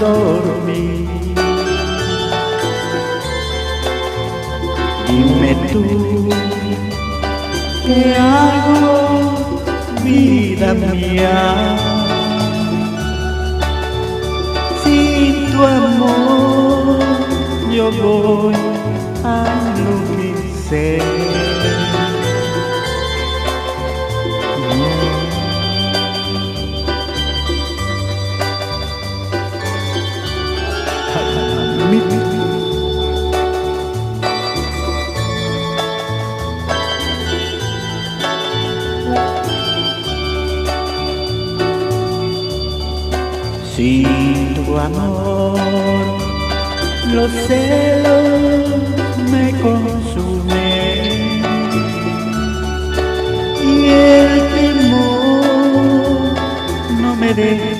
[0.00, 1.17] dormir.
[5.08, 5.82] Dime tú,
[7.86, 9.62] ¿qué hago,
[10.04, 11.76] vida mía?
[14.84, 16.98] Sin tu amor
[17.72, 18.54] yo voy
[19.24, 19.46] a
[19.76, 21.47] enloquecer.
[43.78, 45.56] Tu amor.
[47.14, 48.68] Los celos
[49.30, 51.42] me consumen
[53.64, 56.34] y el temor
[57.00, 57.77] no me deja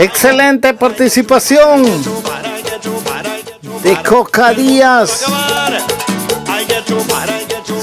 [0.00, 1.84] Excelente participación
[3.82, 5.26] de Coca Díaz.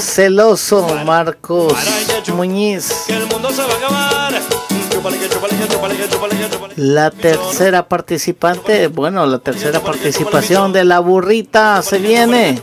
[0.00, 1.74] Celoso Marcos
[2.34, 3.06] Muñiz.
[6.74, 12.60] La tercera participante, bueno, la tercera participación de la burrita se viene.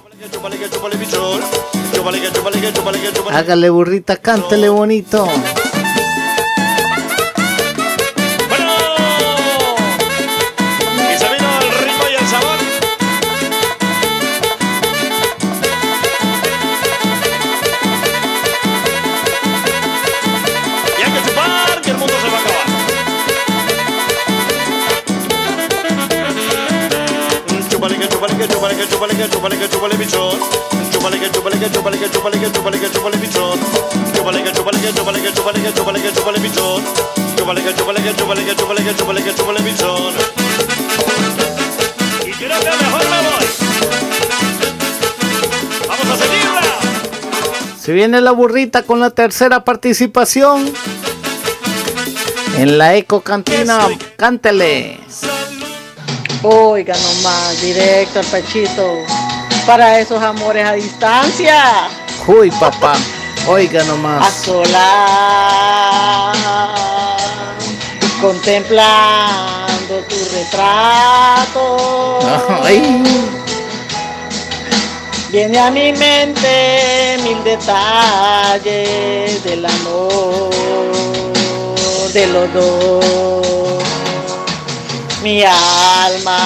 [3.31, 5.25] Hágale burrita, cántele bonito.
[28.85, 30.39] Que chúpale, que chúpale, que chúpale, bichón.
[30.91, 33.59] Chúpale, que chúpale, que chúpale, que chúpale, que chúpale, que chúpale, bichón.
[34.15, 36.83] Chúpale, que chúpale, que chúpale, que chúpale, que chúpale, que chúpale, bichón.
[37.37, 40.13] Chúpale, que chúpale, que chúpale, que chúpale, que chúpale, que chúpale, bichón.
[42.25, 43.45] Y creo que mejor me voy.
[45.87, 47.81] Vamos a seguirla.
[47.81, 50.71] Se viene la burrita con la tercera participación.
[52.57, 55.04] En la Eco Cantina, cántele.
[56.47, 58.99] Oiga nomás, directo al pechito.
[59.65, 61.87] Para esos amores a distancia.
[62.27, 62.93] Uy, papá.
[63.47, 64.31] Oiga A nomás.
[64.45, 64.77] solas.
[68.21, 72.19] Contemplando tu retrato.
[72.63, 73.01] Ay.
[75.31, 78.63] Viene a mi mente mil detalles
[79.43, 80.53] del amor
[82.13, 83.84] de los dos.
[85.25, 86.37] Mi alma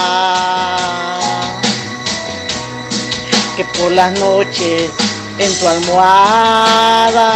[3.58, 4.90] que por las noches
[5.38, 7.30] en tu almohada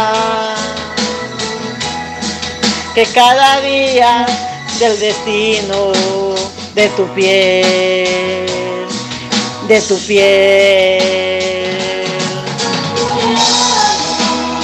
[2.94, 4.24] que cada día
[4.78, 5.92] del destino
[6.74, 8.54] de tu piel
[9.68, 11.00] de tu piel.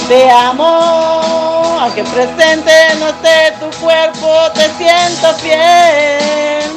[0.09, 6.70] Te amo, aunque presente no esté cuerpo, te siento fiel.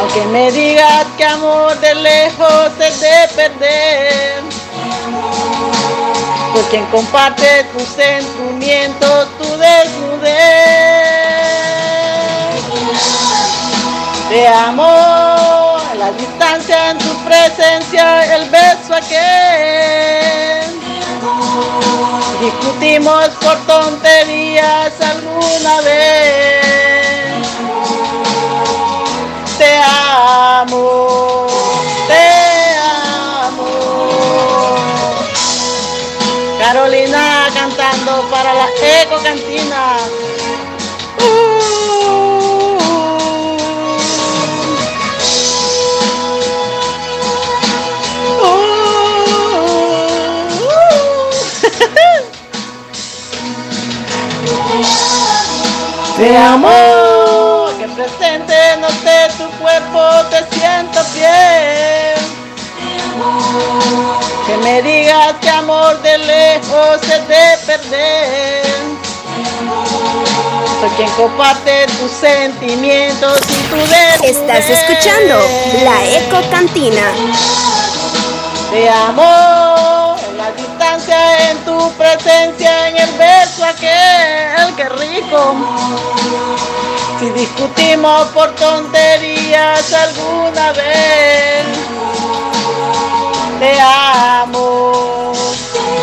[0.00, 4.42] Aunque me digas que amor de lejos es de perder.
[6.52, 10.26] Por quien comparte tus sentimientos, tu desnudez.
[14.28, 20.75] Te amo, la distancia en tu presencia, el beso aquel.
[22.40, 27.46] Discutimos por tonterías alguna vez.
[29.58, 31.46] Te amo,
[32.08, 32.76] te
[33.42, 33.68] amo.
[36.60, 38.66] Carolina cantando para la
[39.02, 39.96] Eco Cantina.
[56.16, 62.16] Te amo, que presente no esté tu cuerpo, te siento fiel.
[64.46, 68.64] Que me digas que amor de lejos es de perder.
[70.80, 74.22] Soy quien comparte tus sentimientos y tu desnudez.
[74.22, 75.38] Estás escuchando
[75.84, 77.12] la Eco Cantina.
[78.70, 79.95] Te amo en la
[80.56, 85.54] distancia, en tu presencia, en el beso aquel, que rico.
[87.18, 91.66] Si discutimos por tonterías alguna vez,
[93.58, 95.32] te amo,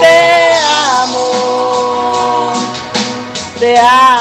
[0.02, 0.54] te
[1.02, 2.52] amo,
[3.60, 4.13] te amo,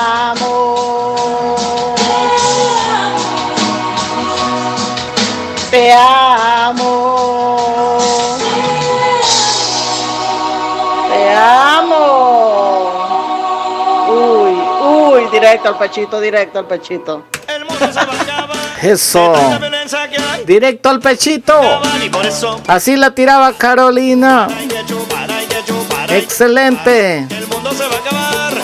[15.52, 17.24] directo al pechito, directo al pechito.
[17.46, 18.56] El mundo se va a acabar.
[18.80, 19.34] Eso.
[20.46, 21.60] Directo al pechito.
[22.66, 24.48] Así la tiraba Carolina.
[26.08, 27.18] Excelente.
[27.18, 28.62] el mundo se va a acabar.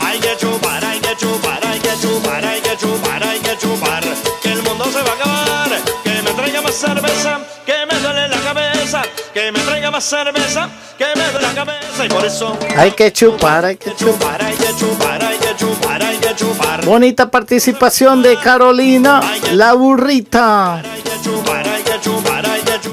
[0.00, 4.04] Hay que chupar, hay que chupar, hay que chupar, hay que chupar, hay que chupar.
[4.40, 5.70] Que el mundo se va a acabar.
[6.04, 7.81] Que me traiga más cerveza, que
[8.92, 9.02] me duele la cabeza.
[9.32, 12.04] Que me traiga más cerveza, que me duele la cabeza.
[12.04, 14.42] Y por eso Hay que chupar, hay que chupar.
[14.42, 16.84] hay que chupar, hay que chupar, hay que chupar.
[16.84, 19.20] Bonita participación de Carolina,
[19.52, 20.82] la burrita.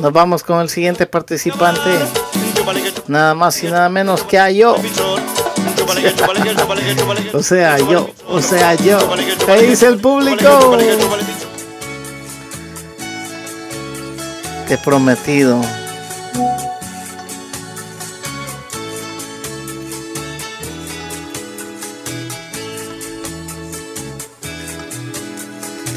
[0.02, 1.90] Nos vamos con el siguiente participante.
[3.08, 4.76] Nada más y nada menos que a yo.
[7.34, 9.00] O sea, yo, o sea, yo.
[9.46, 10.78] ¿Qué dice el público?
[14.68, 15.62] Te prometido.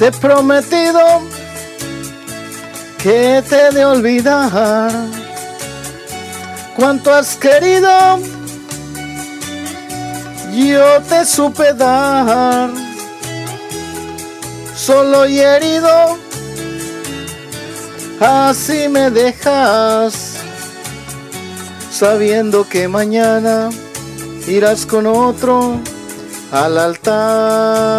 [0.03, 1.23] Te he prometido
[3.01, 4.91] que te he de olvidar
[6.75, 8.19] cuánto has querido.
[10.53, 12.71] Yo te supe dar,
[14.75, 16.19] solo y herido,
[18.19, 20.39] así me dejas,
[21.93, 23.71] sabiendo que mañana
[24.49, 25.79] irás con otro
[26.51, 27.93] al altar.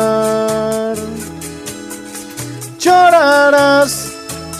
[2.84, 4.12] Llorarás,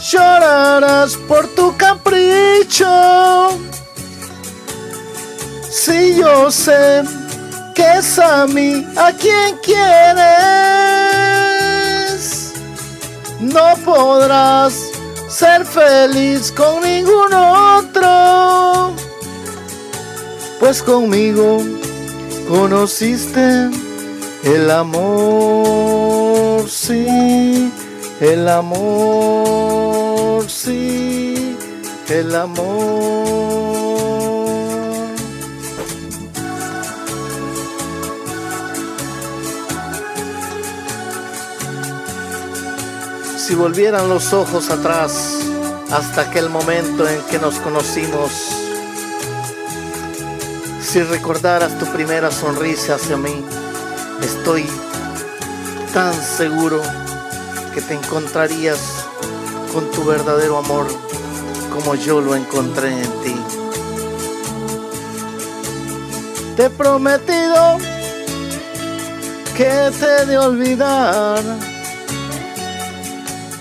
[0.10, 2.88] llorarás por tu capricho.
[5.70, 7.04] Si yo sé
[7.76, 10.24] que es a mí a quien quieres,
[13.42, 14.74] no podrás
[15.28, 18.94] ser feliz con ningún otro,
[20.62, 21.62] pues conmigo
[22.48, 23.70] conociste
[24.46, 25.10] el amor,
[26.70, 27.70] sí,
[28.20, 30.04] el amor,
[30.50, 31.58] sí,
[32.10, 33.24] el amor.
[43.38, 45.40] Si volvieran los ojos atrás
[45.92, 48.32] hasta aquel momento en que nos conocimos,
[50.82, 53.44] si recordaras tu primera sonrisa hacia mí,
[54.22, 54.66] estoy
[55.94, 56.82] tan seguro
[57.74, 59.06] que te encontrarías
[59.74, 60.86] con tu verdadero amor
[61.74, 63.36] como yo lo encontré en ti.
[66.56, 67.78] Te he prometido
[69.58, 71.42] que te he de olvidar.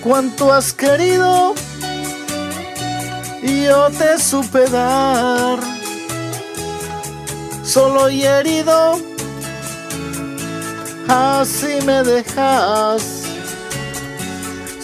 [0.02, 1.54] Cuánto has querido
[3.42, 5.58] y yo te supe dar
[7.64, 9.00] solo y herido
[11.08, 13.21] así me dejas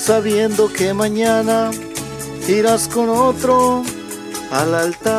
[0.09, 1.71] sabiendo que mañana
[2.49, 3.85] irás con otro
[4.51, 5.19] al altar.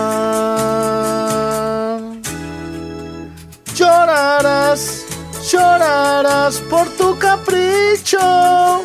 [3.75, 5.05] Llorarás
[5.51, 8.81] llorarás por tu capricho.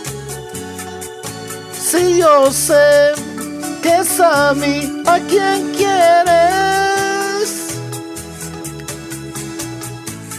[1.72, 3.14] Si yo sé
[3.82, 7.48] que es a mí a quien quieres,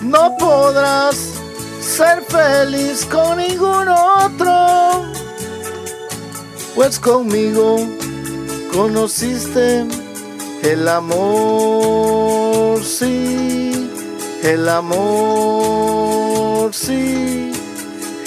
[0.04, 1.16] no podrás
[1.82, 5.06] ser feliz con ningún otro,
[6.76, 7.78] pues conmigo
[8.74, 9.86] conociste
[10.62, 13.90] el amor, sí,
[14.44, 16.14] el amor,
[16.74, 17.54] sí,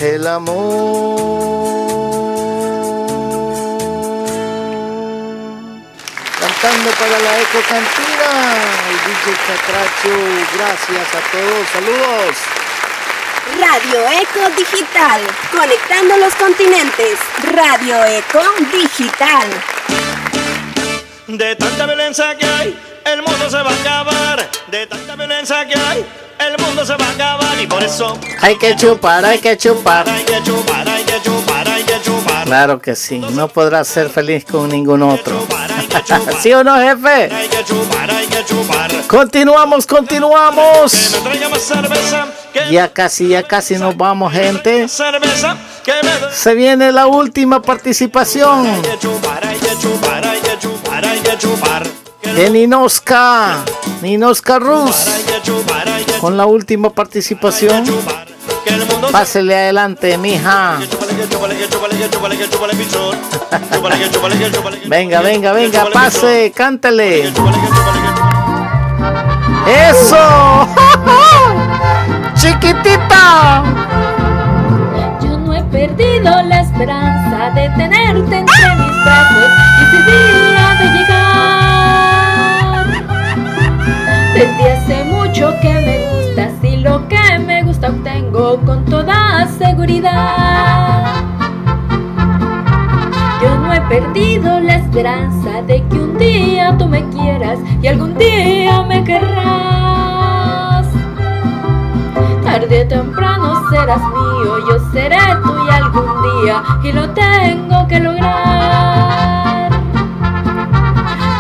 [0.01, 1.19] el amor.
[6.41, 8.31] Cantando para la Eco Cantina,
[8.89, 10.15] el DJ Catracho,
[10.57, 12.58] gracias a todos, saludos.
[13.57, 15.21] Radio Eco Digital,
[15.51, 17.19] conectando los continentes.
[17.55, 19.49] Radio Eco Digital.
[21.27, 24.51] De tanta violencia que hay, el mundo se va a acabar.
[24.71, 26.07] De tanta violencia que hay,
[26.39, 27.61] el mundo se va a acabar.
[27.61, 30.09] Y por eso Hay que chupar, hay que chupar.
[30.09, 32.45] hay que chupar, hay que chupar, hay que chupar.
[32.45, 35.47] Claro que sí, no podrás ser feliz con ningún otro.
[36.41, 37.35] ¿Sí o no, jefe?
[37.35, 38.91] Hay que chupar, hay que chupar.
[39.07, 41.17] Continuamos, continuamos.
[42.71, 44.89] Ya casi, ya casi nos vamos, gente.
[44.89, 48.83] Se viene la última participación
[52.35, 53.65] de Ninoska,
[54.03, 54.97] Ninoska Rus,
[56.21, 57.85] con la última participación.
[59.13, 60.79] Pásele adelante, mija.
[64.89, 67.33] Venga, venga, venga, pase, chúpale.
[69.67, 70.67] ¡Eso!
[72.35, 73.63] ¡Chiquitita!
[75.21, 80.87] Yo no he perdido la esperanza de tenerte entre mis brazos y ese día de
[80.99, 81.97] llegar.
[84.35, 85.78] Desde hace mucho que
[88.39, 91.25] con toda seguridad.
[93.43, 98.17] Yo no he perdido la esperanza de que un día tú me quieras y algún
[98.17, 100.87] día me querrás.
[102.45, 109.71] Tarde o temprano serás mío, yo seré tuya algún día y lo tengo que lograr.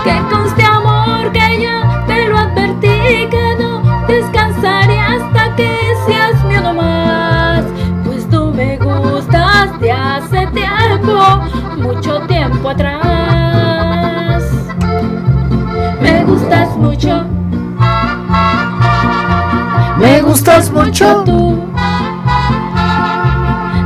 [0.02, 5.70] Que conste amor que ya te lo advertí que no descansaré hasta que
[6.06, 6.17] seas
[6.72, 7.64] más.
[8.04, 11.42] Pues tú me gustas de hace tiempo,
[11.76, 14.42] mucho tiempo atrás.
[16.00, 17.24] Me gustas mucho.
[19.98, 21.58] Me gustas mucho tú.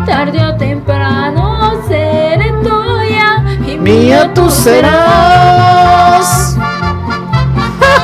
[0.05, 6.59] Tarde o temprano seré tuya y Mía tú serás.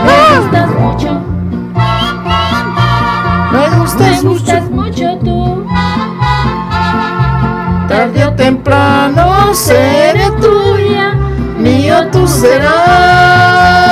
[0.04, 1.20] Me gustas mucho.
[3.52, 4.67] Me gustas Me gustas mucho
[7.98, 11.14] Tarde o temprano seré tuya,
[11.58, 13.87] mío tú serás.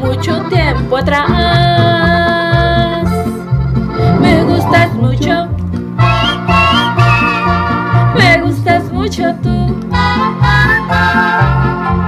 [0.00, 1.28] Mucho tiempo atrás.
[4.20, 5.48] Me gustas mucho.
[8.16, 9.76] Me gustas mucho tú.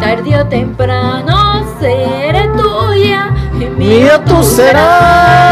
[0.00, 5.45] Tarde o temprano seré tuya y Mío tú serás.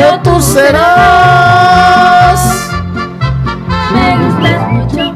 [0.00, 1.90] Mío tú serás.
[3.92, 5.14] Me gustas mucho.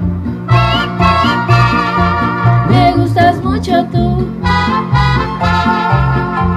[2.68, 4.28] Me gustas mucho tú.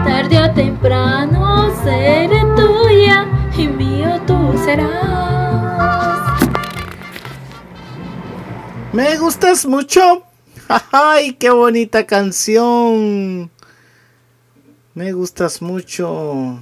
[0.04, 3.26] Tarde o temprano seré tuya
[3.58, 6.20] y mío tú serás.
[8.92, 10.24] Me gustas mucho.
[10.92, 13.50] Ay, qué bonita canción.
[14.94, 16.60] Me gustas mucho.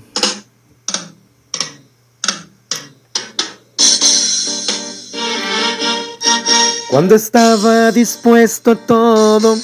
[6.95, 9.57] Cuando estaba dispuesto a todo,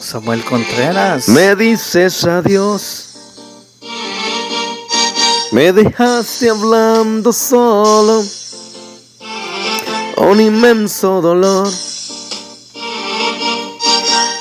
[0.00, 1.26] Samuel Contreras.
[1.26, 3.06] Me dices adiós.
[5.50, 8.22] Me dejaste hablando solo.
[10.18, 11.70] Un inmenso dolor.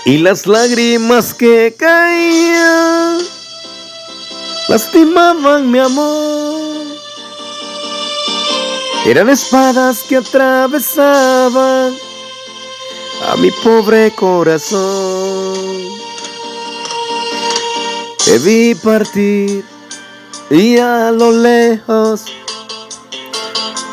[0.04, 3.20] Y las lágrimas que caían
[4.68, 6.88] lastimaban mi amor.
[9.06, 12.07] Eran espadas que atravesaban
[13.26, 15.56] a mi pobre corazón.
[18.24, 19.64] Te vi partir
[20.50, 22.26] y a lo lejos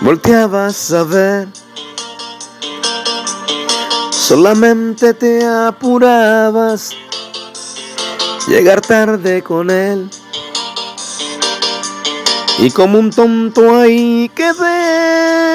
[0.01, 1.49] volteabas a ver.
[4.11, 6.91] Solamente te apurabas
[8.49, 10.11] llegar tarde con él.
[12.59, 15.54] Y como un tonto ahí quedé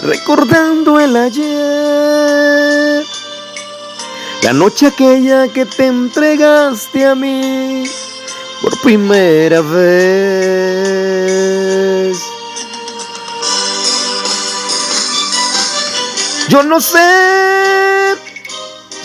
[0.00, 3.04] recordando el ayer.
[4.42, 7.84] La noche aquella que te entregaste a mí
[8.62, 9.90] por primera vez.
[16.48, 18.16] Yo no sé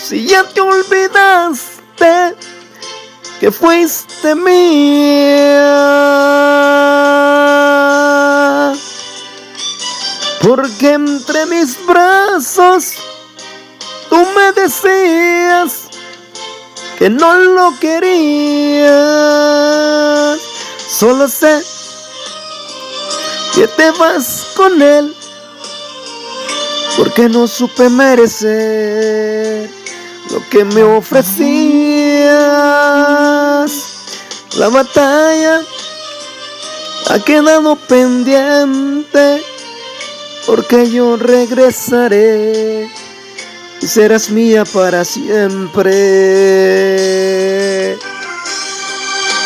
[0.01, 2.35] si ya te olvidaste
[3.39, 5.65] que fuiste mía.
[10.45, 12.93] Porque entre mis brazos
[14.11, 15.89] tú me decías
[16.99, 18.85] que no lo querías.
[20.87, 21.63] Solo sé
[23.55, 25.15] que te vas con él
[26.95, 29.67] porque no supe merecer
[30.29, 31.41] lo que me ofrecías.
[34.57, 35.63] La batalla
[37.09, 39.54] ha quedado pendiente
[40.45, 42.89] porque yo regresaré
[43.81, 45.93] y serás mía para siempre.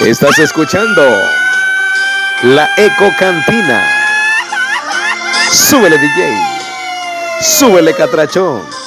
[0.02, 1.02] Estás escuchando
[2.44, 3.84] la Eco Cantina.
[5.52, 6.38] Súbele DJ.
[7.42, 8.78] Súbele catrachón.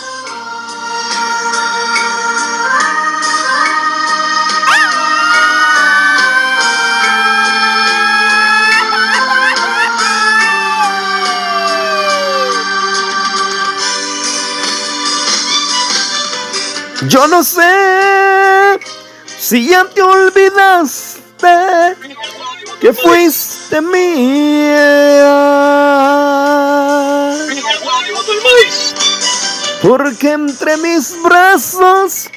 [17.29, 18.81] No sé
[19.39, 21.21] si ya te olvidaste
[22.81, 25.23] que fuiste mía.
[29.83, 32.29] Porque entre mis brazos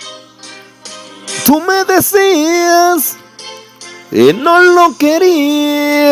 [1.45, 3.15] tú me decías
[4.11, 6.05] y no lo querías.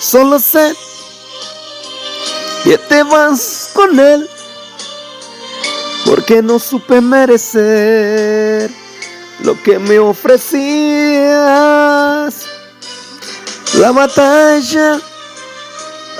[0.00, 0.74] Solo sé
[2.64, 4.30] que te vas con él
[6.06, 8.70] porque no supe merecer
[9.42, 10.56] lo que me ofrecías.
[13.80, 15.00] La batalla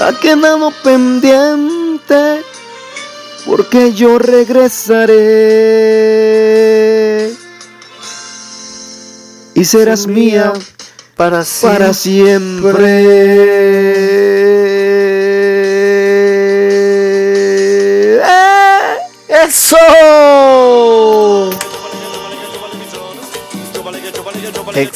[0.01, 2.43] ha quedado pendiente
[3.47, 5.15] porque yo regresaré
[9.55, 10.53] y serás mía
[11.17, 12.77] para para siempre.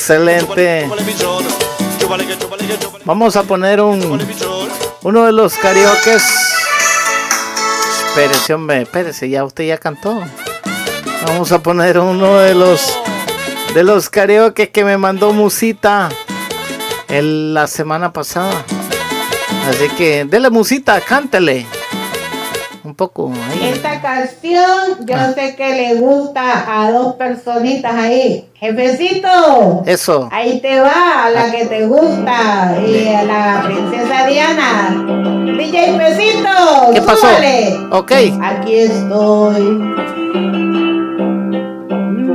[0.05, 0.89] Excelente.
[3.05, 4.19] Vamos a poner un
[5.03, 6.23] uno de los karaokes.
[8.09, 10.23] Espérese, hombre, espérese, ya usted ya cantó.
[11.27, 12.81] Vamos a poner uno de los
[13.75, 16.09] de los karaoke que me mandó Musita
[17.09, 18.65] el- la semana pasada.
[19.69, 21.67] Así que dele Musita, cántele.
[23.01, 23.71] Poco ahí.
[23.73, 28.45] Esta canción yo sé que le gusta a dos personitas ahí.
[28.57, 30.29] Jefecito, Eso.
[30.31, 35.03] ahí te va la que te gusta y a la princesa Diana.
[35.57, 37.27] DJ Pesito, ¿Qué pasó?
[37.29, 37.79] súbale.
[37.91, 38.13] Ok.
[38.43, 39.79] Aquí estoy.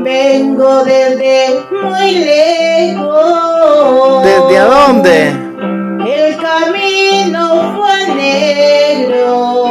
[0.01, 4.23] Vengo desde muy lejos.
[4.23, 5.27] ¿Desde a dónde?
[6.07, 9.64] El camino fue negro.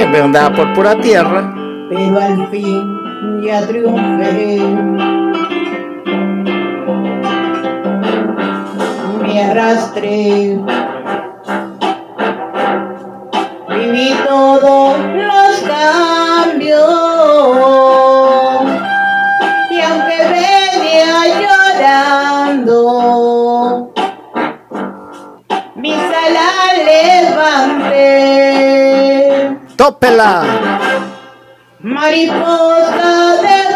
[0.00, 1.52] Y me andaba por pura tierra.
[1.90, 4.60] pero al fin ya triunfé.
[9.22, 10.56] Me arrastré,
[13.70, 17.17] viví todos los cambios
[29.78, 30.42] ¡Tópela!
[31.78, 33.67] Mariposa de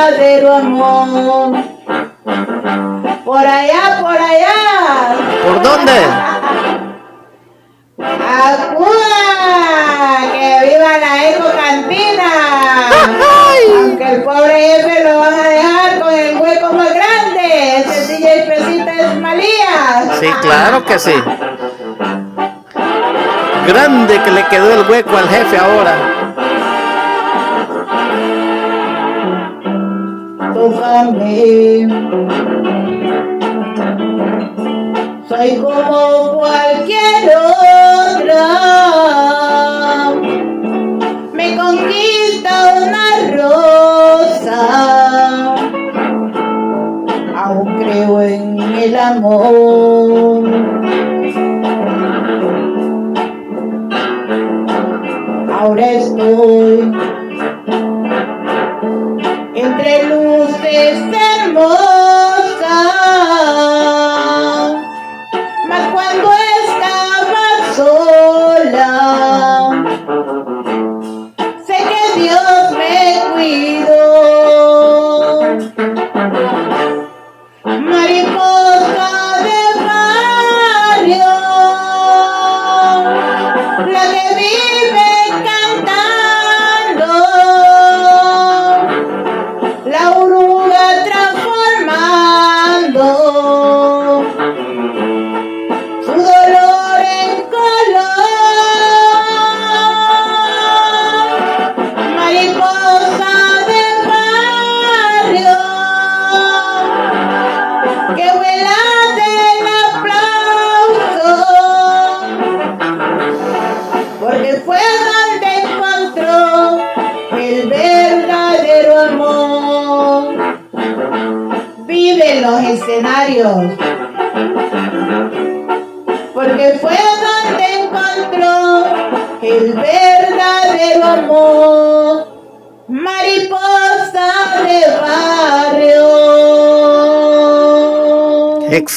[0.00, 1.58] verdadero amor.
[3.24, 5.14] Por allá, por allá.
[5.44, 5.92] ¿Por dónde?
[8.42, 9.22] ¡Acuda!
[10.32, 12.32] ¡Que viva la Eco Cantina!
[13.76, 17.80] Aunque el pobre jefe lo van a dejar con el hueco más grande.
[17.80, 20.14] Ese DJ Pesita es Malía.
[20.18, 21.14] Sí, claro que sí.
[23.66, 26.19] Grande que le quedó el hueco al jefe ahora.
[30.60, 31.88] Tócame.
[35.26, 36.69] Soy como cualquier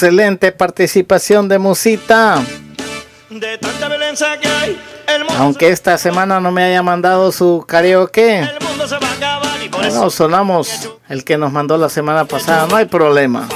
[0.03, 2.43] Excelente participación de Musita.
[3.30, 7.64] De tanta violencia que hay, el mundo, Aunque esta semana no me haya mandado su
[7.65, 8.40] karaoke.
[8.40, 11.77] el mundo se va a acabar y por Bueno, eso sonamos el que nos mandó
[11.77, 13.48] la semana pasada, no hay problema.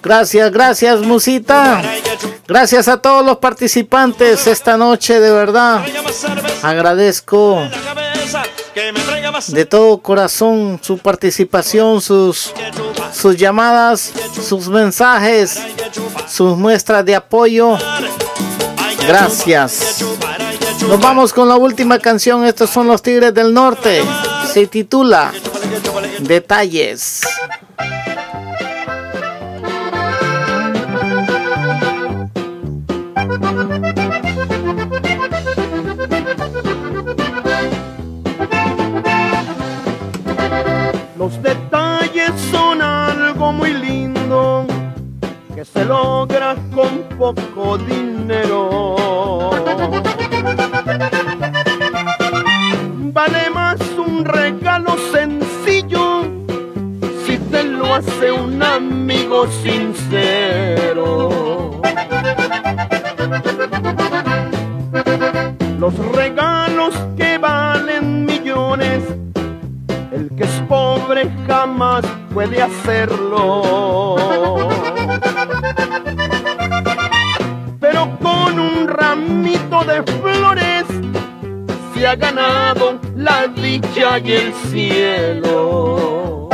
[0.00, 1.82] Gracias, gracias, Musita.
[2.46, 5.84] Gracias a todos los participantes esta noche, de verdad.
[6.62, 7.68] Agradezco
[9.48, 12.52] de todo corazón su participación, sus,
[13.12, 14.12] sus llamadas,
[14.46, 15.60] sus mensajes,
[16.28, 17.76] sus muestras de apoyo.
[19.06, 20.04] Gracias.
[20.88, 22.44] Nos vamos con la última canción.
[22.44, 24.02] Estos son los Tigres del Norte.
[24.52, 25.32] Se titula
[26.20, 27.22] Detalles.
[45.86, 48.96] Logra con poco dinero.
[53.12, 56.22] Vale más un regalo sencillo
[57.24, 61.30] si te lo hace un amigo sincero.
[65.78, 69.02] Los regalos que valen millones
[70.12, 74.14] el que es pobre jamás puede hacerlo.
[82.06, 86.48] Ha ganado la dicha y el cielo.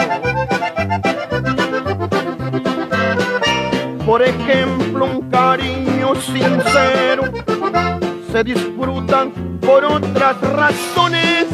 [4.06, 7.24] Por ejemplo, un cariño sincero
[8.30, 9.26] se disfruta
[9.60, 11.46] por otras razones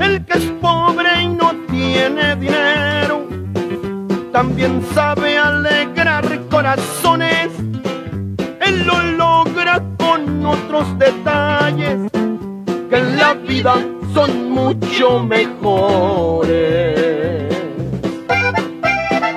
[0.00, 3.26] el que es pobre y no tiene dinero,
[4.32, 7.50] también sabe alegrar corazones.
[8.60, 11.49] Él lo logra con otros detalles
[14.14, 16.56] son mucho mejores.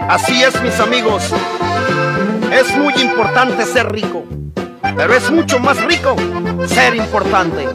[0.08, 1.34] Así es, mis amigos.
[2.52, 4.24] Es muy importante ser rico,
[4.96, 6.16] pero es mucho más rico
[6.68, 7.68] ser importante.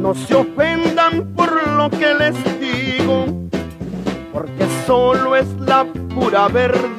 [0.00, 3.26] No se ofendan por lo que les digo,
[4.32, 6.89] porque solo es la pura verdad.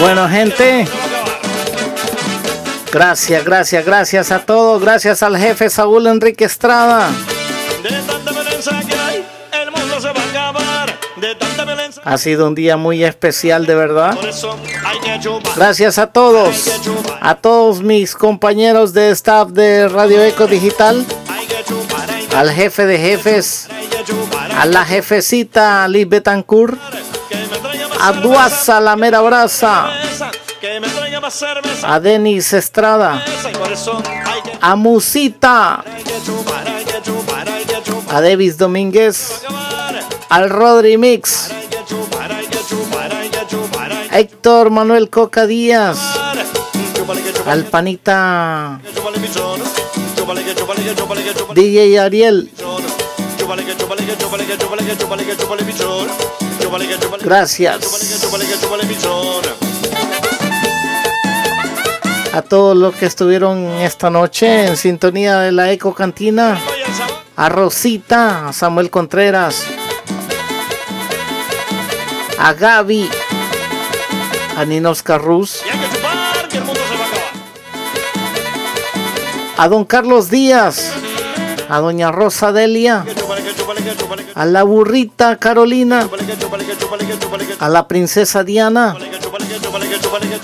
[0.00, 0.86] Bueno, gente.
[2.92, 4.82] Gracias, gracias, gracias a todos.
[4.82, 7.10] Gracias al jefe Saúl Enrique Estrada.
[12.04, 14.18] Ha sido un día muy especial, de verdad.
[15.56, 16.70] Gracias a todos.
[17.20, 21.06] A todos mis compañeros de staff de Radio Eco Digital.
[22.36, 23.68] Al jefe de jefes.
[24.58, 26.78] A la jefecita Liz Betancourt.
[28.02, 29.86] A Duasa, la mera brasa.
[31.84, 33.24] A Denis Estrada.
[34.60, 35.84] A Musita.
[38.10, 39.42] A Davis Domínguez.
[40.28, 41.50] Al Rodri Mix.
[44.10, 45.98] Héctor Manuel Coca Díaz.
[47.46, 48.80] Al panita
[51.54, 52.50] DJ Ariel.
[57.22, 57.80] Gracias.
[62.32, 66.58] A todos los que estuvieron esta noche en sintonía de la Eco Cantina.
[67.36, 69.66] A Rosita, a Samuel Contreras.
[72.38, 73.08] A Gaby.
[74.56, 75.62] A Ninos Carrus.
[79.56, 81.01] A don Carlos Díaz
[81.72, 83.02] a doña Rosa Delia,
[84.34, 86.06] a la burrita Carolina,
[87.58, 88.94] a la princesa Diana,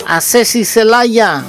[0.07, 1.45] a Ceci Celaya,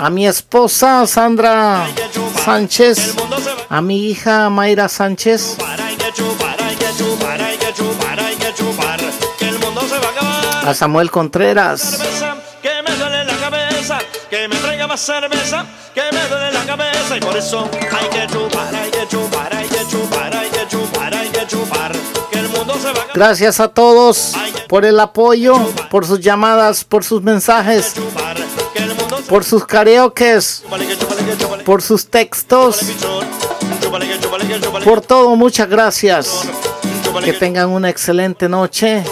[0.00, 1.86] a mi esposa Sandra
[2.42, 3.14] Sánchez,
[3.68, 6.56] a mi hija Mayra Sánchez, Hay que chupar,
[14.94, 17.16] más cerveza, que me duele la cabeza.
[17.16, 21.14] Y por eso hay que chupar, hay que chupar, hay que chupar, hay que chupar,
[21.14, 21.92] hay que chupar.
[22.30, 23.12] Que el mundo se va a acabar.
[23.12, 24.34] gracias a todos
[24.68, 25.56] por el apoyo,
[25.90, 27.94] por sus llamadas, por sus mensajes,
[29.28, 30.62] por sus karaokes,
[31.64, 32.80] por sus textos,
[34.84, 36.42] por todo, muchas gracias.
[37.24, 39.02] Que tengan una excelente noche.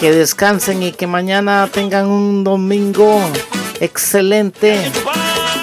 [0.00, 3.20] Que descansen y que mañana tengan un domingo
[3.80, 4.90] excelente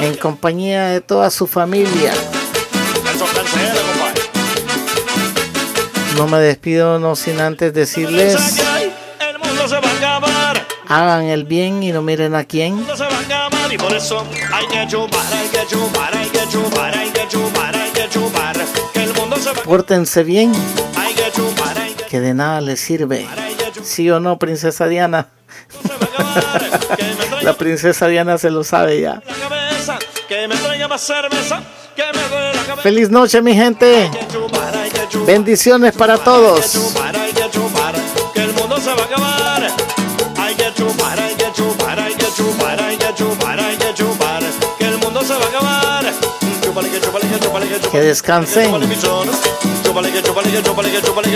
[0.02, 2.12] en compañía de toda su familia.
[6.18, 8.62] No me despido no sin antes decirles
[10.88, 12.86] hagan el bien y no miren a quién.
[13.72, 14.24] Y por eso
[14.54, 18.56] hay que chupar, hay que chupar, hay que chupar, hay que chupar, hay que chupar.
[18.94, 20.54] Que el mundo se va Pórtense bien,
[20.98, 21.85] Hay que chupar,
[22.20, 23.28] de nada les sirve.
[23.84, 25.30] ¿Sí o no, princesa Diana?
[27.42, 29.22] La princesa Diana se lo sabe ya.
[32.82, 34.10] Feliz noche, mi gente.
[35.26, 36.96] Bendiciones para todos.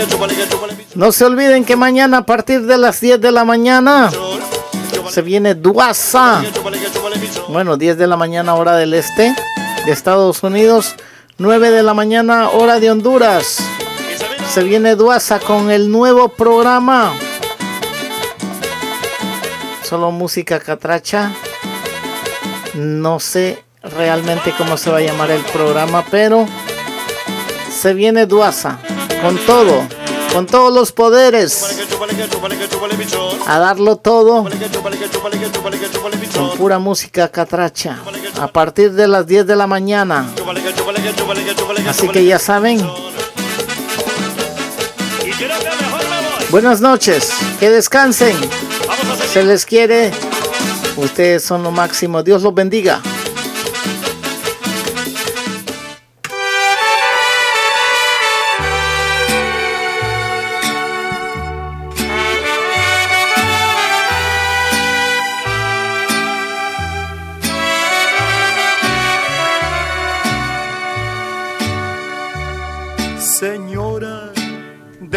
[0.08, 0.90] Chúpale, pichón.
[0.94, 4.10] No se olviden que mañana a partir de las 10 de la mañana
[5.10, 6.42] se viene Duasa.
[7.48, 9.34] Bueno, 10 de la mañana hora del este
[9.84, 10.94] de Estados Unidos,
[11.38, 13.58] 9 de la mañana hora de Honduras.
[14.52, 17.12] Se viene Duasa con el nuevo programa.
[19.82, 21.32] Solo música catracha.
[22.74, 26.46] No sé realmente cómo se va a llamar el programa, pero
[27.70, 28.78] se viene Duasa
[29.22, 29.86] con todo,
[30.32, 31.80] con todos los poderes,
[33.46, 34.46] a darlo todo
[36.34, 37.98] con pura música catracha
[38.40, 40.26] a partir de las 10 de la mañana.
[41.88, 42.80] Así que ya saben.
[46.50, 48.36] Buenas noches, que descansen.
[49.32, 50.10] Se les quiere.
[50.96, 52.22] Ustedes son lo máximo.
[52.22, 53.00] Dios los bendiga.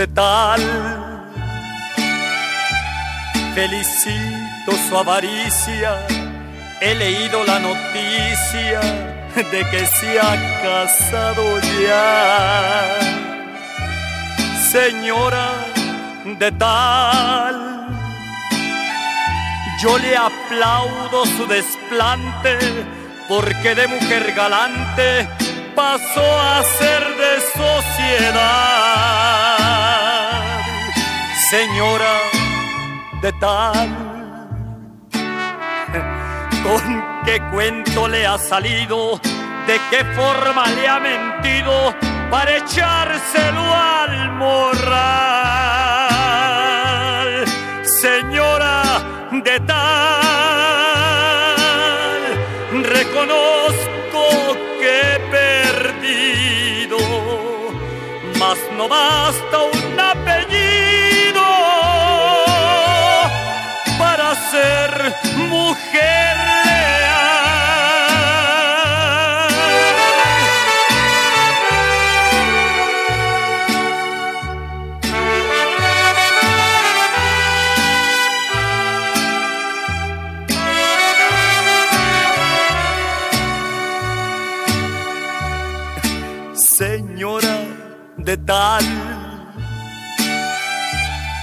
[0.04, 0.62] De tal.
[3.56, 5.92] Felicito su avaricia,
[6.82, 8.82] he leído la noticia
[9.52, 11.44] de que se ha casado
[11.82, 13.00] ya.
[14.72, 15.48] Señora
[16.42, 17.56] de tal,
[19.82, 22.58] yo le aplaudo su desplante
[23.30, 25.30] porque de mujer galante
[25.76, 29.63] pasó a ser de sociedad.
[31.54, 32.14] Señora
[33.22, 33.88] de tal,
[36.64, 39.20] ¿con qué cuento le ha salido?
[39.68, 41.94] ¿De qué forma le ha mentido
[42.32, 44.64] para echárselo al morral?
[47.84, 48.82] Señora
[49.32, 50.23] de tal,
[88.38, 88.84] tal.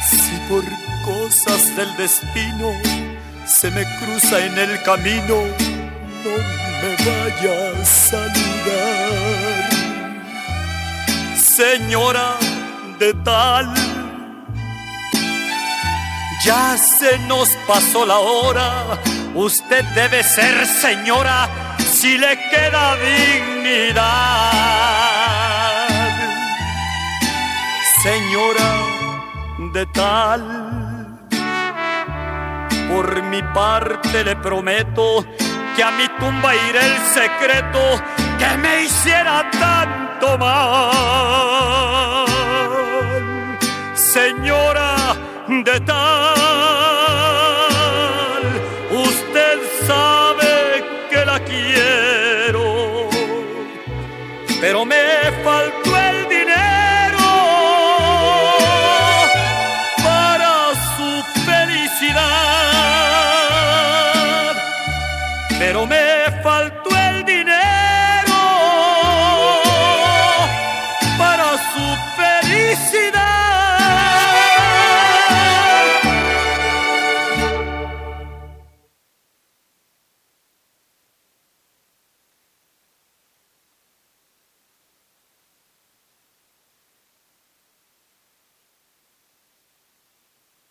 [0.08, 0.64] Si por
[1.04, 2.72] cosas del destino
[3.46, 5.36] se me cruza en el camino,
[6.24, 6.34] no
[6.80, 9.70] me vaya a saludar.
[11.36, 12.36] Señora
[12.98, 13.74] de tal,
[16.44, 18.98] Ya se nos pasó la hora,
[19.34, 21.48] usted debe ser señora
[21.92, 24.70] si le queda dignidad.
[28.02, 28.70] Señora
[29.74, 30.40] de tal,
[32.88, 35.26] por mi parte le prometo
[35.76, 38.00] que a mi tumba iré el secreto
[38.38, 42.26] que me hiciera tanto mal.
[43.94, 45.14] Señora
[45.46, 46.39] de tal